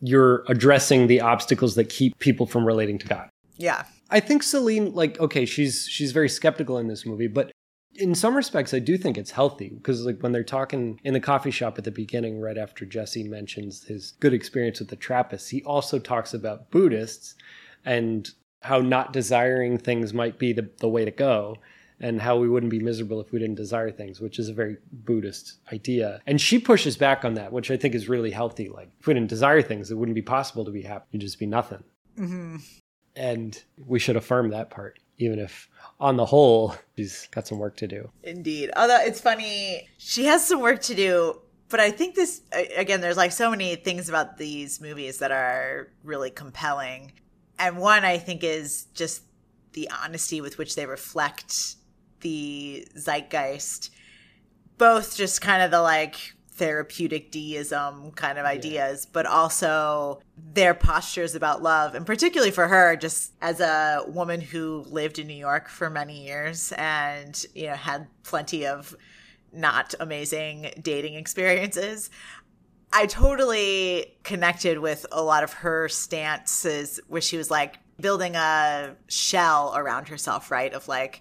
you're 0.00 0.44
addressing 0.48 1.06
the 1.06 1.20
obstacles 1.20 1.74
that 1.74 1.88
keep 1.88 2.18
people 2.18 2.46
from 2.46 2.64
relating 2.64 2.98
to 2.98 3.06
God. 3.06 3.28
yeah. 3.56 3.84
I 4.10 4.20
think 4.20 4.42
Celine, 4.42 4.94
like, 4.94 5.18
okay, 5.18 5.46
she's 5.46 5.88
she's 5.88 6.12
very 6.12 6.28
skeptical 6.28 6.78
in 6.78 6.88
this 6.88 7.06
movie, 7.06 7.26
but 7.26 7.50
in 7.96 8.14
some 8.14 8.36
respects, 8.36 8.74
I 8.74 8.78
do 8.78 8.96
think 8.96 9.16
it's 9.16 9.30
healthy 9.30 9.70
because, 9.70 10.04
like, 10.04 10.20
when 10.20 10.32
they're 10.32 10.44
talking 10.44 11.00
in 11.04 11.14
the 11.14 11.20
coffee 11.20 11.50
shop 11.50 11.78
at 11.78 11.84
the 11.84 11.90
beginning, 11.90 12.40
right 12.40 12.58
after 12.58 12.84
Jesse 12.84 13.24
mentions 13.24 13.84
his 13.84 14.12
good 14.20 14.34
experience 14.34 14.80
with 14.80 14.88
the 14.88 14.96
Trappists, 14.96 15.48
he 15.48 15.62
also 15.64 15.98
talks 15.98 16.34
about 16.34 16.70
Buddhists 16.70 17.34
and 17.84 18.30
how 18.62 18.80
not 18.80 19.12
desiring 19.12 19.78
things 19.78 20.12
might 20.12 20.38
be 20.38 20.52
the, 20.52 20.68
the 20.80 20.88
way 20.88 21.04
to 21.04 21.10
go 21.10 21.56
and 22.04 22.20
how 22.20 22.36
we 22.36 22.46
wouldn't 22.50 22.70
be 22.70 22.78
miserable 22.78 23.18
if 23.22 23.32
we 23.32 23.38
didn't 23.38 23.54
desire 23.54 23.90
things, 23.90 24.20
which 24.20 24.38
is 24.38 24.50
a 24.50 24.52
very 24.52 24.76
Buddhist 24.92 25.54
idea. 25.72 26.20
And 26.26 26.38
she 26.38 26.58
pushes 26.58 26.98
back 26.98 27.24
on 27.24 27.32
that, 27.34 27.50
which 27.50 27.70
I 27.70 27.78
think 27.78 27.94
is 27.94 28.10
really 28.10 28.30
healthy. 28.30 28.68
Like, 28.68 28.90
if 29.00 29.06
we 29.06 29.14
didn't 29.14 29.30
desire 29.30 29.62
things, 29.62 29.90
it 29.90 29.94
wouldn't 29.94 30.14
be 30.14 30.20
possible 30.20 30.66
to 30.66 30.70
be 30.70 30.82
happy. 30.82 31.06
You'd 31.12 31.22
just 31.22 31.38
be 31.38 31.46
nothing. 31.46 31.82
Mm-hmm. 32.18 32.56
And 33.16 33.62
we 33.86 33.98
should 33.98 34.16
affirm 34.16 34.50
that 34.50 34.68
part, 34.68 34.98
even 35.16 35.38
if 35.38 35.66
on 35.98 36.18
the 36.18 36.26
whole, 36.26 36.74
she's 36.94 37.26
got 37.30 37.46
some 37.46 37.58
work 37.58 37.74
to 37.78 37.86
do. 37.86 38.10
Indeed. 38.22 38.70
Although 38.76 39.00
it's 39.00 39.22
funny, 39.22 39.88
she 39.96 40.26
has 40.26 40.46
some 40.46 40.60
work 40.60 40.82
to 40.82 40.94
do. 40.94 41.40
But 41.70 41.80
I 41.80 41.90
think 41.90 42.16
this, 42.16 42.42
again, 42.76 43.00
there's 43.00 43.16
like 43.16 43.32
so 43.32 43.50
many 43.50 43.76
things 43.76 44.10
about 44.10 44.36
these 44.36 44.78
movies 44.78 45.20
that 45.20 45.32
are 45.32 45.88
really 46.02 46.30
compelling. 46.30 47.12
And 47.58 47.78
one 47.78 48.04
I 48.04 48.18
think 48.18 48.44
is 48.44 48.88
just 48.92 49.22
the 49.72 49.88
honesty 50.02 50.42
with 50.42 50.58
which 50.58 50.74
they 50.74 50.84
reflect 50.84 51.76
the 52.24 52.88
zeitgeist, 52.96 53.90
both 54.76 55.16
just 55.16 55.40
kind 55.40 55.62
of 55.62 55.70
the 55.70 55.80
like 55.80 56.16
therapeutic 56.54 57.30
deism 57.30 58.12
kind 58.12 58.38
of 58.38 58.44
ideas, 58.44 59.04
yeah. 59.04 59.10
but 59.12 59.26
also 59.26 60.20
their 60.36 60.72
postures 60.74 61.34
about 61.34 61.62
love. 61.62 61.94
And 61.94 62.06
particularly 62.06 62.50
for 62.50 62.68
her, 62.68 62.96
just 62.96 63.32
as 63.40 63.60
a 63.60 64.04
woman 64.08 64.40
who 64.40 64.84
lived 64.88 65.18
in 65.18 65.26
New 65.26 65.34
York 65.34 65.68
for 65.68 65.90
many 65.90 66.24
years 66.24 66.72
and, 66.72 67.44
you 67.54 67.66
know, 67.66 67.74
had 67.74 68.06
plenty 68.22 68.66
of 68.66 68.96
not 69.52 69.94
amazing 70.00 70.70
dating 70.80 71.14
experiences. 71.14 72.10
I 72.92 73.06
totally 73.06 74.16
connected 74.22 74.78
with 74.78 75.06
a 75.10 75.22
lot 75.22 75.42
of 75.42 75.52
her 75.52 75.88
stances 75.88 77.00
where 77.08 77.20
she 77.20 77.36
was 77.36 77.50
like 77.50 77.78
building 78.00 78.36
a 78.36 78.94
shell 79.08 79.74
around 79.76 80.08
herself, 80.08 80.50
right? 80.50 80.72
Of 80.72 80.86
like, 80.86 81.20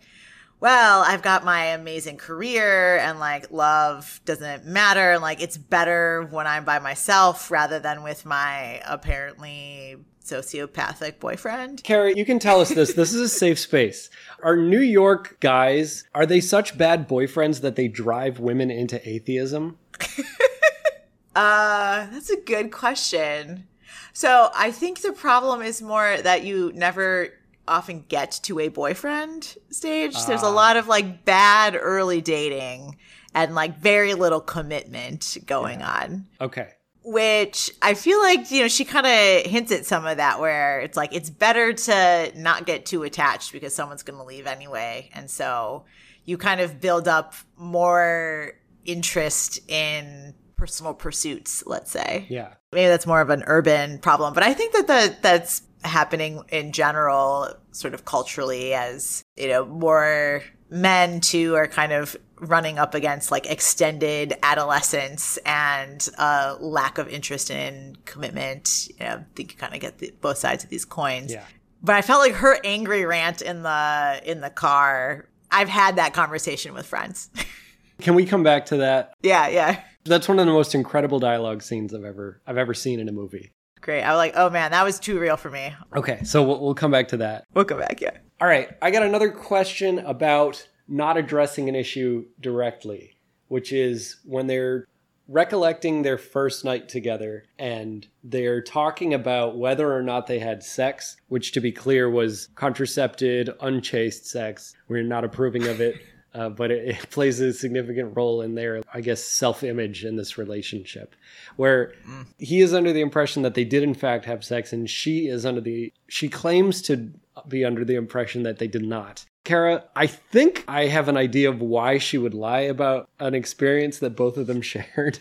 well, 0.63 1.03
I've 1.05 1.21
got 1.21 1.43
my 1.43 1.65
amazing 1.65 2.15
career 2.15 2.97
and 2.99 3.19
like 3.19 3.51
love 3.51 4.21
doesn't 4.23 4.65
matter. 4.65 5.11
And 5.11 5.21
like 5.21 5.41
it's 5.41 5.57
better 5.57 6.25
when 6.31 6.47
I'm 6.47 6.63
by 6.63 6.79
myself 6.79 7.51
rather 7.51 7.79
than 7.79 8.01
with 8.01 8.25
my 8.25 8.81
apparently 8.85 9.97
sociopathic 10.23 11.19
boyfriend. 11.19 11.83
Carrie, 11.83 12.13
you 12.15 12.23
can 12.23 12.39
tell 12.39 12.61
us 12.61 12.69
this. 12.69 12.93
This 12.93 13.13
is 13.13 13.19
a 13.19 13.27
safe 13.27 13.59
space. 13.59 14.09
Are 14.41 14.55
New 14.55 14.79
York 14.79 15.35
guys, 15.41 16.05
are 16.15 16.25
they 16.25 16.39
such 16.39 16.77
bad 16.77 17.09
boyfriends 17.09 17.59
that 17.59 17.75
they 17.75 17.89
drive 17.89 18.39
women 18.39 18.71
into 18.71 19.05
atheism? 19.05 19.77
uh, 21.35 22.07
that's 22.09 22.29
a 22.29 22.39
good 22.39 22.71
question. 22.71 23.67
So 24.13 24.49
I 24.55 24.71
think 24.71 25.01
the 25.01 25.11
problem 25.11 25.61
is 25.61 25.81
more 25.81 26.15
that 26.21 26.45
you 26.45 26.71
never 26.73 27.33
often 27.67 28.05
get 28.07 28.39
to 28.43 28.59
a 28.59 28.67
boyfriend 28.69 29.55
stage. 29.69 30.15
Uh. 30.15 30.25
There's 30.27 30.43
a 30.43 30.47
ah. 30.47 30.51
lot 30.51 30.77
of 30.77 30.87
like 30.87 31.25
bad 31.25 31.77
early 31.79 32.21
dating 32.21 32.97
and 33.33 33.55
like 33.55 33.77
very 33.79 34.13
little 34.13 34.41
commitment 34.41 35.37
going 35.45 35.79
yeah. 35.79 36.01
on. 36.01 36.27
Okay. 36.39 36.69
Which 37.05 37.69
I 37.81 37.95
feel 37.95 38.19
like, 38.19 38.49
you 38.49 38.61
know, 38.61 38.67
she 38.69 38.85
kind 38.85 39.05
of 39.05 39.51
hints 39.51 39.71
at 39.73 39.85
some 39.85 40.05
of 40.05 40.17
that 40.17 40.39
where 40.39 40.79
it's 40.79 40.95
like 40.95 41.13
it's 41.13 41.29
better 41.29 41.73
to 41.73 42.31
not 42.35 42.65
get 42.65 42.85
too 42.85 43.03
attached 43.03 43.51
because 43.51 43.75
someone's 43.75 44.03
going 44.03 44.17
to 44.19 44.25
leave 44.25 44.47
anyway. 44.47 45.09
And 45.13 45.29
so 45.29 45.83
you 46.23 46.37
kind 46.37 46.61
of 46.61 46.79
build 46.79 47.09
up 47.09 47.33
more 47.57 48.53
interest 48.85 49.59
in 49.69 50.33
personal 50.55 50.93
pursuits, 50.93 51.63
let's 51.65 51.91
say. 51.91 52.25
Yeah. 52.29 52.53
Maybe 52.71 52.87
that's 52.87 53.05
more 53.05 53.19
of 53.19 53.29
an 53.29 53.43
urban 53.47 53.99
problem, 53.99 54.33
but 54.33 54.43
I 54.43 54.53
think 54.53 54.71
that 54.73 54.87
the, 54.87 55.15
that's 55.21 55.61
happening 55.83 56.43
in 56.49 56.71
general, 56.71 57.53
sort 57.71 57.93
of 57.93 58.05
culturally, 58.05 58.73
as 58.73 59.23
you 59.35 59.47
know, 59.47 59.65
more 59.65 60.43
men 60.69 61.21
too 61.21 61.55
are 61.55 61.67
kind 61.67 61.91
of 61.91 62.17
running 62.39 62.77
up 62.77 62.93
against 62.93 63.31
like 63.31 63.49
extended 63.49 64.33
adolescence 64.43 65.37
and 65.45 66.09
a 66.17 66.57
lack 66.59 66.97
of 66.97 67.07
interest 67.07 67.49
in 67.49 67.95
commitment. 68.05 68.89
You 68.99 69.05
know, 69.05 69.15
I 69.15 69.25
think 69.35 69.53
you 69.53 69.57
kind 69.57 69.73
of 69.73 69.79
get 69.79 69.99
the, 69.99 70.13
both 70.21 70.37
sides 70.37 70.63
of 70.63 70.69
these 70.69 70.85
coins. 70.85 71.31
Yeah. 71.31 71.43
But 71.81 71.95
I 71.95 72.01
felt 72.01 72.21
like 72.21 72.33
her 72.33 72.57
angry 72.63 73.05
rant 73.05 73.41
in 73.41 73.63
the 73.63 74.21
in 74.25 74.41
the 74.41 74.49
car. 74.49 75.27
I've 75.51 75.69
had 75.69 75.97
that 75.97 76.13
conversation 76.13 76.73
with 76.73 76.85
friends. 76.85 77.29
Can 78.01 78.15
we 78.15 78.25
come 78.25 78.41
back 78.41 78.65
to 78.67 78.77
that? 78.77 79.13
Yeah, 79.21 79.47
yeah. 79.47 79.79
That's 80.03 80.27
one 80.27 80.39
of 80.39 80.45
the 80.45 80.51
most 80.51 80.73
incredible 80.73 81.19
dialogue 81.19 81.61
scenes 81.61 81.93
I've 81.93 82.03
ever 82.03 82.41
I've 82.47 82.57
ever 82.57 82.73
seen 82.73 82.99
in 82.99 83.07
a 83.07 83.11
movie 83.11 83.51
great. 83.83 84.01
I 84.01 84.11
was 84.11 84.17
like, 84.17 84.33
oh 84.35 84.49
man, 84.49 84.71
that 84.71 84.83
was 84.83 84.99
too 84.99 85.19
real 85.19 85.37
for 85.37 85.51
me. 85.51 85.73
Okay, 85.95 86.23
so 86.23 86.41
we'll, 86.41 86.59
we'll 86.59 86.73
come 86.73 86.91
back 86.91 87.09
to 87.09 87.17
that. 87.17 87.45
We'll 87.53 87.65
come 87.65 87.79
back, 87.79 88.01
yeah. 88.01 88.17
All 88.41 88.47
right, 88.47 88.69
I 88.81 88.89
got 88.89 89.03
another 89.03 89.29
question 89.29 89.99
about 89.99 90.67
not 90.87 91.17
addressing 91.17 91.69
an 91.69 91.75
issue 91.75 92.25
directly, 92.39 93.17
which 93.47 93.71
is 93.71 94.17
when 94.25 94.47
they're 94.47 94.87
recollecting 95.27 96.01
their 96.01 96.17
first 96.17 96.65
night 96.65 96.89
together 96.89 97.45
and 97.57 98.05
they're 98.23 98.61
talking 98.61 99.13
about 99.13 99.57
whether 99.57 99.93
or 99.93 100.03
not 100.03 100.27
they 100.27 100.39
had 100.39 100.63
sex, 100.63 101.15
which 101.27 101.53
to 101.53 101.61
be 101.61 101.71
clear 101.71 102.09
was 102.09 102.49
contracepted, 102.55 103.49
unchaste 103.61 104.25
sex. 104.25 104.75
We're 104.87 105.03
not 105.03 105.23
approving 105.23 105.67
of 105.67 105.79
it. 105.79 105.95
Uh, 106.33 106.49
but 106.49 106.71
it, 106.71 106.87
it, 106.87 107.09
plays 107.11 107.39
a 107.39 107.53
significant 107.53 108.15
role 108.15 108.41
in 108.41 108.55
their, 108.55 108.81
I 108.93 109.01
guess, 109.01 109.23
self 109.23 109.63
image 109.63 110.03
in 110.03 110.15
this 110.15 110.37
relationship, 110.37 111.15
where 111.57 111.93
mm. 112.07 112.25
he 112.39 112.61
is 112.61 112.73
under 112.73 112.91
the 112.91 113.01
impression 113.01 113.43
that 113.43 113.53
they 113.53 113.63
did, 113.63 113.83
in 113.83 113.93
fact, 113.93 114.25
have 114.25 114.43
sex, 114.43 114.73
and 114.73 114.89
she 114.89 115.27
is 115.27 115.45
under 115.45 115.61
the, 115.61 115.93
she 116.07 116.29
claims 116.29 116.81
to 116.83 117.11
be 117.47 117.63
under 117.63 117.85
the 117.85 117.95
impression 117.95 118.43
that 118.43 118.59
they 118.59 118.67
did 118.67 118.83
not. 118.83 119.25
Kara, 119.43 119.83
I 119.95 120.07
think 120.07 120.63
I 120.67 120.85
have 120.85 121.09
an 121.09 121.17
idea 121.17 121.49
of 121.49 121.61
why 121.61 121.97
she 121.97 122.17
would 122.17 122.33
lie 122.33 122.61
about 122.61 123.09
an 123.19 123.35
experience 123.35 123.99
that 123.99 124.15
both 124.15 124.37
of 124.37 124.47
them 124.47 124.61
shared 124.73 125.19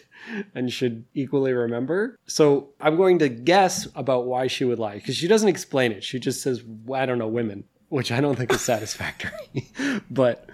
and 0.54 0.72
should 0.72 1.04
equally 1.14 1.52
remember. 1.52 2.18
So 2.26 2.70
I'm 2.80 2.96
going 2.96 3.18
to 3.18 3.28
guess 3.28 3.88
about 3.94 4.26
why 4.26 4.46
she 4.46 4.64
would 4.64 4.78
lie 4.78 4.94
because 4.94 5.16
she 5.16 5.26
doesn't 5.26 5.48
explain 5.48 5.92
it. 5.92 6.04
She 6.04 6.20
just 6.20 6.42
says, 6.42 6.62
I 6.94 7.06
don't 7.06 7.18
know, 7.18 7.28
women, 7.28 7.64
which 7.88 8.12
I 8.12 8.20
don't 8.20 8.36
think 8.36 8.52
is 8.52 8.60
satisfactory. 8.60 9.70
but 10.10 10.48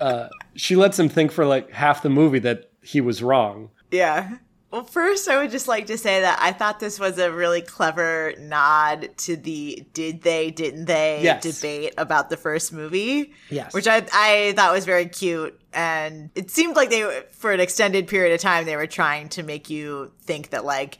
uh, 0.00 0.28
she 0.54 0.76
lets 0.76 0.98
him 0.98 1.08
think 1.08 1.32
for 1.32 1.44
like 1.44 1.70
half 1.70 2.02
the 2.02 2.10
movie 2.10 2.38
that 2.40 2.70
he 2.82 3.00
was 3.00 3.22
wrong. 3.22 3.70
Yeah. 3.90 4.36
Well, 4.70 4.84
first, 4.84 5.28
I 5.28 5.36
would 5.38 5.50
just 5.50 5.66
like 5.66 5.86
to 5.88 5.98
say 5.98 6.20
that 6.20 6.38
I 6.40 6.52
thought 6.52 6.78
this 6.78 7.00
was 7.00 7.18
a 7.18 7.32
really 7.32 7.60
clever 7.60 8.34
nod 8.38 9.10
to 9.18 9.36
the 9.36 9.84
did 9.92 10.22
they, 10.22 10.52
didn't 10.52 10.84
they 10.84 11.22
yes. 11.24 11.42
debate 11.42 11.94
about 11.98 12.30
the 12.30 12.36
first 12.36 12.72
movie. 12.72 13.32
Yes. 13.48 13.74
Which 13.74 13.88
I, 13.88 14.06
I 14.12 14.52
thought 14.54 14.72
was 14.72 14.84
very 14.84 15.06
cute. 15.06 15.60
And 15.72 16.30
it 16.36 16.50
seemed 16.50 16.76
like 16.76 16.90
they, 16.90 17.22
for 17.32 17.50
an 17.50 17.58
extended 17.58 18.06
period 18.06 18.32
of 18.32 18.40
time, 18.40 18.64
they 18.64 18.76
were 18.76 18.86
trying 18.86 19.28
to 19.30 19.42
make 19.42 19.70
you 19.70 20.12
think 20.22 20.50
that, 20.50 20.64
like, 20.64 20.98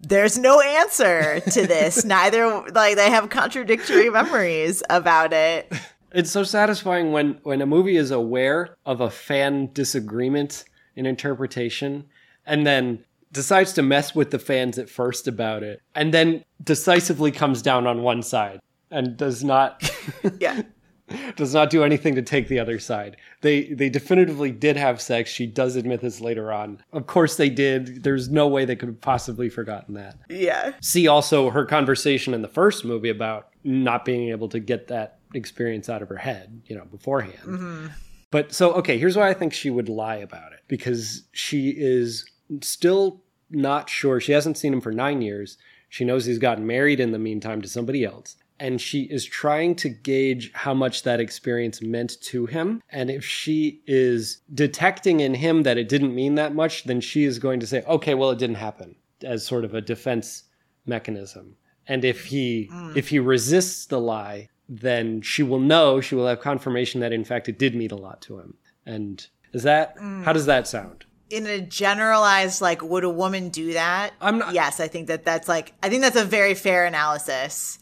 there's 0.00 0.38
no 0.38 0.60
answer 0.60 1.40
to 1.40 1.66
this. 1.66 2.04
Neither, 2.04 2.46
like, 2.72 2.96
they 2.96 3.10
have 3.10 3.30
contradictory 3.30 4.10
memories 4.10 4.82
about 4.90 5.32
it. 5.32 5.72
It's 6.18 6.32
so 6.32 6.42
satisfying 6.42 7.12
when 7.12 7.38
when 7.44 7.62
a 7.62 7.66
movie 7.66 7.96
is 7.96 8.10
aware 8.10 8.76
of 8.84 9.00
a 9.00 9.08
fan 9.08 9.70
disagreement 9.72 10.64
in 10.96 11.06
interpretation 11.06 12.06
and 12.44 12.66
then 12.66 13.04
decides 13.30 13.72
to 13.74 13.82
mess 13.82 14.16
with 14.16 14.32
the 14.32 14.40
fans 14.40 14.78
at 14.78 14.90
first 14.90 15.28
about 15.28 15.62
it 15.62 15.80
and 15.94 16.12
then 16.12 16.44
decisively 16.64 17.30
comes 17.30 17.62
down 17.62 17.86
on 17.86 18.02
one 18.02 18.24
side 18.24 18.58
and 18.90 19.16
does 19.16 19.44
not 19.44 19.88
yeah 20.40 20.62
does 21.36 21.54
not 21.54 21.70
do 21.70 21.84
anything 21.84 22.14
to 22.16 22.22
take 22.22 22.48
the 22.48 22.58
other 22.58 22.78
side. 22.78 23.16
They 23.40 23.72
they 23.72 23.88
definitively 23.88 24.50
did 24.50 24.76
have 24.76 25.00
sex. 25.00 25.30
She 25.30 25.46
does 25.46 25.76
admit 25.76 26.00
this 26.00 26.20
later 26.20 26.52
on. 26.52 26.82
Of 26.92 27.06
course 27.06 27.36
they 27.36 27.48
did. 27.48 28.02
There's 28.02 28.28
no 28.28 28.48
way 28.48 28.64
they 28.64 28.76
could 28.76 28.88
have 28.88 29.00
possibly 29.00 29.48
forgotten 29.48 29.94
that. 29.94 30.16
Yeah. 30.28 30.72
See 30.80 31.06
also 31.06 31.50
her 31.50 31.64
conversation 31.64 32.34
in 32.34 32.42
the 32.42 32.48
first 32.48 32.84
movie 32.84 33.08
about 33.08 33.48
not 33.64 34.04
being 34.04 34.30
able 34.30 34.48
to 34.48 34.60
get 34.60 34.88
that 34.88 35.17
experience 35.34 35.88
out 35.88 36.02
of 36.02 36.08
her 36.08 36.16
head, 36.16 36.62
you 36.66 36.76
know, 36.76 36.84
beforehand. 36.84 37.38
Mm-hmm. 37.44 37.86
But 38.30 38.52
so 38.52 38.72
okay, 38.74 38.98
here's 38.98 39.16
why 39.16 39.28
I 39.28 39.34
think 39.34 39.52
she 39.52 39.70
would 39.70 39.88
lie 39.88 40.16
about 40.16 40.52
it 40.52 40.60
because 40.68 41.22
she 41.32 41.70
is 41.76 42.28
still 42.60 43.22
not 43.50 43.88
sure. 43.88 44.20
She 44.20 44.32
hasn't 44.32 44.58
seen 44.58 44.72
him 44.72 44.80
for 44.80 44.92
9 44.92 45.22
years. 45.22 45.56
She 45.88 46.04
knows 46.04 46.26
he's 46.26 46.38
gotten 46.38 46.66
married 46.66 47.00
in 47.00 47.12
the 47.12 47.18
meantime 47.18 47.62
to 47.62 47.68
somebody 47.68 48.04
else 48.04 48.36
and 48.60 48.80
she 48.80 49.02
is 49.02 49.24
trying 49.24 49.74
to 49.76 49.88
gauge 49.88 50.52
how 50.52 50.74
much 50.74 51.02
that 51.04 51.20
experience 51.20 51.80
meant 51.80 52.20
to 52.22 52.46
him. 52.46 52.82
And 52.90 53.10
if 53.10 53.24
she 53.24 53.82
is 53.86 54.40
detecting 54.54 55.20
in 55.20 55.34
him 55.34 55.62
that 55.62 55.78
it 55.78 55.88
didn't 55.88 56.14
mean 56.14 56.34
that 56.36 56.54
much, 56.54 56.84
then 56.84 57.00
she 57.00 57.24
is 57.24 57.38
going 57.38 57.60
to 57.60 57.66
say, 57.66 57.82
okay, 57.82 58.14
well, 58.14 58.30
it 58.30 58.38
didn't 58.38 58.56
happen 58.56 58.96
as 59.22 59.46
sort 59.46 59.64
of 59.64 59.74
a 59.74 59.80
defense 59.80 60.44
mechanism. 60.86 61.56
And 61.86 62.04
if 62.04 62.26
he 62.26 62.68
mm. 62.72 62.96
if 62.96 63.08
he 63.08 63.18
resists 63.18 63.86
the 63.86 64.00
lie, 64.00 64.48
then 64.68 65.22
she 65.22 65.42
will 65.42 65.60
know, 65.60 66.00
she 66.00 66.14
will 66.14 66.26
have 66.26 66.40
confirmation 66.40 67.00
that 67.00 67.12
in 67.12 67.24
fact 67.24 67.48
it 67.48 67.58
did 67.58 67.74
mean 67.74 67.90
a 67.90 67.96
lot 67.96 68.20
to 68.22 68.38
him. 68.38 68.54
And 68.84 69.26
is 69.52 69.62
that 69.62 69.96
mm. 69.96 70.24
how 70.24 70.32
does 70.32 70.46
that 70.46 70.66
sound? 70.66 71.04
in 71.30 71.46
a 71.46 71.60
generalized 71.60 72.60
like 72.60 72.82
would 72.82 73.04
a 73.04 73.10
woman 73.10 73.48
do 73.50 73.74
that 73.74 74.12
I'm 74.20 74.38
not- 74.38 74.54
yes 74.54 74.80
i 74.80 74.88
think 74.88 75.08
that 75.08 75.24
that's 75.24 75.48
like 75.48 75.72
i 75.82 75.88
think 75.88 76.02
that's 76.02 76.16
a 76.16 76.24
very 76.24 76.54
fair 76.54 76.86
analysis 76.86 77.78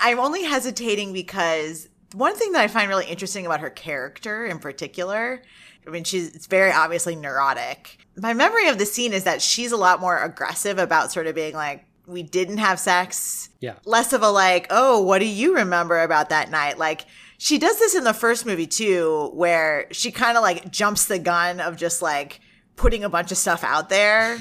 i'm 0.00 0.18
only 0.18 0.44
hesitating 0.44 1.12
because 1.12 1.88
one 2.14 2.34
thing 2.34 2.52
that 2.52 2.62
i 2.62 2.68
find 2.68 2.88
really 2.88 3.06
interesting 3.06 3.46
about 3.46 3.60
her 3.60 3.70
character 3.70 4.44
in 4.44 4.58
particular 4.58 5.42
i 5.86 5.90
mean 5.90 6.04
she's 6.04 6.34
it's 6.34 6.46
very 6.46 6.72
obviously 6.72 7.14
neurotic 7.14 7.98
my 8.16 8.34
memory 8.34 8.68
of 8.68 8.78
the 8.78 8.86
scene 8.86 9.12
is 9.12 9.24
that 9.24 9.40
she's 9.40 9.72
a 9.72 9.76
lot 9.76 10.00
more 10.00 10.18
aggressive 10.18 10.78
about 10.78 11.12
sort 11.12 11.26
of 11.26 11.34
being 11.34 11.54
like 11.54 11.84
we 12.06 12.22
didn't 12.22 12.58
have 12.58 12.78
sex. 12.80 13.48
Yeah. 13.60 13.74
less 13.84 14.12
of 14.12 14.22
a 14.22 14.28
like 14.30 14.66
oh 14.70 15.00
what 15.02 15.20
do 15.20 15.26
you 15.26 15.54
remember 15.56 16.00
about 16.02 16.30
that 16.30 16.50
night? 16.50 16.78
Like 16.78 17.04
she 17.38 17.58
does 17.58 17.78
this 17.78 17.94
in 17.94 18.04
the 18.04 18.12
first 18.14 18.44
movie 18.46 18.66
too 18.66 19.30
where 19.34 19.86
she 19.92 20.10
kind 20.10 20.36
of 20.36 20.42
like 20.42 20.70
jumps 20.70 21.06
the 21.06 21.18
gun 21.18 21.60
of 21.60 21.76
just 21.76 22.02
like 22.02 22.40
putting 22.76 23.04
a 23.04 23.08
bunch 23.08 23.30
of 23.30 23.38
stuff 23.38 23.62
out 23.64 23.88
there. 23.88 24.38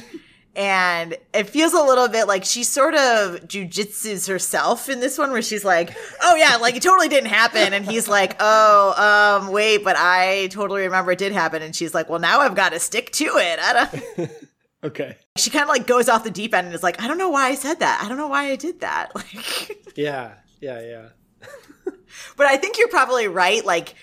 And 0.53 1.15
it 1.33 1.47
feels 1.49 1.71
a 1.73 1.81
little 1.81 2.09
bit 2.09 2.27
like 2.27 2.43
she 2.43 2.63
sort 2.65 2.93
of 2.93 3.47
jujitsus 3.47 4.27
herself 4.27 4.89
in 4.89 4.99
this 4.99 5.17
one 5.17 5.31
where 5.31 5.41
she's 5.41 5.63
like 5.63 5.95
oh 6.21 6.35
yeah 6.35 6.57
like 6.57 6.75
it 6.75 6.83
totally 6.83 7.07
didn't 7.09 7.29
happen. 7.29 7.73
And 7.73 7.85
he's 7.85 8.07
like 8.09 8.35
oh 8.39 9.39
um 9.43 9.51
wait 9.51 9.83
but 9.83 9.95
i 9.97 10.47
totally 10.47 10.81
remember 10.81 11.11
it 11.11 11.19
did 11.19 11.31
happen. 11.31 11.61
And 11.61 11.75
she's 11.75 11.93
like 11.93 12.09
well 12.09 12.19
now 12.19 12.39
i've 12.41 12.55
got 12.55 12.73
to 12.73 12.79
stick 12.79 13.11
to 13.13 13.25
it. 13.37 13.59
I 13.61 13.87
don't 14.17 14.31
Okay. 14.83 15.15
she 15.37 15.49
kind 15.49 15.63
of 15.63 15.69
like 15.69 15.85
goes 15.87 16.09
off 16.09 16.23
the 16.23 16.31
deep 16.31 16.53
end 16.53 16.65
and 16.67 16.75
is 16.75 16.81
like 16.83 17.01
i 17.01 17.07
don't 17.07 17.17
know 17.17 17.29
why 17.29 17.47
i 17.49 17.55
said 17.55 17.79
that 17.79 18.01
i 18.03 18.07
don't 18.07 18.17
know 18.17 18.27
why 18.27 18.45
i 18.51 18.55
did 18.55 18.79
that 18.81 19.11
like 19.15 19.93
Yeah. 19.95 20.33
Yeah. 20.59 20.81
Yeah. 20.81 21.09
But 22.37 22.47
I 22.47 22.57
think 22.57 22.77
you're 22.77 22.87
probably 22.89 23.27
right. 23.27 23.63
Like 23.65 23.95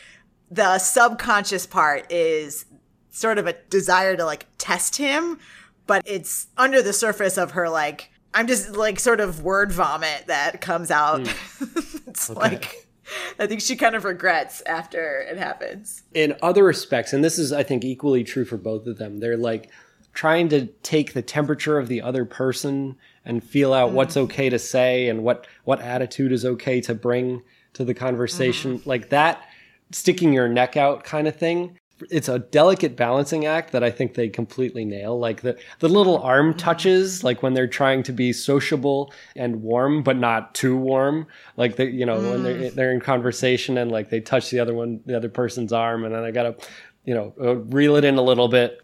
the 0.50 0.78
subconscious 0.78 1.66
part 1.66 2.10
is 2.10 2.64
sort 3.10 3.38
of 3.38 3.46
a 3.46 3.52
desire 3.70 4.16
to 4.16 4.24
like 4.24 4.46
test 4.58 4.96
him, 4.96 5.38
but 5.86 6.02
it's 6.06 6.46
under 6.56 6.80
the 6.82 6.92
surface 6.92 7.36
of 7.36 7.52
her 7.52 7.68
like 7.68 8.10
I'm 8.34 8.46
just 8.46 8.70
like 8.76 8.98
sort 9.00 9.20
of 9.20 9.42
word 9.42 9.72
vomit 9.72 10.24
that 10.26 10.60
comes 10.60 10.90
out. 10.90 11.26
Hmm. 11.26 11.64
it's 12.06 12.30
like 12.30 12.88
I 13.38 13.46
think 13.46 13.60
she 13.60 13.76
kind 13.76 13.94
of 13.94 14.04
regrets 14.04 14.62
after 14.66 15.20
it 15.20 15.38
happens. 15.38 16.02
in 16.14 16.34
other 16.42 16.64
respects, 16.64 17.12
and 17.12 17.24
this 17.24 17.38
is, 17.38 17.52
I 17.52 17.62
think, 17.62 17.84
equally 17.84 18.22
true 18.24 18.44
for 18.44 18.58
both 18.58 18.86
of 18.86 18.98
them, 18.98 19.18
they're 19.18 19.36
like 19.36 19.70
trying 20.18 20.48
to 20.48 20.66
take 20.82 21.12
the 21.12 21.22
temperature 21.22 21.78
of 21.78 21.86
the 21.86 22.02
other 22.02 22.24
person 22.24 22.96
and 23.24 23.44
feel 23.44 23.72
out 23.72 23.92
what's 23.92 24.16
mm-hmm. 24.16 24.24
okay 24.24 24.50
to 24.50 24.58
say 24.58 25.08
and 25.08 25.22
what 25.22 25.46
what 25.62 25.80
attitude 25.80 26.32
is 26.32 26.44
okay 26.44 26.80
to 26.80 26.92
bring 26.92 27.40
to 27.72 27.84
the 27.84 27.94
conversation, 27.94 28.78
mm-hmm. 28.78 28.88
like 28.88 29.10
that 29.10 29.48
sticking 29.92 30.32
your 30.32 30.48
neck 30.48 30.76
out 30.76 31.04
kind 31.04 31.28
of 31.28 31.36
thing. 31.36 31.78
It's 32.10 32.28
a 32.28 32.40
delicate 32.40 32.96
balancing 32.96 33.46
act 33.46 33.70
that 33.70 33.84
I 33.84 33.92
think 33.92 34.14
they 34.14 34.28
completely 34.28 34.84
nail. 34.84 35.16
Like 35.16 35.42
the 35.42 35.56
the 35.78 35.88
little 35.88 36.18
arm 36.18 36.48
mm-hmm. 36.48 36.58
touches, 36.58 37.22
like 37.22 37.44
when 37.44 37.54
they're 37.54 37.68
trying 37.68 38.02
to 38.02 38.12
be 38.12 38.32
sociable 38.32 39.12
and 39.36 39.62
warm, 39.62 40.02
but 40.02 40.16
not 40.16 40.52
too 40.52 40.76
warm. 40.76 41.28
Like 41.56 41.76
they, 41.76 41.90
you 41.90 42.04
know, 42.04 42.16
when 42.16 42.42
they're 42.42 42.56
mm. 42.56 42.74
they're 42.74 42.92
in 42.92 42.98
conversation 42.98 43.78
and 43.78 43.92
like 43.92 44.10
they 44.10 44.20
touch 44.20 44.50
the 44.50 44.58
other 44.58 44.74
one, 44.74 45.00
the 45.06 45.16
other 45.16 45.28
person's 45.28 45.72
arm, 45.72 46.04
and 46.04 46.12
then 46.12 46.24
I 46.24 46.32
gotta, 46.32 46.56
you 47.04 47.14
know, 47.14 47.34
uh, 47.40 47.54
reel 47.54 47.94
it 47.94 48.04
in 48.04 48.16
a 48.16 48.22
little 48.22 48.48
bit. 48.48 48.82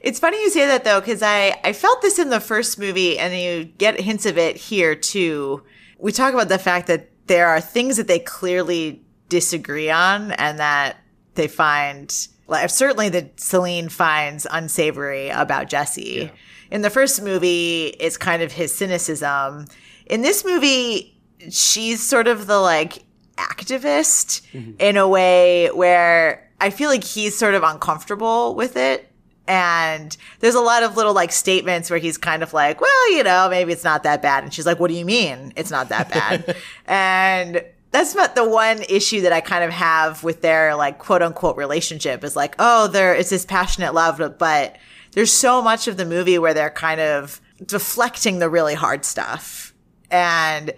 It's 0.00 0.18
funny 0.18 0.40
you 0.40 0.50
say 0.50 0.66
that 0.66 0.84
though, 0.84 1.00
because 1.00 1.22
I, 1.22 1.60
I 1.62 1.72
felt 1.72 2.02
this 2.02 2.18
in 2.18 2.30
the 2.30 2.40
first 2.40 2.78
movie 2.78 3.18
and 3.18 3.34
you 3.38 3.64
get 3.64 4.00
hints 4.00 4.26
of 4.26 4.38
it 4.38 4.56
here 4.56 4.94
too. 4.94 5.62
We 5.98 6.12
talk 6.12 6.32
about 6.32 6.48
the 6.48 6.58
fact 6.58 6.86
that 6.86 7.10
there 7.26 7.48
are 7.48 7.60
things 7.60 7.96
that 7.98 8.08
they 8.08 8.18
clearly 8.18 9.02
disagree 9.28 9.90
on 9.90 10.32
and 10.32 10.58
that 10.58 10.96
they 11.34 11.48
find, 11.48 12.28
like, 12.48 12.68
certainly 12.70 13.08
that 13.10 13.38
Celine 13.38 13.88
finds 13.88 14.46
unsavory 14.50 15.28
about 15.28 15.68
Jesse. 15.68 16.32
In 16.70 16.82
the 16.82 16.90
first 16.90 17.22
movie, 17.22 17.88
it's 18.00 18.16
kind 18.16 18.42
of 18.42 18.52
his 18.52 18.74
cynicism. 18.74 19.66
In 20.06 20.22
this 20.22 20.44
movie, 20.44 21.20
she's 21.50 22.02
sort 22.06 22.26
of 22.26 22.46
the 22.46 22.58
like 22.58 23.04
activist 23.36 24.42
mm-hmm. 24.52 24.72
in 24.78 24.96
a 24.96 25.08
way 25.08 25.68
where 25.68 26.50
I 26.60 26.70
feel 26.70 26.90
like 26.90 27.04
he's 27.04 27.36
sort 27.36 27.54
of 27.54 27.62
uncomfortable 27.62 28.54
with 28.54 28.76
it. 28.76 29.09
And 29.50 30.16
there's 30.38 30.54
a 30.54 30.60
lot 30.60 30.84
of 30.84 30.96
little 30.96 31.12
like 31.12 31.32
statements 31.32 31.90
where 31.90 31.98
he's 31.98 32.16
kind 32.16 32.44
of 32.44 32.52
like, 32.54 32.80
well, 32.80 33.12
you 33.12 33.24
know, 33.24 33.48
maybe 33.50 33.72
it's 33.72 33.82
not 33.82 34.04
that 34.04 34.22
bad. 34.22 34.44
And 34.44 34.54
she's 34.54 34.64
like, 34.64 34.78
what 34.78 34.92
do 34.92 34.94
you 34.94 35.04
mean 35.04 35.52
it's 35.56 35.72
not 35.72 35.88
that 35.88 36.08
bad? 36.08 36.56
and 36.86 37.64
that's 37.90 38.14
not 38.14 38.36
the 38.36 38.48
one 38.48 38.80
issue 38.88 39.22
that 39.22 39.32
I 39.32 39.40
kind 39.40 39.64
of 39.64 39.72
have 39.72 40.22
with 40.22 40.40
their 40.40 40.76
like 40.76 40.98
quote 40.98 41.20
unquote 41.20 41.56
relationship 41.56 42.22
is 42.22 42.36
like, 42.36 42.54
oh, 42.60 42.86
there 42.86 43.12
it's 43.12 43.30
this 43.30 43.44
passionate 43.44 43.92
love, 43.92 44.22
but 44.38 44.76
there's 45.14 45.32
so 45.32 45.60
much 45.60 45.88
of 45.88 45.96
the 45.96 46.06
movie 46.06 46.38
where 46.38 46.54
they're 46.54 46.70
kind 46.70 47.00
of 47.00 47.40
deflecting 47.66 48.38
the 48.38 48.48
really 48.48 48.74
hard 48.74 49.04
stuff. 49.04 49.74
And 50.12 50.72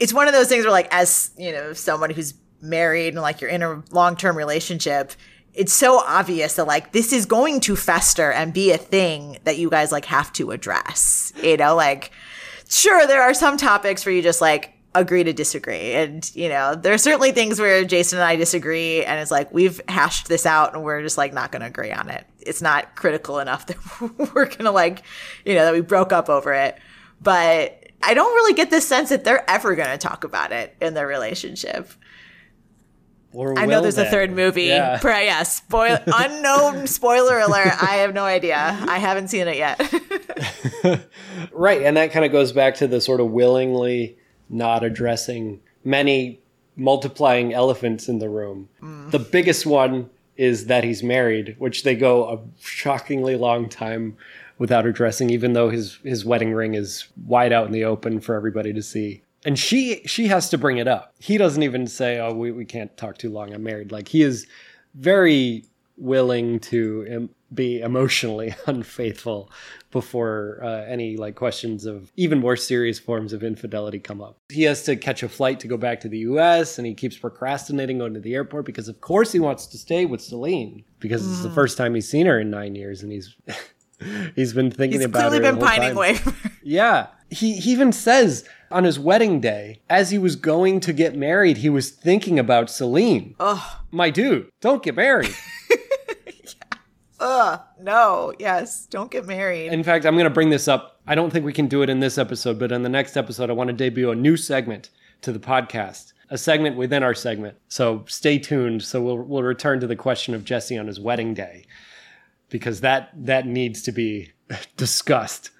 it's 0.00 0.14
one 0.14 0.28
of 0.28 0.32
those 0.32 0.48
things 0.48 0.64
where 0.64 0.72
like 0.72 0.88
as, 0.92 1.32
you 1.36 1.52
know, 1.52 1.74
someone 1.74 2.08
who's 2.08 2.32
married 2.62 3.12
and 3.12 3.20
like 3.20 3.42
you're 3.42 3.50
in 3.50 3.62
a 3.62 3.82
long-term 3.90 4.34
relationship, 4.34 5.12
it's 5.54 5.72
so 5.72 5.98
obvious 5.98 6.54
that 6.54 6.66
like 6.66 6.92
this 6.92 7.12
is 7.12 7.26
going 7.26 7.60
to 7.60 7.76
fester 7.76 8.30
and 8.30 8.52
be 8.52 8.70
a 8.70 8.78
thing 8.78 9.38
that 9.44 9.58
you 9.58 9.70
guys 9.70 9.92
like 9.92 10.04
have 10.06 10.32
to 10.34 10.50
address. 10.50 11.32
You 11.42 11.56
know, 11.56 11.74
like 11.74 12.12
sure 12.68 13.06
there 13.06 13.22
are 13.22 13.34
some 13.34 13.56
topics 13.56 14.04
where 14.04 14.14
you 14.14 14.22
just 14.22 14.40
like 14.40 14.74
agree 14.94 15.24
to 15.24 15.32
disagree. 15.32 15.92
And, 15.94 16.30
you 16.34 16.48
know, 16.48 16.74
there 16.74 16.92
are 16.92 16.98
certainly 16.98 17.32
things 17.32 17.60
where 17.60 17.84
Jason 17.84 18.18
and 18.18 18.24
I 18.24 18.36
disagree 18.36 19.04
and 19.04 19.20
it's 19.20 19.30
like 19.30 19.52
we've 19.52 19.80
hashed 19.88 20.28
this 20.28 20.46
out 20.46 20.74
and 20.74 20.82
we're 20.82 21.02
just 21.02 21.18
like 21.18 21.32
not 21.32 21.52
going 21.52 21.60
to 21.60 21.68
agree 21.68 21.92
on 21.92 22.08
it. 22.10 22.26
It's 22.40 22.62
not 22.62 22.96
critical 22.96 23.38
enough 23.38 23.66
that 23.68 24.00
we're 24.34 24.46
going 24.46 24.64
to 24.64 24.70
like, 24.70 25.02
you 25.44 25.54
know, 25.54 25.64
that 25.64 25.74
we 25.74 25.80
broke 25.80 26.12
up 26.12 26.28
over 26.28 26.52
it. 26.52 26.78
But 27.20 27.84
I 28.02 28.14
don't 28.14 28.32
really 28.34 28.54
get 28.54 28.70
the 28.70 28.80
sense 28.80 29.08
that 29.08 29.24
they're 29.24 29.48
ever 29.50 29.74
going 29.74 29.90
to 29.90 29.98
talk 29.98 30.24
about 30.24 30.52
it 30.52 30.76
in 30.80 30.94
their 30.94 31.06
relationship. 31.06 31.90
Or 33.38 33.56
I 33.56 33.66
know 33.66 33.80
there's 33.80 33.98
a 33.98 34.04
third 34.04 34.32
movie. 34.32 34.64
Yeah. 34.64 34.98
Yeah, 35.08 35.20
yeah 35.20 35.42
spoil 35.42 35.98
unknown 36.06 36.86
spoiler 36.86 37.38
alert. 37.38 37.82
I 37.82 37.96
have 37.96 38.14
no 38.14 38.24
idea. 38.24 38.56
I 38.56 38.98
haven't 38.98 39.28
seen 39.28 39.46
it 39.48 39.56
yet. 39.56 39.80
Right, 41.52 41.82
and 41.82 41.96
that 41.96 42.12
kind 42.12 42.24
of 42.24 42.32
goes 42.32 42.52
back 42.52 42.74
to 42.76 42.86
the 42.86 43.00
sort 43.00 43.20
of 43.20 43.30
willingly 43.30 44.16
not 44.48 44.84
addressing 44.84 45.60
many 45.84 46.40
multiplying 46.76 47.52
elephants 47.52 48.08
in 48.08 48.18
the 48.18 48.28
room. 48.28 48.68
Mm. 48.82 49.10
The 49.10 49.18
biggest 49.18 49.66
one 49.66 50.10
is 50.36 50.66
that 50.66 50.84
he's 50.84 51.02
married, 51.02 51.56
which 51.58 51.82
they 51.82 51.94
go 51.94 52.28
a 52.28 52.38
shockingly 52.60 53.36
long 53.36 53.68
time 53.68 54.16
without 54.58 54.86
addressing, 54.86 55.30
even 55.30 55.52
though 55.52 55.70
his 55.70 55.98
his 56.04 56.24
wedding 56.24 56.52
ring 56.52 56.74
is 56.74 57.06
wide 57.26 57.52
out 57.52 57.66
in 57.66 57.72
the 57.72 57.84
open 57.84 58.20
for 58.20 58.34
everybody 58.34 58.72
to 58.72 58.82
see. 58.82 59.22
And 59.44 59.58
she 59.58 60.02
she 60.06 60.26
has 60.28 60.50
to 60.50 60.58
bring 60.58 60.78
it 60.78 60.88
up. 60.88 61.14
He 61.18 61.38
doesn't 61.38 61.62
even 61.62 61.86
say, 61.86 62.18
"Oh, 62.18 62.34
we, 62.34 62.50
we 62.50 62.64
can't 62.64 62.94
talk 62.96 63.18
too 63.18 63.30
long. 63.30 63.54
I'm 63.54 63.62
married." 63.62 63.92
Like 63.92 64.08
he 64.08 64.22
is 64.22 64.46
very 64.94 65.64
willing 65.96 66.60
to 66.60 67.06
em- 67.08 67.30
be 67.52 67.80
emotionally 67.80 68.54
unfaithful 68.66 69.50
before 69.90 70.60
uh, 70.62 70.84
any 70.84 71.16
like 71.16 71.34
questions 71.34 71.86
of 71.86 72.12
even 72.16 72.38
more 72.38 72.56
serious 72.56 72.98
forms 72.98 73.32
of 73.32 73.42
infidelity 73.42 73.98
come 73.98 74.20
up. 74.20 74.38
He 74.50 74.62
has 74.64 74.82
to 74.84 74.96
catch 74.96 75.22
a 75.22 75.28
flight 75.28 75.60
to 75.60 75.68
go 75.68 75.76
back 75.76 76.00
to 76.00 76.08
the 76.08 76.18
U.S. 76.18 76.78
and 76.78 76.86
he 76.86 76.94
keeps 76.94 77.16
procrastinating 77.16 77.98
going 77.98 78.14
to 78.14 78.20
the 78.20 78.34
airport 78.34 78.66
because, 78.66 78.88
of 78.88 79.00
course, 79.00 79.32
he 79.32 79.40
wants 79.40 79.66
to 79.68 79.78
stay 79.78 80.04
with 80.04 80.20
Celine 80.20 80.84
because 81.00 81.26
it's 81.28 81.42
the 81.42 81.50
first 81.50 81.76
time 81.78 81.94
he's 81.94 82.08
seen 82.08 82.26
her 82.26 82.40
in 82.40 82.50
nine 82.50 82.74
years 82.74 83.02
and 83.02 83.10
he's 83.10 83.34
he's 84.34 84.52
been 84.52 84.70
thinking 84.70 85.00
He's 85.00 85.06
about 85.06 85.28
clearly 85.30 85.46
her 85.46 85.52
been 85.52 85.60
pining 85.60 85.92
away. 85.92 86.18
Yeah. 86.62 87.06
He, 87.30 87.54
he 87.58 87.72
even 87.72 87.92
says 87.92 88.44
on 88.70 88.84
his 88.84 88.98
wedding 88.98 89.40
day, 89.40 89.80
as 89.88 90.10
he 90.10 90.18
was 90.18 90.36
going 90.36 90.80
to 90.80 90.92
get 90.92 91.16
married, 91.16 91.58
he 91.58 91.68
was 91.68 91.90
thinking 91.90 92.38
about 92.38 92.70
Celine. 92.70 93.34
Ugh. 93.40 93.76
My 93.90 94.10
dude, 94.10 94.50
don't 94.60 94.82
get 94.82 94.96
married. 94.96 95.34
Ugh. 97.20 97.60
No. 97.80 98.32
Yes. 98.38 98.86
Don't 98.86 99.10
get 99.10 99.26
married. 99.26 99.72
in 99.72 99.82
fact, 99.82 100.06
I'm 100.06 100.14
going 100.14 100.24
to 100.24 100.30
bring 100.30 100.50
this 100.50 100.68
up. 100.68 101.00
I 101.06 101.14
don't 101.14 101.30
think 101.32 101.44
we 101.44 101.52
can 101.52 101.66
do 101.66 101.82
it 101.82 101.90
in 101.90 102.00
this 102.00 102.18
episode, 102.18 102.58
but 102.58 102.70
in 102.70 102.82
the 102.82 102.88
next 102.88 103.16
episode, 103.16 103.50
I 103.50 103.54
want 103.54 103.68
to 103.68 103.74
debut 103.74 104.10
a 104.10 104.14
new 104.14 104.36
segment 104.36 104.90
to 105.22 105.32
the 105.32 105.38
podcast, 105.40 106.12
a 106.30 106.38
segment 106.38 106.76
within 106.76 107.02
our 107.02 107.14
segment. 107.14 107.56
So 107.68 108.04
stay 108.06 108.38
tuned. 108.38 108.82
So 108.82 109.02
we'll, 109.02 109.18
we'll 109.18 109.42
return 109.42 109.80
to 109.80 109.86
the 109.86 109.96
question 109.96 110.34
of 110.34 110.44
Jesse 110.44 110.78
on 110.78 110.86
his 110.86 111.00
wedding 111.00 111.34
day 111.34 111.64
because 112.50 112.82
that, 112.82 113.10
that 113.14 113.46
needs 113.46 113.82
to 113.82 113.92
be 113.92 114.32
discussed. 114.76 115.50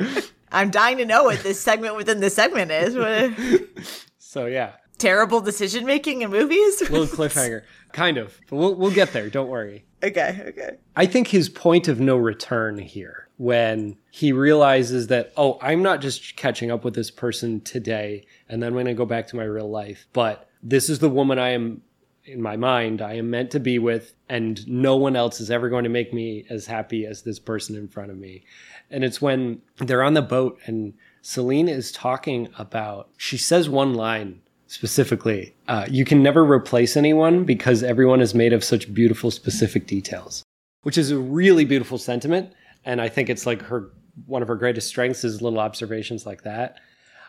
I'm 0.52 0.70
dying 0.70 0.98
to 0.98 1.04
know 1.04 1.24
what 1.24 1.42
this 1.42 1.60
segment 1.60 1.96
within 1.96 2.20
the 2.20 2.30
segment 2.30 2.70
is. 2.70 2.96
So 4.18 4.44
yeah, 4.44 4.72
terrible 4.98 5.40
decision 5.40 5.86
making 5.86 6.20
in 6.20 6.30
movies. 6.30 6.82
little 6.90 7.06
cliffhanger. 7.06 7.62
Kind 7.92 8.18
of. 8.18 8.38
But 8.50 8.56
we'll, 8.56 8.74
we'll 8.74 8.90
get 8.90 9.14
there. 9.14 9.30
Don't 9.30 9.48
worry. 9.48 9.86
okay. 10.02 10.42
Okay. 10.48 10.76
I 10.94 11.06
think 11.06 11.28
his 11.28 11.48
point 11.48 11.88
of 11.88 12.00
no 12.00 12.16
return 12.18 12.76
here, 12.76 13.28
when 13.38 13.96
he 14.10 14.32
realizes 14.32 15.06
that, 15.06 15.32
oh, 15.38 15.58
I'm 15.62 15.82
not 15.82 16.02
just 16.02 16.36
catching 16.36 16.70
up 16.70 16.84
with 16.84 16.94
this 16.94 17.10
person 17.10 17.62
today 17.62 18.26
and 18.46 18.62
then 18.62 18.74
when 18.74 18.86
I 18.86 18.92
go 18.92 19.06
back 19.06 19.26
to 19.28 19.36
my 19.36 19.44
real 19.44 19.70
life, 19.70 20.06
but 20.12 20.50
this 20.62 20.90
is 20.90 20.98
the 20.98 21.08
woman 21.08 21.38
I 21.38 21.50
am 21.50 21.80
in 22.26 22.42
my 22.42 22.56
mind 22.56 23.00
I 23.00 23.14
am 23.14 23.30
meant 23.30 23.52
to 23.52 23.60
be 23.60 23.78
with, 23.78 24.12
and 24.28 24.66
no 24.66 24.96
one 24.96 25.16
else 25.16 25.40
is 25.40 25.50
ever 25.50 25.68
going 25.68 25.84
to 25.84 25.90
make 25.90 26.12
me 26.12 26.44
as 26.50 26.66
happy 26.66 27.06
as 27.06 27.22
this 27.22 27.38
person 27.38 27.76
in 27.76 27.88
front 27.88 28.10
of 28.10 28.18
me. 28.18 28.44
And 28.90 29.04
it's 29.04 29.20
when 29.20 29.60
they're 29.78 30.02
on 30.02 30.14
the 30.14 30.22
boat 30.22 30.58
and 30.66 30.94
Celine 31.22 31.68
is 31.68 31.90
talking 31.90 32.48
about, 32.56 33.08
she 33.16 33.36
says 33.36 33.68
one 33.68 33.94
line 33.94 34.40
specifically 34.68 35.54
uh, 35.68 35.86
you 35.88 36.04
can 36.04 36.22
never 36.22 36.44
replace 36.44 36.96
anyone 36.96 37.44
because 37.44 37.82
everyone 37.82 38.20
is 38.20 38.34
made 38.34 38.52
of 38.52 38.64
such 38.64 38.92
beautiful, 38.92 39.30
specific 39.30 39.86
details, 39.86 40.42
which 40.82 40.98
is 40.98 41.10
a 41.10 41.18
really 41.18 41.64
beautiful 41.64 41.98
sentiment. 41.98 42.52
And 42.84 43.00
I 43.00 43.08
think 43.08 43.28
it's 43.28 43.46
like 43.46 43.62
her 43.62 43.90
one 44.24 44.42
of 44.42 44.48
her 44.48 44.56
greatest 44.56 44.88
strengths 44.88 45.24
is 45.24 45.42
little 45.42 45.58
observations 45.58 46.24
like 46.24 46.42
that. 46.42 46.78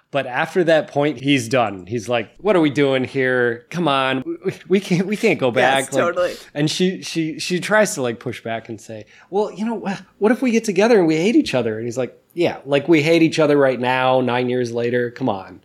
But 0.09 0.25
after 0.25 0.63
that 0.63 0.87
point, 0.87 1.19
he's 1.19 1.49
done. 1.49 1.85
He's 1.85 2.07
like, 2.07 2.31
"What 2.37 2.55
are 2.55 2.61
we 2.61 2.69
doing 2.69 3.03
here? 3.03 3.65
Come 3.69 3.89
on, 3.89 4.23
we 4.69 4.79
can't 4.79 5.05
we 5.05 5.17
can't 5.17 5.37
go 5.37 5.51
back." 5.51 5.85
Yes, 5.85 5.89
totally. 5.89 6.35
And 6.53 6.71
she 6.71 7.01
she 7.01 7.39
she 7.39 7.59
tries 7.59 7.93
to 7.95 8.01
like 8.01 8.19
push 8.19 8.41
back 8.41 8.69
and 8.69 8.79
say, 8.79 9.05
"Well, 9.29 9.51
you 9.51 9.65
know, 9.65 9.75
what 10.19 10.31
if 10.31 10.41
we 10.41 10.51
get 10.51 10.63
together 10.63 10.97
and 10.97 11.07
we 11.07 11.17
hate 11.17 11.35
each 11.35 11.53
other?" 11.53 11.77
And 11.77 11.85
he's 11.85 11.97
like, 11.97 12.17
"Yeah, 12.33 12.59
like 12.65 12.87
we 12.87 13.03
hate 13.03 13.21
each 13.21 13.37
other 13.37 13.57
right 13.57 13.79
now, 13.79 14.21
nine 14.21 14.49
years 14.49 14.71
later. 14.71 15.11
Come 15.11 15.27
on." 15.27 15.61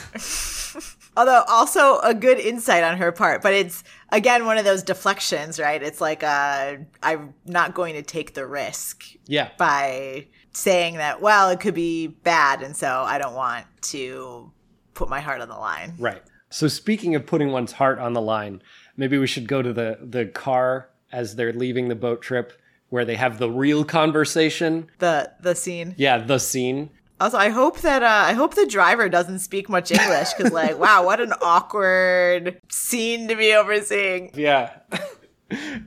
Although 1.17 1.45
also 1.49 1.99
a 2.01 2.15
good 2.15 2.39
insight 2.39 2.85
on 2.85 2.97
her 2.97 3.13
part, 3.13 3.43
but 3.43 3.53
it's 3.53 3.85
again 4.11 4.45
one 4.45 4.59
of 4.59 4.65
those 4.65 4.83
deflections, 4.83 5.59
right? 5.59 5.83
It's 5.83 6.01
like 6.01 6.23
uh, 6.23 6.77
I'm 7.03 7.35
not 7.47 7.75
going 7.75 7.95
to 7.95 8.03
take 8.03 8.35
the 8.35 8.47
risk. 8.47 9.05
Yeah. 9.27 9.51
By 9.59 10.27
saying 10.53 10.97
that, 10.97 11.21
well, 11.21 11.51
it 11.51 11.61
could 11.61 11.75
be 11.75 12.07
bad, 12.07 12.63
and 12.63 12.77
so 12.77 13.03
I 13.07 13.19
don't 13.19 13.35
want 13.35 13.67
to 13.83 14.51
put 14.95 15.09
my 15.09 15.21
heart 15.21 15.41
on 15.41 15.49
the 15.49 15.57
line. 15.57 15.95
Right. 15.99 16.23
So 16.51 16.69
speaking 16.69 17.15
of 17.15 17.27
putting 17.27 17.51
one's 17.51 17.73
heart 17.73 17.99
on 17.99 18.13
the 18.13 18.21
line, 18.21 18.63
maybe 18.97 19.19
we 19.19 19.27
should 19.27 19.49
go 19.49 19.63
to 19.63 19.73
the 19.73 19.99
the 20.03 20.27
car 20.27 20.91
as 21.11 21.37
they're 21.37 21.53
leaving 21.53 21.89
the 21.89 21.95
boat 21.95 22.23
trip 22.23 22.53
where 22.91 23.07
they 23.07 23.17
have 23.17 23.39
the 23.39 23.51
real 23.51 23.85
conversation. 23.85 24.89
The 24.99 25.33
the 25.41 25.55
scene. 25.55 25.95
Yeah, 25.97 26.19
the 26.19 26.39
scene. 26.39 26.91
Also, 27.19 27.39
I 27.39 27.51
hope 27.51 27.81
that 27.81 28.03
uh, 28.03 28.07
I 28.07 28.33
hope 28.35 28.55
the 28.55 28.67
driver 28.67 29.09
doesn't 29.09 29.39
speak 29.39 29.69
much 29.69 29.91
English 29.93 30.35
because, 30.35 30.53
like, 30.53 30.79
wow, 30.81 31.05
what 31.05 31.21
an 31.21 31.33
awkward 31.41 32.61
scene 32.69 33.29
to 33.29 33.37
be 33.37 33.55
overseeing. 33.55 34.33
Yeah. 34.35 34.73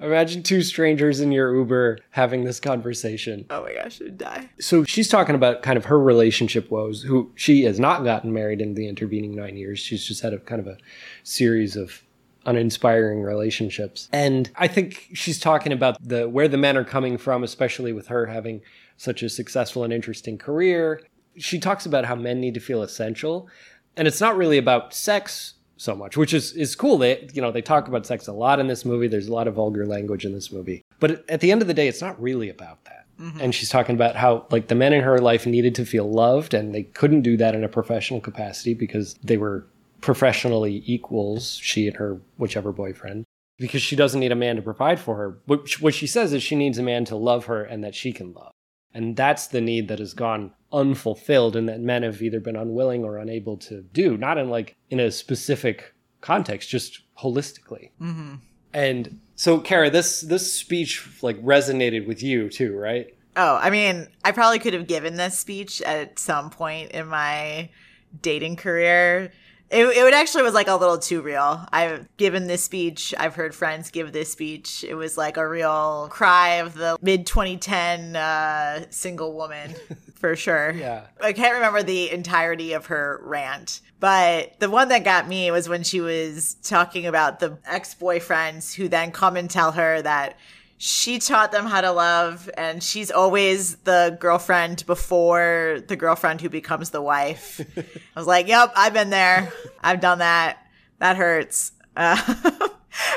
Imagine 0.02 0.44
two 0.44 0.62
strangers 0.62 1.20
in 1.20 1.32
your 1.32 1.56
Uber 1.56 2.00
having 2.12 2.44
this 2.44 2.60
conversation. 2.60 3.46
Oh 3.50 3.64
my 3.64 3.74
gosh, 3.74 4.02
I'd 4.02 4.18
die. 4.18 4.50
So 4.60 4.84
she's 4.84 5.08
talking 5.08 5.36
about 5.36 5.62
kind 5.64 5.78
of 5.78 5.86
her 5.86 6.00
relationship 6.00 6.72
woes, 6.72 7.04
who 7.04 7.32
she 7.36 7.64
has 7.64 7.80
not 7.80 8.04
gotten 8.04 8.34
married 8.34 8.62
in 8.62 8.76
the 8.76 8.88
intervening 8.88 9.36
nine 9.36 9.58
years. 9.58 9.80
She's 9.80 10.06
just 10.06 10.22
had 10.22 10.34
a 10.34 10.40
kind 10.40 10.60
of 10.60 10.68
a 10.68 10.78
series 11.24 11.76
of 11.76 12.04
uninspiring 12.46 13.22
relationships. 13.22 14.08
And 14.14 14.52
I 14.56 14.68
think 14.68 15.10
she's 15.14 15.40
talking 15.40 15.72
about 15.72 15.98
the 16.02 16.30
where 16.30 16.48
the 16.48 16.58
men 16.58 16.78
are 16.78 16.84
coming 16.84 17.18
from, 17.18 17.44
especially 17.44 17.92
with 17.92 18.08
her 18.08 18.28
having 18.28 18.62
such 18.98 19.24
a 19.24 19.30
successful 19.30 19.84
and 19.84 19.92
interesting 19.92 20.38
career 20.38 21.02
she 21.38 21.60
talks 21.60 21.86
about 21.86 22.06
how 22.06 22.16
men 22.16 22.40
need 22.40 22.54
to 22.54 22.60
feel 22.60 22.82
essential, 22.82 23.50
and 23.98 24.08
it's 24.08 24.22
not 24.22 24.38
really 24.38 24.58
about 24.58 24.94
sex 24.94 25.55
so 25.78 25.96
much, 25.96 26.18
which 26.18 26.34
is 26.34 26.54
is 26.54 26.76
cool. 26.76 26.98
They 26.98 27.28
you 27.34 27.42
know 27.42 27.52
they 27.52 27.62
talk 27.62 27.88
about 27.88 28.06
sex 28.06 28.28
a 28.28 28.34
lot 28.34 28.60
in 28.60 28.68
this 28.68 28.86
movie. 28.86 29.08
There's 29.08 29.28
a 29.28 29.34
lot 29.34 29.48
of 29.48 29.56
vulgar 29.56 29.86
language 29.86 30.26
in 30.26 30.34
this 30.34 30.52
movie, 30.52 30.84
but 31.00 31.30
at 31.30 31.42
the 31.42 31.52
end 31.52 31.62
of 31.62 31.68
the 31.68 31.74
day, 31.74 31.88
it's 31.88 32.02
not 32.02 32.22
really 32.22 32.50
about 32.50 32.84
that. 32.86 33.06
Mm-hmm. 33.20 33.42
And 33.42 33.56
she's 33.56 33.70
talking 33.70 33.96
about 33.96 34.16
how 34.16 34.46
like 34.52 34.68
the 34.68 34.76
men 34.76 34.94
in 34.94 35.04
her 35.04 35.20
life 35.20 35.46
needed 35.46 35.76
to 35.76 35.86
feel 35.86 36.10
loved, 36.10 36.54
and 36.54 36.74
they 36.74 36.84
couldn't 36.84 37.22
do 37.22 37.38
that 37.38 37.56
in 37.56 37.64
a 37.64 37.70
professional 37.70 38.20
capacity 38.20 38.74
because 38.74 39.16
they 39.24 39.38
were 39.38 39.66
professionally 40.02 40.84
equals. 40.86 41.60
She 41.62 41.88
and 41.88 41.98
her 41.98 42.20
whichever 42.38 42.72
boyfriend. 42.72 43.26
Because 43.58 43.82
she 43.82 43.96
doesn't 43.96 44.20
need 44.20 44.34
a 44.34 44.36
man 44.36 44.58
to 44.58 44.62
provide 44.62 45.00
for 45.00 45.16
her. 45.16 45.38
What 45.46 45.94
she 45.94 46.08
says 46.08 46.34
is 46.34 46.44
she 46.44 46.58
needs 46.58 46.78
a 46.78 46.84
man 46.84 47.06
to 47.06 47.16
love 47.16 47.46
her 47.46 47.64
and 47.64 47.86
that 47.86 47.96
she 47.96 48.12
can 48.12 48.34
love. 48.34 48.52
And 48.96 49.16
that's 49.16 49.48
the 49.48 49.60
need 49.60 49.90
that 49.90 50.00
has 50.00 50.14
gone 50.14 50.52
unfulfilled 50.72 51.58
and 51.58 51.68
that 51.68 51.82
men 51.82 52.04
have 52.04 52.22
either 52.22 52.40
been 52.40 52.56
unwilling 52.56 53.04
or 53.04 53.18
unable 53.18 53.58
to 53.58 53.82
do, 53.82 54.16
not 54.16 54.38
in 54.38 54.50
like 54.50 54.78
in 54.90 55.02
a 55.02 55.12
specific 55.12 55.94
context, 56.22 56.70
just 56.70 57.02
holistically. 57.20 57.92
Mm-hmm. 58.02 58.36
And 58.74 59.20
so, 59.36 59.60
Kara, 59.60 59.90
this 59.90 60.22
this 60.22 60.52
speech 60.52 61.06
like 61.22 61.42
resonated 61.44 62.08
with 62.08 62.24
you 62.24 62.50
too, 62.50 62.74
right? 62.74 63.08
Oh, 63.36 63.60
I 63.62 63.70
mean, 63.70 64.08
I 64.24 64.32
probably 64.32 64.60
could 64.60 64.74
have 64.74 64.88
given 64.88 65.16
this 65.16 65.38
speech 65.38 65.82
at 65.82 66.18
some 66.18 66.50
point 66.50 66.92
in 66.92 67.08
my 67.08 67.70
dating 68.22 68.56
career 68.56 69.34
it, 69.76 69.86
it 69.86 70.14
actually 70.14 70.44
was 70.44 70.54
like 70.54 70.70
a 70.70 70.76
little 70.76 70.98
too 70.98 71.22
real. 71.22 71.68
I've 71.74 72.08
given 72.16 72.48
this 72.48 72.64
speech. 72.64 73.14
I've 73.18 73.36
heard 73.36 73.54
friends 73.54 73.92
give 73.92 74.14
this 74.14 74.32
speech. 74.32 74.86
It 74.88 74.96
was 74.96 75.18
like 75.18 75.36
a 75.36 75.48
real 75.48 76.08
cry 76.10 76.56
of 76.56 76.76
the 76.76 76.98
mid 77.02 77.28
2010 77.28 78.16
uh, 78.16 78.86
single 78.90 79.34
woman 79.34 79.76
for 80.16 80.36
sure. 80.38 80.72
Yeah. 80.72 81.08
I 81.22 81.34
can't 81.34 81.56
remember 81.56 81.84
the 81.84 82.10
entirety 82.12 82.72
of 82.72 82.86
her 82.86 83.20
rant, 83.24 83.82
but 84.00 84.58
the 84.60 84.70
one 84.70 84.88
that 84.90 85.04
got 85.04 85.28
me 85.28 85.52
was 85.52 85.68
when 85.68 85.84
she 85.84 86.00
was 86.00 86.56
talking 86.64 87.06
about 87.06 87.40
the 87.40 87.58
ex 87.66 87.94
boyfriends 87.94 88.74
who 88.74 88.88
then 88.88 89.12
come 89.12 89.36
and 89.36 89.50
tell 89.50 89.74
her 89.74 90.02
that 90.02 90.38
she 90.78 91.20
taught 91.20 91.52
them 91.52 91.66
how 91.66 91.82
to 91.82 91.92
love 91.92 92.50
and 92.58 92.84
she's 92.84 93.10
always 93.10 93.76
the 93.78 94.18
girlfriend 94.20 94.86
before 94.86 95.82
the 95.88 95.96
girlfriend 95.96 96.42
who 96.42 96.50
becomes 96.50 96.90
the 96.90 97.02
wife. 97.02 97.62
I 97.78 98.20
was 98.20 98.28
like 98.28 98.48
yep 98.48 98.74
i've 98.76 98.94
been 98.94 99.10
there. 99.10 99.52
I've 99.82 100.02
done 100.02 100.20
that. 100.20 100.58
That 101.00 101.18
hurts. 101.18 101.72
Uh, 101.96 102.18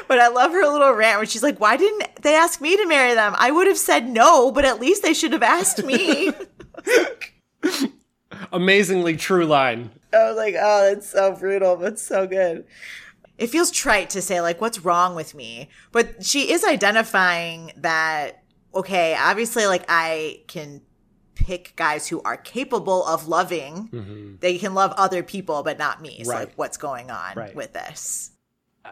but 0.08 0.20
i 0.20 0.28
love 0.28 0.52
her 0.52 0.66
little 0.66 0.92
rant 0.92 1.18
where 1.18 1.26
she's 1.26 1.42
like 1.42 1.58
why 1.58 1.76
didn't 1.76 2.22
they 2.22 2.34
ask 2.34 2.60
me 2.60 2.76
to 2.76 2.86
marry 2.86 3.14
them? 3.14 3.34
I 3.36 3.50
would 3.50 3.66
have 3.66 3.78
said 3.78 4.08
no 4.08 4.52
but 4.52 4.64
at 4.64 4.80
least 4.80 5.02
they 5.02 5.14
should 5.14 5.32
have 5.32 5.42
asked 5.42 5.84
me. 5.84 6.32
Amazingly 8.52 9.16
true 9.16 9.46
line. 9.46 9.90
I 10.12 10.28
was 10.28 10.36
like 10.36 10.54
oh 10.56 10.94
that's 10.94 11.10
so 11.10 11.34
brutal 11.34 11.76
but 11.76 11.98
so 11.98 12.26
good 12.26 12.64
it 13.38 13.48
feels 13.48 13.70
trite 13.70 14.10
to 14.10 14.20
say 14.20 14.40
like 14.40 14.60
what's 14.60 14.80
wrong 14.80 15.14
with 15.14 15.34
me 15.34 15.68
but 15.92 16.24
she 16.24 16.52
is 16.52 16.64
identifying 16.64 17.72
that 17.76 18.42
okay 18.74 19.16
obviously 19.18 19.66
like 19.66 19.84
i 19.88 20.40
can 20.48 20.82
pick 21.34 21.72
guys 21.76 22.08
who 22.08 22.20
are 22.22 22.36
capable 22.36 23.06
of 23.06 23.28
loving 23.28 23.88
mm-hmm. 23.92 24.34
they 24.40 24.58
can 24.58 24.74
love 24.74 24.92
other 24.96 25.22
people 25.22 25.62
but 25.62 25.78
not 25.78 26.02
me 26.02 26.22
so 26.24 26.32
right. 26.32 26.40
like 26.40 26.52
what's 26.56 26.76
going 26.76 27.10
on 27.10 27.34
right. 27.36 27.54
with 27.54 27.72
this 27.72 28.32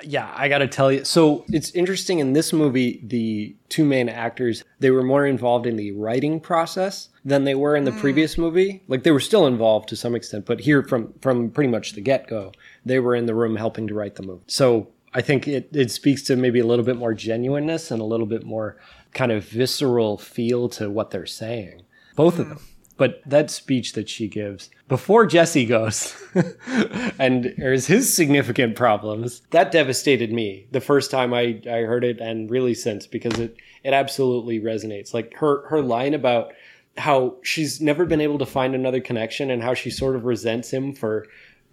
yeah, 0.03 0.33
I 0.35 0.49
got 0.49 0.59
to 0.59 0.69
tell 0.69 0.91
you. 0.91 1.05
So 1.05 1.45
it's 1.49 1.71
interesting 1.71 2.19
in 2.19 2.33
this 2.33 2.53
movie, 2.53 3.01
the 3.05 3.57
two 3.69 3.85
main 3.85 4.09
actors, 4.09 4.65
they 4.81 4.91
were 4.91 5.03
more 5.03 5.27
involved 5.27 5.67
in 5.67 5.77
the 5.77 5.93
writing 5.93 6.41
process 6.41 7.09
than 7.25 7.45
they 7.45 7.55
were 7.55 7.77
in 7.77 7.85
the 7.85 7.91
mm. 7.91 8.01
previous 8.01 8.37
movie. 8.37 8.83
Like 8.89 9.03
they 9.03 9.11
were 9.11 9.21
still 9.21 9.47
involved 9.47 9.89
to 9.91 9.97
some 9.97 10.15
extent, 10.15 10.47
but 10.47 10.61
here 10.61 10.83
from 10.83 11.13
from 11.21 11.51
pretty 11.51 11.71
much 11.71 11.93
the 11.93 12.01
get-go, 12.01 12.53
they 12.87 13.01
were 13.01 13.15
in 13.15 13.27
the 13.27 13.35
room 13.35 13.57
helping 13.57 13.87
to 13.89 13.95
write 13.95 14.15
the 14.15 14.23
movie. 14.23 14.45
So 14.47 14.89
I 15.13 15.21
think 15.21 15.47
it 15.47 15.69
it 15.73 15.91
speaks 15.91 16.23
to 16.25 16.37
maybe 16.37 16.61
a 16.61 16.67
little 16.67 16.85
bit 16.85 16.97
more 16.97 17.13
genuineness 17.13 17.91
and 17.91 18.01
a 18.01 18.05
little 18.05 18.27
bit 18.27 18.45
more 18.45 18.79
kind 19.13 19.33
of 19.33 19.45
visceral 19.45 20.19
feel 20.19 20.69
to 20.71 20.89
what 20.89 21.11
they're 21.11 21.27
saying. 21.27 21.83
Both 22.15 22.37
mm. 22.37 22.41
of 22.41 22.49
them. 22.49 22.61
But 22.99 23.21
that 23.27 23.51
speech 23.51 23.93
that 23.93 24.09
she 24.09 24.27
gives 24.27 24.71
before 24.89 25.27
Jesse 25.27 25.67
goes 25.67 26.17
and 27.19 27.53
there's 27.59 27.87
his 27.87 28.15
significant 28.15 28.75
problems, 28.75 29.43
that 29.51 29.71
devastated 29.71 30.33
me 30.33 30.67
the 30.71 30.81
first 30.81 31.11
time 31.11 31.35
I, 31.35 31.61
I 31.67 31.81
heard 31.83 32.05
it 32.05 32.21
and 32.21 32.51
really 32.51 32.73
since 32.73 33.07
because 33.07 33.39
it, 33.39 33.57
it 33.85 33.93
absolutely 33.93 34.61
resonates. 34.61 35.13
Like 35.13 35.35
her, 35.35 35.67
her 35.69 35.83
line 35.83 36.15
about 36.15 36.55
how 36.97 37.37
she's 37.43 37.81
never 37.81 38.07
been 38.07 38.21
able 38.23 38.39
to 38.39 38.47
find 38.47 38.75
another 38.75 39.01
connection 39.01 39.51
and 39.51 39.63
how 39.63 39.75
she 39.75 39.91
sort 39.91 40.17
of 40.17 40.25
resents 40.25 40.73
him 40.73 40.95
for 40.95 41.27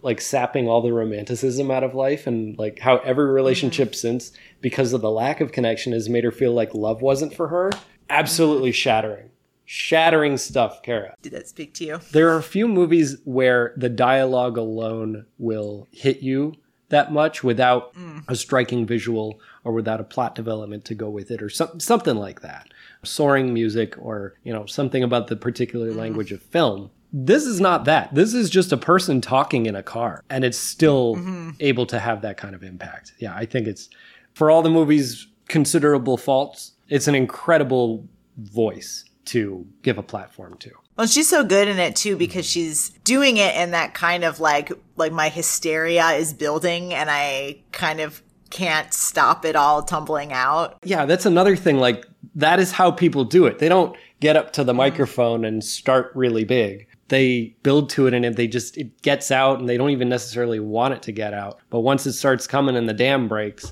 like 0.04 0.22
sapping 0.22 0.68
all 0.68 0.82
the 0.82 0.94
romanticism 0.94 1.72
out 1.72 1.84
of 1.84 1.96
life 1.96 2.28
and 2.28 2.58
like 2.58 2.80
how 2.80 2.98
every 3.00 3.30
relationship 3.30 3.90
mm-hmm. 3.90 3.96
since 3.96 4.32
because 4.62 4.94
of 4.94 5.02
the 5.02 5.12
lack 5.12 5.42
of 5.42 5.52
connection 5.52 5.94
has 5.94 6.10
made 6.10 6.24
her 6.24 6.32
feel 6.32 6.54
like 6.54 6.74
love 6.74 7.02
wasn't 7.02 7.34
for 7.34 7.48
her 7.48 7.72
absolutely 8.10 8.72
shattering 8.72 9.30
shattering 9.66 10.38
stuff, 10.38 10.82
Kara. 10.84 11.16
Did 11.22 11.34
that 11.34 11.48
speak 11.48 11.74
to 11.76 11.86
you? 11.86 12.00
There 12.12 12.30
are 12.30 12.38
a 12.38 12.44
few 12.44 12.68
movies 12.68 13.18
where 13.24 13.74
the 13.78 13.90
dialogue 13.90 14.58
alone 14.58 15.26
will 15.38 15.88
hit 15.92 16.22
you 16.22 16.54
that 16.90 17.12
much 17.12 17.44
without 17.44 17.94
mm. 17.96 18.24
a 18.28 18.36
striking 18.36 18.86
visual 18.86 19.40
or 19.64 19.74
without 19.74 20.00
a 20.00 20.04
plot 20.04 20.36
development 20.36 20.86
to 20.86 20.96
go 20.96 21.10
with 21.10 21.32
it 21.32 21.42
or 21.42 21.50
some, 21.50 21.80
something 21.80 22.16
like 22.16 22.42
that. 22.42 22.68
Soaring 23.04 23.54
music 23.54 23.96
or, 23.98 24.36
you 24.44 24.54
know, 24.54 24.66
something 24.66 25.02
about 25.02 25.28
the 25.28 25.36
particular 25.36 25.92
mm. 25.92 25.96
language 25.96 26.32
of 26.32 26.42
film. 26.42 26.92
This 27.14 27.46
is 27.46 27.62
not 27.62 27.86
that. 27.86 28.14
This 28.16 28.34
is 28.34 28.50
just 28.50 28.72
a 28.72 28.78
person 28.78 29.22
talking 29.22 29.68
in 29.68 29.76
a 29.76 29.84
car 29.84 30.24
and 30.30 30.44
it's 30.44 30.58
still 30.58 31.16
mm-hmm. 31.16 31.52
able 31.60 31.86
to 31.86 32.00
have 32.00 32.22
that 32.24 32.38
kind 32.38 32.56
of 32.56 32.64
impact. 32.64 33.14
Yeah, 33.20 33.36
I 33.36 33.46
think 33.46 33.68
it's 33.68 33.90
for 34.34 34.50
all 34.50 34.64
the 34.64 34.70
movie's 34.70 35.28
considerable 35.48 36.18
faults, 36.18 36.72
it's 36.90 37.08
an 37.08 37.16
incredible 37.16 38.08
voice 38.38 39.06
to 39.26 39.66
give 39.84 39.98
a 39.98 40.04
platform 40.04 40.58
to. 40.58 40.72
Well, 40.98 41.08
she's 41.08 41.30
so 41.30 41.44
good 41.44 41.68
in 41.68 41.80
it 41.80 41.96
too 41.96 42.18
because 42.18 42.46
she's 42.46 42.90
doing 43.04 43.38
it 43.38 43.56
in 43.56 43.72
that 43.72 43.94
kind 43.94 44.24
of 44.24 44.40
like 44.40 44.72
like 44.96 45.12
my 45.12 45.30
hysteria 45.30 46.10
is 46.12 46.34
building 46.34 46.94
and 46.94 47.10
I 47.10 47.62
kind 47.72 48.00
of 48.00 48.24
can't 48.54 48.94
stop 48.94 49.46
it 49.46 49.56
all 49.56 49.82
tumbling 49.82 50.32
out. 50.32 50.78
Yeah, 50.84 51.06
that's 51.06 51.26
another 51.26 51.56
thing. 51.56 51.78
Like, 51.78 52.06
that 52.36 52.60
is 52.60 52.72
how 52.72 52.92
people 52.92 53.26
do 53.26 53.48
it. 53.48 53.58
They 53.58 53.68
don't 53.68 53.98
get 54.20 54.38
up 54.38 54.54
to 54.54 54.64
the 54.64 54.74
microphone 54.74 55.44
and 55.44 55.64
start 55.64 56.12
really 56.14 56.44
big. 56.44 56.88
They 57.14 57.56
build 57.62 57.92
to 57.92 58.08
it 58.08 58.14
and 58.16 58.26
it, 58.26 58.36
they 58.36 58.48
just, 58.48 58.76
it 58.76 59.00
gets 59.04 59.30
out 59.30 59.60
and 59.60 59.70
they 59.70 59.78
don't 59.78 59.92
even 59.92 60.10
necessarily 60.10 60.60
want 60.60 60.96
it 60.96 61.04
to 61.04 61.12
get 61.12 61.32
out. 61.32 61.60
But 61.70 61.82
once 61.82 62.08
it 62.08 62.14
starts 62.14 62.48
coming 62.48 62.76
and 62.76 62.90
the 62.90 62.94
dam 62.94 63.28
breaks, 63.28 63.72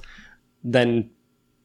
then 0.64 1.10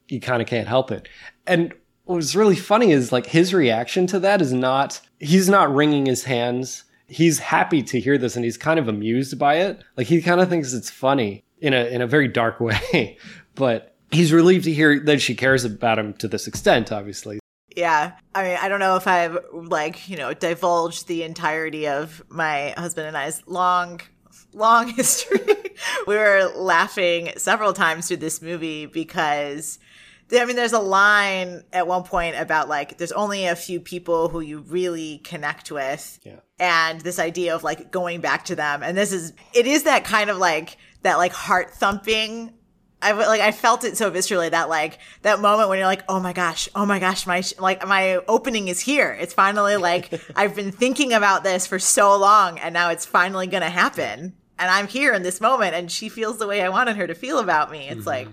you 0.08 0.18
kind 0.18 0.40
of 0.40 0.48
can't 0.48 0.66
help 0.66 0.90
it. 0.90 1.06
And 1.46 1.74
what's 2.04 2.34
really 2.34 2.56
funny 2.56 2.92
is 2.92 3.12
like 3.12 3.26
his 3.26 3.52
reaction 3.52 4.06
to 4.06 4.18
that 4.20 4.40
is 4.40 4.54
not, 4.54 5.02
he's 5.20 5.50
not 5.50 5.74
wringing 5.74 6.06
his 6.06 6.24
hands. 6.24 6.84
He's 7.08 7.38
happy 7.38 7.82
to 7.82 8.00
hear 8.00 8.16
this 8.16 8.36
and 8.36 8.44
he's 8.44 8.56
kind 8.56 8.78
of 8.78 8.88
amused 8.88 9.38
by 9.38 9.56
it. 9.56 9.84
Like 9.98 10.06
he 10.06 10.22
kind 10.22 10.40
of 10.40 10.48
thinks 10.48 10.72
it's 10.72 10.88
funny 10.88 11.44
in 11.58 11.74
a, 11.74 11.84
in 11.84 12.00
a 12.00 12.06
very 12.06 12.28
dark 12.28 12.58
way. 12.60 13.18
but 13.54 13.94
he's 14.10 14.32
relieved 14.32 14.64
to 14.64 14.72
hear 14.72 14.98
that 15.00 15.20
she 15.20 15.34
cares 15.34 15.64
about 15.64 15.98
him 15.98 16.14
to 16.14 16.26
this 16.26 16.46
extent, 16.46 16.90
obviously. 16.90 17.38
Yeah. 17.76 18.12
I 18.34 18.42
mean, 18.42 18.58
I 18.60 18.68
don't 18.68 18.80
know 18.80 18.96
if 18.96 19.06
I've 19.06 19.38
like, 19.52 20.08
you 20.08 20.16
know, 20.16 20.32
divulged 20.32 21.06
the 21.06 21.22
entirety 21.22 21.86
of 21.86 22.22
my 22.28 22.74
husband 22.76 23.06
and 23.06 23.16
I's 23.16 23.46
long 23.46 24.00
long 24.52 24.88
history. 24.96 25.40
we 26.06 26.16
were 26.16 26.50
laughing 26.56 27.32
several 27.36 27.74
times 27.74 28.08
through 28.08 28.16
this 28.16 28.40
movie 28.40 28.86
because 28.86 29.78
I 30.32 30.44
mean, 30.44 30.56
there's 30.56 30.72
a 30.72 30.80
line 30.80 31.62
at 31.72 31.86
one 31.86 32.02
point 32.02 32.36
about 32.36 32.68
like, 32.68 32.98
there's 32.98 33.12
only 33.12 33.46
a 33.46 33.54
few 33.54 33.78
people 33.78 34.28
who 34.28 34.40
you 34.40 34.58
really 34.58 35.18
connect 35.18 35.70
with. 35.70 36.18
Yeah. 36.24 36.40
And 36.58 37.00
this 37.00 37.18
idea 37.20 37.54
of 37.54 37.62
like 37.62 37.92
going 37.92 38.20
back 38.20 38.46
to 38.46 38.56
them. 38.56 38.82
And 38.82 38.96
this 38.96 39.12
is, 39.12 39.34
it 39.54 39.66
is 39.66 39.84
that 39.84 40.04
kind 40.04 40.28
of 40.28 40.38
like, 40.38 40.78
that 41.02 41.18
like 41.18 41.32
heart 41.32 41.70
thumping. 41.70 42.54
I 43.02 43.12
like, 43.12 43.40
I 43.40 43.52
felt 43.52 43.84
it 43.84 43.96
so 43.96 44.10
viscerally 44.10 44.50
that 44.50 44.68
like, 44.68 44.98
that 45.22 45.40
moment 45.40 45.68
when 45.68 45.78
you're 45.78 45.86
like, 45.86 46.04
oh 46.08 46.18
my 46.18 46.32
gosh, 46.32 46.68
oh 46.74 46.86
my 46.86 46.98
gosh, 46.98 47.26
my, 47.26 47.42
like, 47.58 47.86
my 47.86 48.16
opening 48.26 48.68
is 48.68 48.80
here. 48.80 49.16
It's 49.20 49.34
finally 49.34 49.76
like, 49.76 50.20
I've 50.36 50.56
been 50.56 50.72
thinking 50.72 51.12
about 51.12 51.44
this 51.44 51.66
for 51.66 51.78
so 51.78 52.16
long 52.16 52.58
and 52.58 52.72
now 52.72 52.90
it's 52.90 53.04
finally 53.04 53.46
going 53.46 53.62
to 53.62 53.68
happen. 53.68 54.34
And 54.58 54.70
I'm 54.70 54.88
here 54.88 55.12
in 55.12 55.22
this 55.22 55.40
moment 55.40 55.74
and 55.74 55.92
she 55.92 56.08
feels 56.08 56.38
the 56.38 56.46
way 56.46 56.62
I 56.62 56.70
wanted 56.70 56.96
her 56.96 57.06
to 57.06 57.14
feel 57.14 57.38
about 57.38 57.70
me. 57.70 57.88
It's 57.88 58.00
mm-hmm. 58.00 58.08
like, 58.08 58.28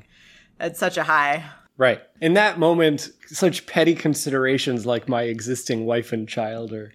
it's 0.59 0.79
such 0.79 0.97
a 0.97 1.03
high. 1.03 1.43
Right. 1.77 2.01
In 2.21 2.33
that 2.35 2.57
moment, 2.57 3.09
such 3.27 3.65
petty 3.65 3.95
considerations 3.95 4.85
like 4.85 5.09
my 5.09 5.23
existing 5.23 5.85
wife 5.85 6.13
and 6.13 6.27
child 6.27 6.71
are, 6.71 6.93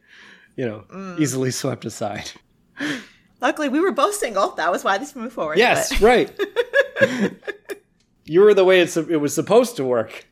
you 0.57 0.67
know, 0.67 0.85
mm. 0.89 1.21
easily 1.21 1.51
swept 1.51 1.85
aside. 1.85 2.31
Luckily, 3.41 3.69
we 3.69 3.81
were 3.81 3.93
both 3.93 4.15
single. 4.15 4.53
That 4.53 4.73
was 4.73 4.85
why 4.85 4.99
this 4.99 5.15
moved 5.15 5.35
forward. 5.35 5.59
Yes, 5.59 5.91
but. 5.91 6.01
right. 6.01 6.41
you 8.29 8.41
were 8.41 8.55
the 8.55 8.65
way 8.65 8.81
it's, 8.81 8.97
it 8.97 9.21
was 9.21 9.35
supposed 9.35 9.77
to 9.77 9.85
work. 9.85 10.27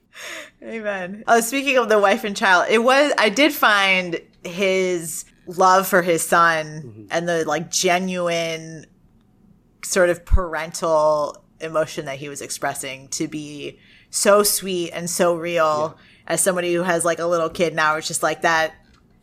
Amen. 0.63 1.25
Oh, 1.27 1.41
speaking 1.41 1.77
of 1.77 1.89
the 1.89 1.99
wife 1.99 2.25
and 2.25 2.37
child, 2.37 2.67
it 2.71 2.83
was, 2.83 3.13
I 3.19 3.29
did 3.29 3.53
find 3.53 4.21
his 4.45 5.25
love 5.47 5.87
for 5.87 6.03
his 6.03 6.23
son 6.23 6.67
mm-hmm. 6.67 7.07
and 7.11 7.29
the 7.29 7.45
like 7.45 7.71
genuine 7.71 8.87
sort 9.85 10.11
of 10.11 10.25
parental 10.25 11.45
emotion 11.61 12.07
that 12.07 12.19
he 12.19 12.29
was 12.29 12.43
expressing 12.43 13.09
to 13.09 13.29
be 13.29 13.79
so 14.11 14.43
sweet 14.43 14.91
and 14.91 15.09
so 15.09 15.37
real 15.37 15.97
yeah. 15.97 16.03
as 16.27 16.41
somebody 16.41 16.75
who 16.75 16.83
has 16.83 17.05
like 17.05 17.19
a 17.19 17.27
little 17.27 17.49
kid 17.49 17.75
now 17.75 17.97
it's 17.97 18.09
just 18.09 18.23
like 18.23 18.43
that 18.43 18.75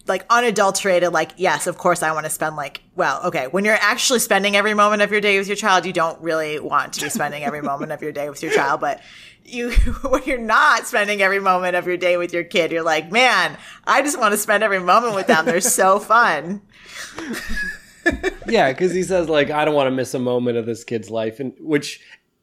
like 0.07 0.25
unadulterated 0.29 1.13
like 1.13 1.31
yes 1.37 1.67
of 1.67 1.77
course 1.77 2.03
i 2.03 2.11
want 2.11 2.25
to 2.25 2.29
spend 2.29 2.55
like 2.55 2.81
well 2.95 3.21
okay 3.23 3.47
when 3.47 3.63
you're 3.63 3.75
actually 3.75 4.19
spending 4.19 4.55
every 4.55 4.73
moment 4.73 5.01
of 5.01 5.11
your 5.11 5.21
day 5.21 5.37
with 5.37 5.47
your 5.47 5.55
child 5.55 5.85
you 5.85 5.93
don't 5.93 6.19
really 6.21 6.59
want 6.59 6.93
to 6.93 7.01
be 7.01 7.09
spending 7.09 7.43
every 7.43 7.61
moment 7.61 7.91
of 7.91 8.01
your 8.01 8.11
day 8.11 8.29
with 8.29 8.43
your 8.43 8.51
child 8.51 8.81
but 8.81 9.01
you 9.45 9.71
when 10.09 10.23
you're 10.23 10.37
not 10.37 10.85
spending 10.85 11.21
every 11.21 11.39
moment 11.39 11.75
of 11.75 11.87
your 11.87 11.97
day 11.97 12.17
with 12.17 12.33
your 12.33 12.43
kid 12.43 12.71
you're 12.71 12.83
like 12.83 13.11
man 13.11 13.57
i 13.85 14.01
just 14.01 14.19
want 14.19 14.31
to 14.31 14.37
spend 14.37 14.63
every 14.63 14.79
moment 14.79 15.15
with 15.15 15.27
them. 15.27 15.45
They're 15.45 15.61
so 15.61 15.99
fun. 15.99 16.61
Yeah 18.47 18.71
because 18.73 18.93
he 18.93 19.03
says 19.03 19.29
like 19.29 19.49
i 19.49 19.63
don't 19.63 19.75
want 19.75 19.87
to 19.87 19.95
miss 19.95 20.13
a 20.13 20.19
moment 20.19 20.57
of 20.57 20.65
this 20.65 20.83
kid's 20.83 21.09
life 21.09 21.39
and 21.39 21.53
which 21.59 22.01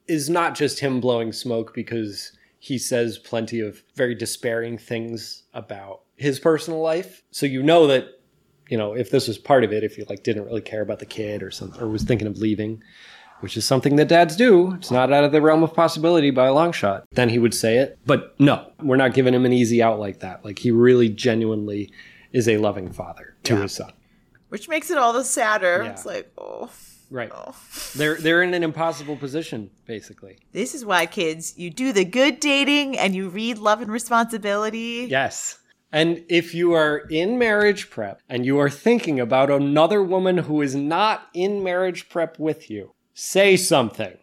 is 0.08 0.30
not 0.30 0.54
just 0.54 0.80
him 0.80 1.00
blowing 1.00 1.32
smoke 1.32 1.74
because 1.74 2.32
he 2.58 2.78
says 2.78 3.18
plenty 3.18 3.60
of 3.60 3.82
very 3.94 4.14
despairing 4.14 4.78
things 4.78 5.44
about 5.54 6.02
his 6.20 6.38
personal 6.38 6.80
life. 6.80 7.22
So 7.30 7.46
you 7.46 7.62
know 7.62 7.86
that, 7.86 8.04
you 8.68 8.76
know, 8.76 8.92
if 8.92 9.10
this 9.10 9.26
was 9.26 9.38
part 9.38 9.64
of 9.64 9.72
it, 9.72 9.82
if 9.82 9.96
you 9.96 10.04
like 10.08 10.22
didn't 10.22 10.44
really 10.44 10.60
care 10.60 10.82
about 10.82 10.98
the 10.98 11.06
kid 11.06 11.42
or 11.42 11.50
something, 11.50 11.80
or 11.80 11.88
was 11.88 12.02
thinking 12.02 12.28
of 12.28 12.36
leaving, 12.36 12.82
which 13.40 13.56
is 13.56 13.64
something 13.64 13.96
that 13.96 14.08
dads 14.08 14.36
do, 14.36 14.74
it's 14.74 14.90
not 14.90 15.10
out 15.10 15.24
of 15.24 15.32
the 15.32 15.40
realm 15.40 15.62
of 15.62 15.72
possibility 15.72 16.30
by 16.30 16.46
a 16.46 16.52
long 16.52 16.72
shot, 16.72 17.06
then 17.12 17.30
he 17.30 17.38
would 17.38 17.54
say 17.54 17.78
it. 17.78 17.98
But 18.04 18.38
no, 18.38 18.70
we're 18.82 18.96
not 18.96 19.14
giving 19.14 19.32
him 19.32 19.46
an 19.46 19.52
easy 19.54 19.82
out 19.82 19.98
like 19.98 20.20
that. 20.20 20.44
Like 20.44 20.58
he 20.58 20.70
really 20.70 21.08
genuinely 21.08 21.90
is 22.32 22.46
a 22.46 22.58
loving 22.58 22.92
father 22.92 23.34
to 23.44 23.54
yeah. 23.54 23.62
his 23.62 23.72
son. 23.72 23.92
Which 24.50 24.68
makes 24.68 24.90
it 24.90 24.98
all 24.98 25.14
the 25.14 25.24
sadder. 25.24 25.82
Yeah. 25.82 25.90
It's 25.90 26.04
like, 26.04 26.30
oh. 26.36 26.70
Right. 27.12 27.30
Oh. 27.34 27.56
they're 27.96 28.14
they're 28.14 28.42
in 28.42 28.54
an 28.54 28.62
impossible 28.62 29.16
position, 29.16 29.70
basically. 29.84 30.38
This 30.52 30.76
is 30.76 30.84
why, 30.84 31.06
kids, 31.06 31.54
you 31.58 31.68
do 31.68 31.92
the 31.92 32.04
good 32.04 32.38
dating 32.38 32.96
and 32.96 33.16
you 33.16 33.28
read 33.28 33.58
Love 33.58 33.80
and 33.82 33.90
Responsibility. 33.90 35.08
Yes. 35.10 35.58
And 35.92 36.24
if 36.28 36.54
you 36.54 36.72
are 36.72 36.98
in 37.10 37.38
marriage 37.38 37.90
prep 37.90 38.22
and 38.28 38.46
you 38.46 38.58
are 38.58 38.70
thinking 38.70 39.18
about 39.18 39.50
another 39.50 40.02
woman 40.02 40.38
who 40.38 40.62
is 40.62 40.74
not 40.74 41.28
in 41.34 41.62
marriage 41.62 42.08
prep 42.08 42.38
with 42.38 42.70
you, 42.70 42.94
say 43.14 43.56
something. 43.56 44.16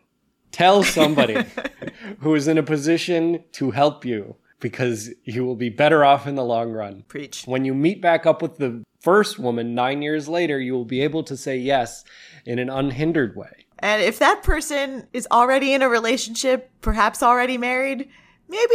Tell 0.51 0.83
somebody 0.83 1.43
who 2.19 2.33
is 2.35 2.47
in 2.47 2.57
a 2.57 2.63
position 2.63 3.43
to 3.53 3.71
help 3.71 4.05
you 4.05 4.37
because 4.59 5.11
you 5.23 5.45
will 5.45 5.55
be 5.55 5.69
better 5.69 6.03
off 6.03 6.25
in 6.25 6.35
the 6.35 6.43
long 6.43 6.71
run. 6.71 7.03
Preach. 7.07 7.43
When 7.45 7.65
you 7.65 7.73
meet 7.73 8.01
back 8.01 8.25
up 8.25 8.41
with 8.41 8.57
the 8.57 8.83
first 8.99 9.37
woman 9.37 9.75
nine 9.75 10.01
years 10.01 10.27
later, 10.27 10.59
you 10.59 10.73
will 10.73 10.85
be 10.85 11.01
able 11.01 11.23
to 11.23 11.37
say 11.37 11.57
yes 11.57 12.03
in 12.45 12.59
an 12.59 12.69
unhindered 12.69 13.35
way. 13.35 13.65
And 13.79 14.01
if 14.01 14.17
that 14.19 14.41
person 14.41 15.07
is 15.13 15.27
already 15.31 15.73
in 15.73 15.81
a 15.81 15.89
relationship, 15.89 16.71
perhaps 16.81 17.21
already 17.21 17.57
married, 17.57 18.09
maybe 18.47 18.73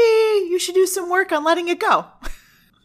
you 0.49 0.59
should 0.61 0.77
do 0.77 0.87
some 0.87 1.11
work 1.11 1.33
on 1.33 1.43
letting 1.43 1.69
it 1.69 1.81
go. 1.81 2.07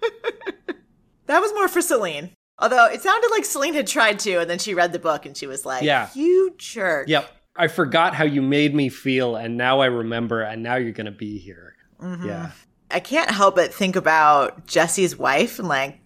that 1.26 1.40
was 1.40 1.54
more 1.54 1.68
for 1.68 1.82
Celine. 1.82 2.32
Although 2.60 2.86
it 2.88 3.02
sounded 3.02 3.30
like 3.30 3.46
Celine 3.46 3.76
had 3.76 3.88
tried 3.88 4.20
to, 4.20 4.40
and 4.40 4.50
then 4.50 4.60
she 4.60 4.74
read 4.74 4.92
the 4.92 5.00
book 5.00 5.26
and 5.26 5.38
she 5.38 5.48
was 5.48 5.66
like, 5.66 5.84
Yeah. 5.84 6.10
You 6.14 6.56
jerk. 6.58 7.08
Yep. 7.08 7.30
I 7.56 7.68
forgot 7.68 8.14
how 8.14 8.24
you 8.24 8.42
made 8.42 8.76
me 8.76 8.90
feel, 8.90 9.36
and 9.36 9.58
now 9.58 9.80
I 9.80 9.88
remember, 9.88 10.42
and 10.42 10.62
now 10.62 10.76
you're 10.76 10.92
going 10.92 11.06
to 11.06 11.12
be 11.12 11.40
here. 11.40 11.76
Mm-hmm. 12.00 12.28
Yeah. 12.28 12.52
I 12.92 13.00
can't 13.00 13.32
help 13.32 13.56
but 13.56 13.74
think 13.74 13.96
about 13.96 14.68
Jesse's 14.68 15.18
wife 15.18 15.58
and 15.60 15.68
like, 15.68 16.00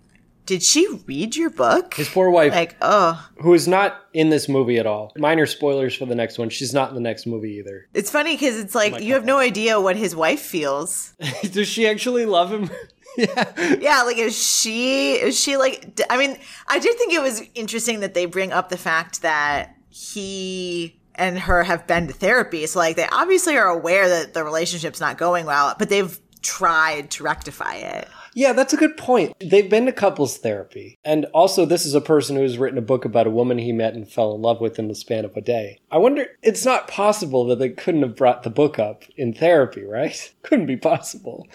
did 0.46 0.64
she 0.64 0.88
read 1.06 1.36
your 1.36 1.50
book? 1.50 1.94
His 1.94 2.10
poor 2.10 2.30
wife. 2.30 2.54
Like, 2.54 2.76
oh. 2.82 3.30
Who 3.42 3.54
is 3.54 3.68
not 3.68 4.02
in 4.14 4.30
this 4.30 4.50
movie 4.50 4.78
at 4.78 4.88
all. 4.88 5.14
Minor 5.18 5.46
spoilers 5.46 5.96
for 5.96 6.06
the 6.06 6.16
next 6.16 6.38
one. 6.38 6.50
She's 6.50 6.74
not 6.74 6.90
in 6.90 6.96
the 6.96 7.02
next 7.02 7.26
movie 7.26 7.54
either. 7.54 7.88
It's 7.94 8.12
funny 8.12 8.36
because 8.36 8.58
it's 8.58 8.76
like 8.76 9.02
you 9.02 9.14
have 9.14 9.26
no 9.26 9.38
idea 9.38 9.80
what 9.80 9.96
his 9.96 10.16
wife 10.16 10.42
feels. 10.42 11.14
Does 11.52 11.68
she 11.68 11.88
actually 11.88 12.26
love 12.26 12.52
him? 12.52 12.70
yeah. 13.18 13.78
Yeah, 13.80 14.02
like 14.04 14.18
is 14.18 14.38
she 14.38 15.14
is 15.14 15.40
she 15.40 15.58
like 15.58 16.02
I 16.10 16.18
mean, 16.18 16.38
I 16.68 16.80
did 16.80 16.98
think 16.98 17.14
it 17.14 17.22
was 17.22 17.44
interesting 17.56 18.02
that 18.02 18.14
they 18.14 18.26
bring 18.26 18.52
up 18.52 18.70
the 18.70 18.78
fact 18.78 19.22
that 19.22 19.76
he 19.90 21.00
and 21.16 21.38
her 21.38 21.64
have 21.64 21.86
been 21.88 22.08
to 22.08 22.14
therapy. 22.14 22.66
So 22.68 22.80
like 22.80 22.96
they 22.96 23.08
obviously 23.12 23.58
are 23.58 23.68
aware 23.68 24.08
that 24.08 24.34
the 24.34 24.44
relationship's 24.44 25.00
not 25.00 25.18
going 25.18 25.46
well, 25.46 25.76
but 25.78 25.90
they've 25.90 26.20
tried 26.42 27.12
to 27.12 27.24
rectify 27.24 27.76
it. 27.76 28.08
Yeah, 28.34 28.54
that's 28.54 28.74
a 28.74 28.78
good 28.78 28.96
point. 28.96 29.36
They've 29.40 29.70
been 29.70 29.86
to 29.88 29.92
couples 29.92 30.38
therapy. 30.38 30.98
And 31.04 31.26
also, 31.34 31.66
this 31.66 31.86
is 31.86 31.96
a 31.96 32.02
person 32.02 32.36
who's 32.36 32.58
written 32.58 32.78
a 32.78 32.82
book 32.82 33.04
about 33.04 33.28
a 33.28 33.32
woman 33.32 33.58
he 33.58 33.74
met 33.74 33.94
and 33.94 34.10
fell 34.10 34.34
in 34.34 34.42
love 34.42 34.62
with 34.62 34.80
in 34.80 34.88
the 34.88 34.96
span 34.96 35.26
of 35.26 35.36
a 35.36 35.42
day. 35.42 35.80
I 35.92 35.98
wonder, 35.98 36.28
it's 36.42 36.66
not 36.66 36.88
possible 36.88 37.46
that 37.46 37.60
they 37.60 37.70
couldn't 37.70 38.04
have 38.04 38.16
brought 38.16 38.44
the 38.44 38.50
book 38.50 38.80
up 38.80 39.04
in 39.18 39.34
therapy, 39.34 39.84
right? 39.84 40.32
Couldn't 40.44 40.66
be 40.66 40.78
possible. 40.78 41.48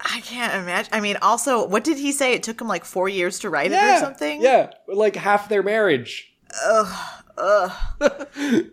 I 0.00 0.20
can't 0.20 0.54
imagine. 0.54 0.92
I 0.92 1.00
mean, 1.00 1.16
also, 1.22 1.66
what 1.66 1.84
did 1.84 1.98
he 1.98 2.12
say? 2.12 2.32
It 2.32 2.42
took 2.42 2.60
him 2.60 2.66
like 2.66 2.84
four 2.84 3.08
years 3.08 3.38
to 3.40 3.50
write 3.50 3.70
yeah, 3.70 3.94
it 3.94 3.96
or 3.98 4.00
something? 4.00 4.42
Yeah, 4.42 4.70
like 4.88 5.14
half 5.14 5.48
their 5.48 5.62
marriage. 5.62 6.32
Ugh. 6.64 7.22
Ugh. 7.38 7.72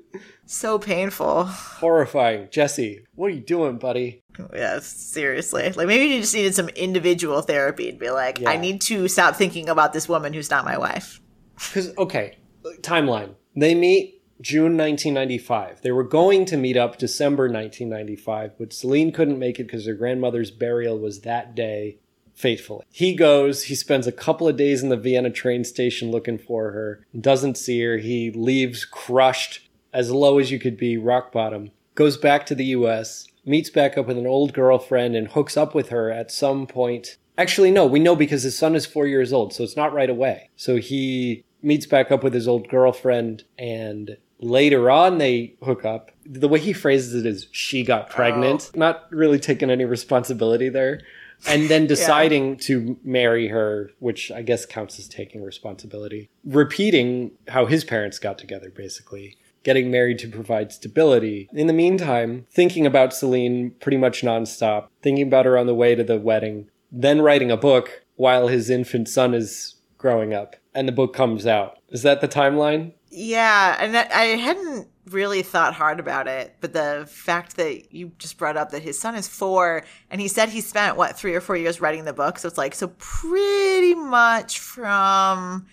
so 0.50 0.80
painful. 0.80 1.46
Horrifying. 1.46 2.48
Jesse, 2.52 3.06
what 3.16 3.28
are 3.28 3.36
you 3.36 3.42
doing, 3.42 3.78
buddy? 3.78 4.24
Yeah, 4.54 4.80
seriously. 4.80 5.72
Like 5.72 5.88
maybe 5.88 6.06
you 6.06 6.22
just 6.22 6.34
needed 6.34 6.56
some 6.56 6.70
individual 6.70 7.42
therapy 7.42 7.90
and 7.90 8.00
be 8.00 8.10
like, 8.10 8.40
yeah. 8.40 8.50
I 8.50 8.58
need 8.58 8.82
to 8.82 9.08
stop 9.08 9.36
thinking 9.36 9.70
about 9.70 9.94
this 9.94 10.10
woman 10.10 10.34
who's 10.34 10.50
not 10.50 10.66
my 10.66 10.78
wife. 10.78 11.22
Because 11.56 11.96
okay, 11.98 12.38
timeline. 12.82 13.36
They 13.56 13.76
meet 13.76 14.24
June 14.42 14.78
1995. 14.78 15.82
They 15.82 15.92
were 15.92 16.04
going 16.04 16.46
to 16.46 16.58
meet 16.58 16.78
up 16.78 16.98
December 16.98 17.44
1995, 17.44 18.58
but 18.58 18.74
Celine 18.74 19.12
couldn't 19.12 19.38
make 19.38 19.60
it 19.60 19.66
because 19.66 19.86
her 19.86 19.94
grandmother's 19.94 20.52
burial 20.52 20.98
was 20.98 21.22
that 21.22 21.56
day 21.56 21.98
faithfully. 22.34 22.86
He 22.90 23.16
goes, 23.16 23.64
he 23.64 23.76
spends 23.76 24.08
a 24.08 24.14
couple 24.14 24.48
of 24.48 24.56
days 24.56 24.82
in 24.82 24.88
the 24.88 24.96
Vienna 24.96 25.30
train 25.30 25.66
station 25.66 26.10
looking 26.10 26.38
for 26.38 26.72
her, 26.72 27.06
doesn't 27.20 27.58
see 27.58 27.82
her. 27.82 27.98
He 27.98 28.32
leaves 28.32 28.86
crushed 28.86 29.69
as 29.94 30.12
low 30.12 30.40
as 30.40 30.52
you 30.52 30.60
could 30.60 30.78
be, 30.78 30.98
rock 30.98 31.32
bottom 31.32 31.72
goes 32.00 32.16
back 32.16 32.46
to 32.46 32.56
the 32.56 32.68
US, 32.68 33.28
meets 33.46 33.70
back 33.70 33.98
up 33.98 34.08
with 34.08 34.18
an 34.18 34.26
old 34.26 34.54
girlfriend, 34.54 35.18
and 35.18 35.28
hooks 35.28 35.58
up 35.58 35.76
with 35.76 35.90
her 35.90 36.10
at 36.10 36.32
some 36.32 36.66
point. 36.66 37.18
Actually, 37.38 37.72
no, 37.72 37.86
we 37.86 38.00
know 38.00 38.16
because 38.16 38.44
his 38.44 38.58
son 38.58 38.74
is 38.74 38.86
four 38.86 39.06
years 39.06 39.34
old, 39.34 39.54
so 39.54 39.66
it's 39.66 39.76
not 39.76 39.92
right 39.92 40.10
away. 40.10 40.50
So 40.56 40.78
he 40.78 41.44
meets 41.62 41.86
back 41.86 42.10
up 42.10 42.24
with 42.24 42.34
his 42.34 42.48
old 42.48 42.70
girlfriend, 42.70 43.44
and 43.58 44.16
later 44.40 44.90
on 44.90 45.18
they 45.18 45.56
hook 45.62 45.84
up. 45.84 46.12
The 46.26 46.48
way 46.48 46.60
he 46.60 46.72
phrases 46.72 47.14
it 47.14 47.28
is 47.28 47.48
she 47.52 47.84
got 47.84 48.08
oh. 48.10 48.14
pregnant, 48.14 48.72
Oh. 48.74 48.80
not 48.80 49.12
really 49.12 49.38
taking 49.38 49.70
any 49.70 49.84
responsibility 49.84 50.70
there. 50.70 51.02
And 51.48 51.68
then 51.68 51.86
deciding 51.96 52.58
to 52.60 52.98
marry 53.04 53.50
her, 53.50 53.92
which 54.00 54.32
I 54.32 54.42
guess 54.42 54.66
counts 54.66 55.00
as 55.00 55.10
taking 55.10 55.44
responsibility. 55.44 56.30
Repeating 56.46 57.32
how 57.50 57.66
his 57.66 57.84
parents 57.84 58.20
got 58.20 58.38
together, 58.38 58.70
basically. 58.70 59.36
Getting 59.64 59.92
married 59.92 60.20
to 60.20 60.28
provide 60.28 60.72
stability. 60.72 61.50
In 61.54 61.68
the 61.68 61.74
meantime, 61.74 62.46
thinking 62.52 62.86
about 62.86 63.14
Celine 63.14 63.72
pretty 63.80 63.98
much 63.98 64.22
nonstop, 64.22 64.88
thinking 65.02 65.28
about 65.28 65.46
her 65.46 65.58
on 65.58 65.68
the 65.68 65.76
way 65.76 65.96
to 65.96 66.04
the 66.04 66.20
wedding, 66.20 66.70
then 66.92 67.22
writing 67.22 67.52
a 67.52 67.58
book 67.58 68.04
while 68.16 68.48
his 68.48 68.70
infant 68.70 69.10
son 69.10 69.34
is 69.34 69.76
growing 69.98 70.34
up. 70.34 70.56
And 70.74 70.88
the 70.88 70.94
book 70.94 71.14
comes 71.14 71.46
out. 71.46 71.78
Is 71.90 72.04
that 72.04 72.22
the 72.22 72.28
timeline? 72.28 72.94
Yeah, 73.10 73.76
and 73.80 73.94
that, 73.96 74.12
I 74.14 74.24
hadn't 74.38 74.88
really 75.08 75.42
thought 75.42 75.74
hard 75.74 76.00
about 76.00 76.28
it, 76.28 76.56
but 76.62 76.74
the 76.74 77.06
fact 77.10 77.58
that 77.58 77.92
you 77.92 78.12
just 78.20 78.38
brought 78.38 78.58
up 78.58 78.70
that 78.72 78.84
his 78.84 79.00
son 79.00 79.16
is 79.16 79.28
four, 79.28 79.84
and 80.12 80.22
he 80.22 80.28
said 80.28 80.50
he 80.50 80.62
spent 80.62 80.96
what 80.96 81.18
three 81.18 81.34
or 81.34 81.42
four 81.42 81.56
years 81.56 81.82
writing 81.82 82.06
the 82.06 82.14
book, 82.14 82.38
so 82.38 82.48
it's 82.48 82.58
like 82.58 82.76
so 82.76 82.90
pretty 83.00 83.96
much 83.96 84.60
from 84.60 85.66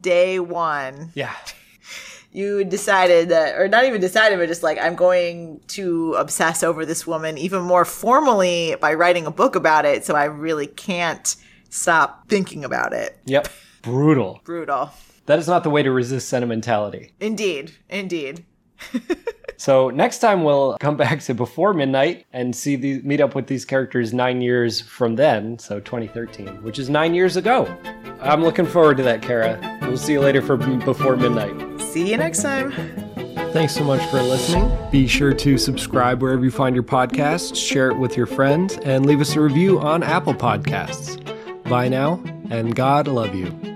day 0.00 0.38
one, 0.38 1.10
Yeah. 1.14 1.34
You 2.32 2.64
decided 2.64 3.28
that, 3.28 3.58
or 3.58 3.68
not 3.68 3.84
even 3.84 4.00
decided, 4.00 4.38
but 4.38 4.48
just 4.48 4.62
like 4.62 4.78
I'm 4.80 4.94
going 4.94 5.60
to 5.68 6.14
obsess 6.14 6.62
over 6.62 6.86
this 6.86 7.06
woman 7.06 7.36
even 7.38 7.62
more 7.62 7.84
formally 7.84 8.74
by 8.80 8.94
writing 8.94 9.26
a 9.26 9.30
book 9.30 9.54
about 9.54 9.84
it, 9.84 10.04
so 10.04 10.14
I 10.14 10.24
really 10.24 10.66
can't 10.66 11.36
stop 11.70 12.28
thinking 12.28 12.64
about 12.64 12.92
it. 12.92 13.18
Yep. 13.26 13.48
Brutal. 13.82 14.40
Brutal, 14.44 14.90
That 15.26 15.38
is 15.38 15.48
not 15.48 15.62
the 15.64 15.70
way 15.70 15.82
to 15.82 15.90
resist 15.90 16.28
sentimentality. 16.28 17.12
indeed, 17.20 17.72
indeed. 17.88 18.44
So 19.62 19.90
next 19.90 20.18
time 20.18 20.42
we'll 20.42 20.76
come 20.80 20.96
back 20.96 21.20
to 21.20 21.34
before 21.34 21.72
midnight 21.72 22.26
and 22.32 22.56
see 22.56 22.74
the 22.74 23.00
meet 23.02 23.20
up 23.20 23.36
with 23.36 23.46
these 23.46 23.64
characters 23.64 24.12
nine 24.12 24.40
years 24.40 24.80
from 24.80 25.14
then, 25.14 25.56
so 25.60 25.78
2013, 25.78 26.64
which 26.64 26.80
is 26.80 26.90
nine 26.90 27.14
years 27.14 27.36
ago. 27.36 27.72
I'm 28.20 28.42
looking 28.42 28.66
forward 28.66 28.96
to 28.96 29.04
that, 29.04 29.22
Kara. 29.22 29.78
We'll 29.82 29.96
see 29.96 30.14
you 30.14 30.20
later 30.20 30.42
for 30.42 30.56
before 30.56 31.14
midnight. 31.14 31.71
See 31.92 32.10
you 32.10 32.16
next 32.16 32.40
time. 32.40 32.72
Thanks 33.52 33.74
so 33.74 33.84
much 33.84 34.02
for 34.10 34.22
listening. 34.22 34.74
Be 34.90 35.06
sure 35.06 35.34
to 35.34 35.58
subscribe 35.58 36.22
wherever 36.22 36.42
you 36.42 36.50
find 36.50 36.74
your 36.74 36.82
podcasts, 36.82 37.54
share 37.54 37.90
it 37.90 37.98
with 37.98 38.16
your 38.16 38.24
friends, 38.24 38.78
and 38.78 39.04
leave 39.04 39.20
us 39.20 39.36
a 39.36 39.42
review 39.42 39.78
on 39.78 40.02
Apple 40.02 40.32
Podcasts. 40.32 41.20
Bye 41.64 41.88
now, 41.88 42.24
and 42.48 42.74
God 42.74 43.08
love 43.08 43.34
you. 43.34 43.71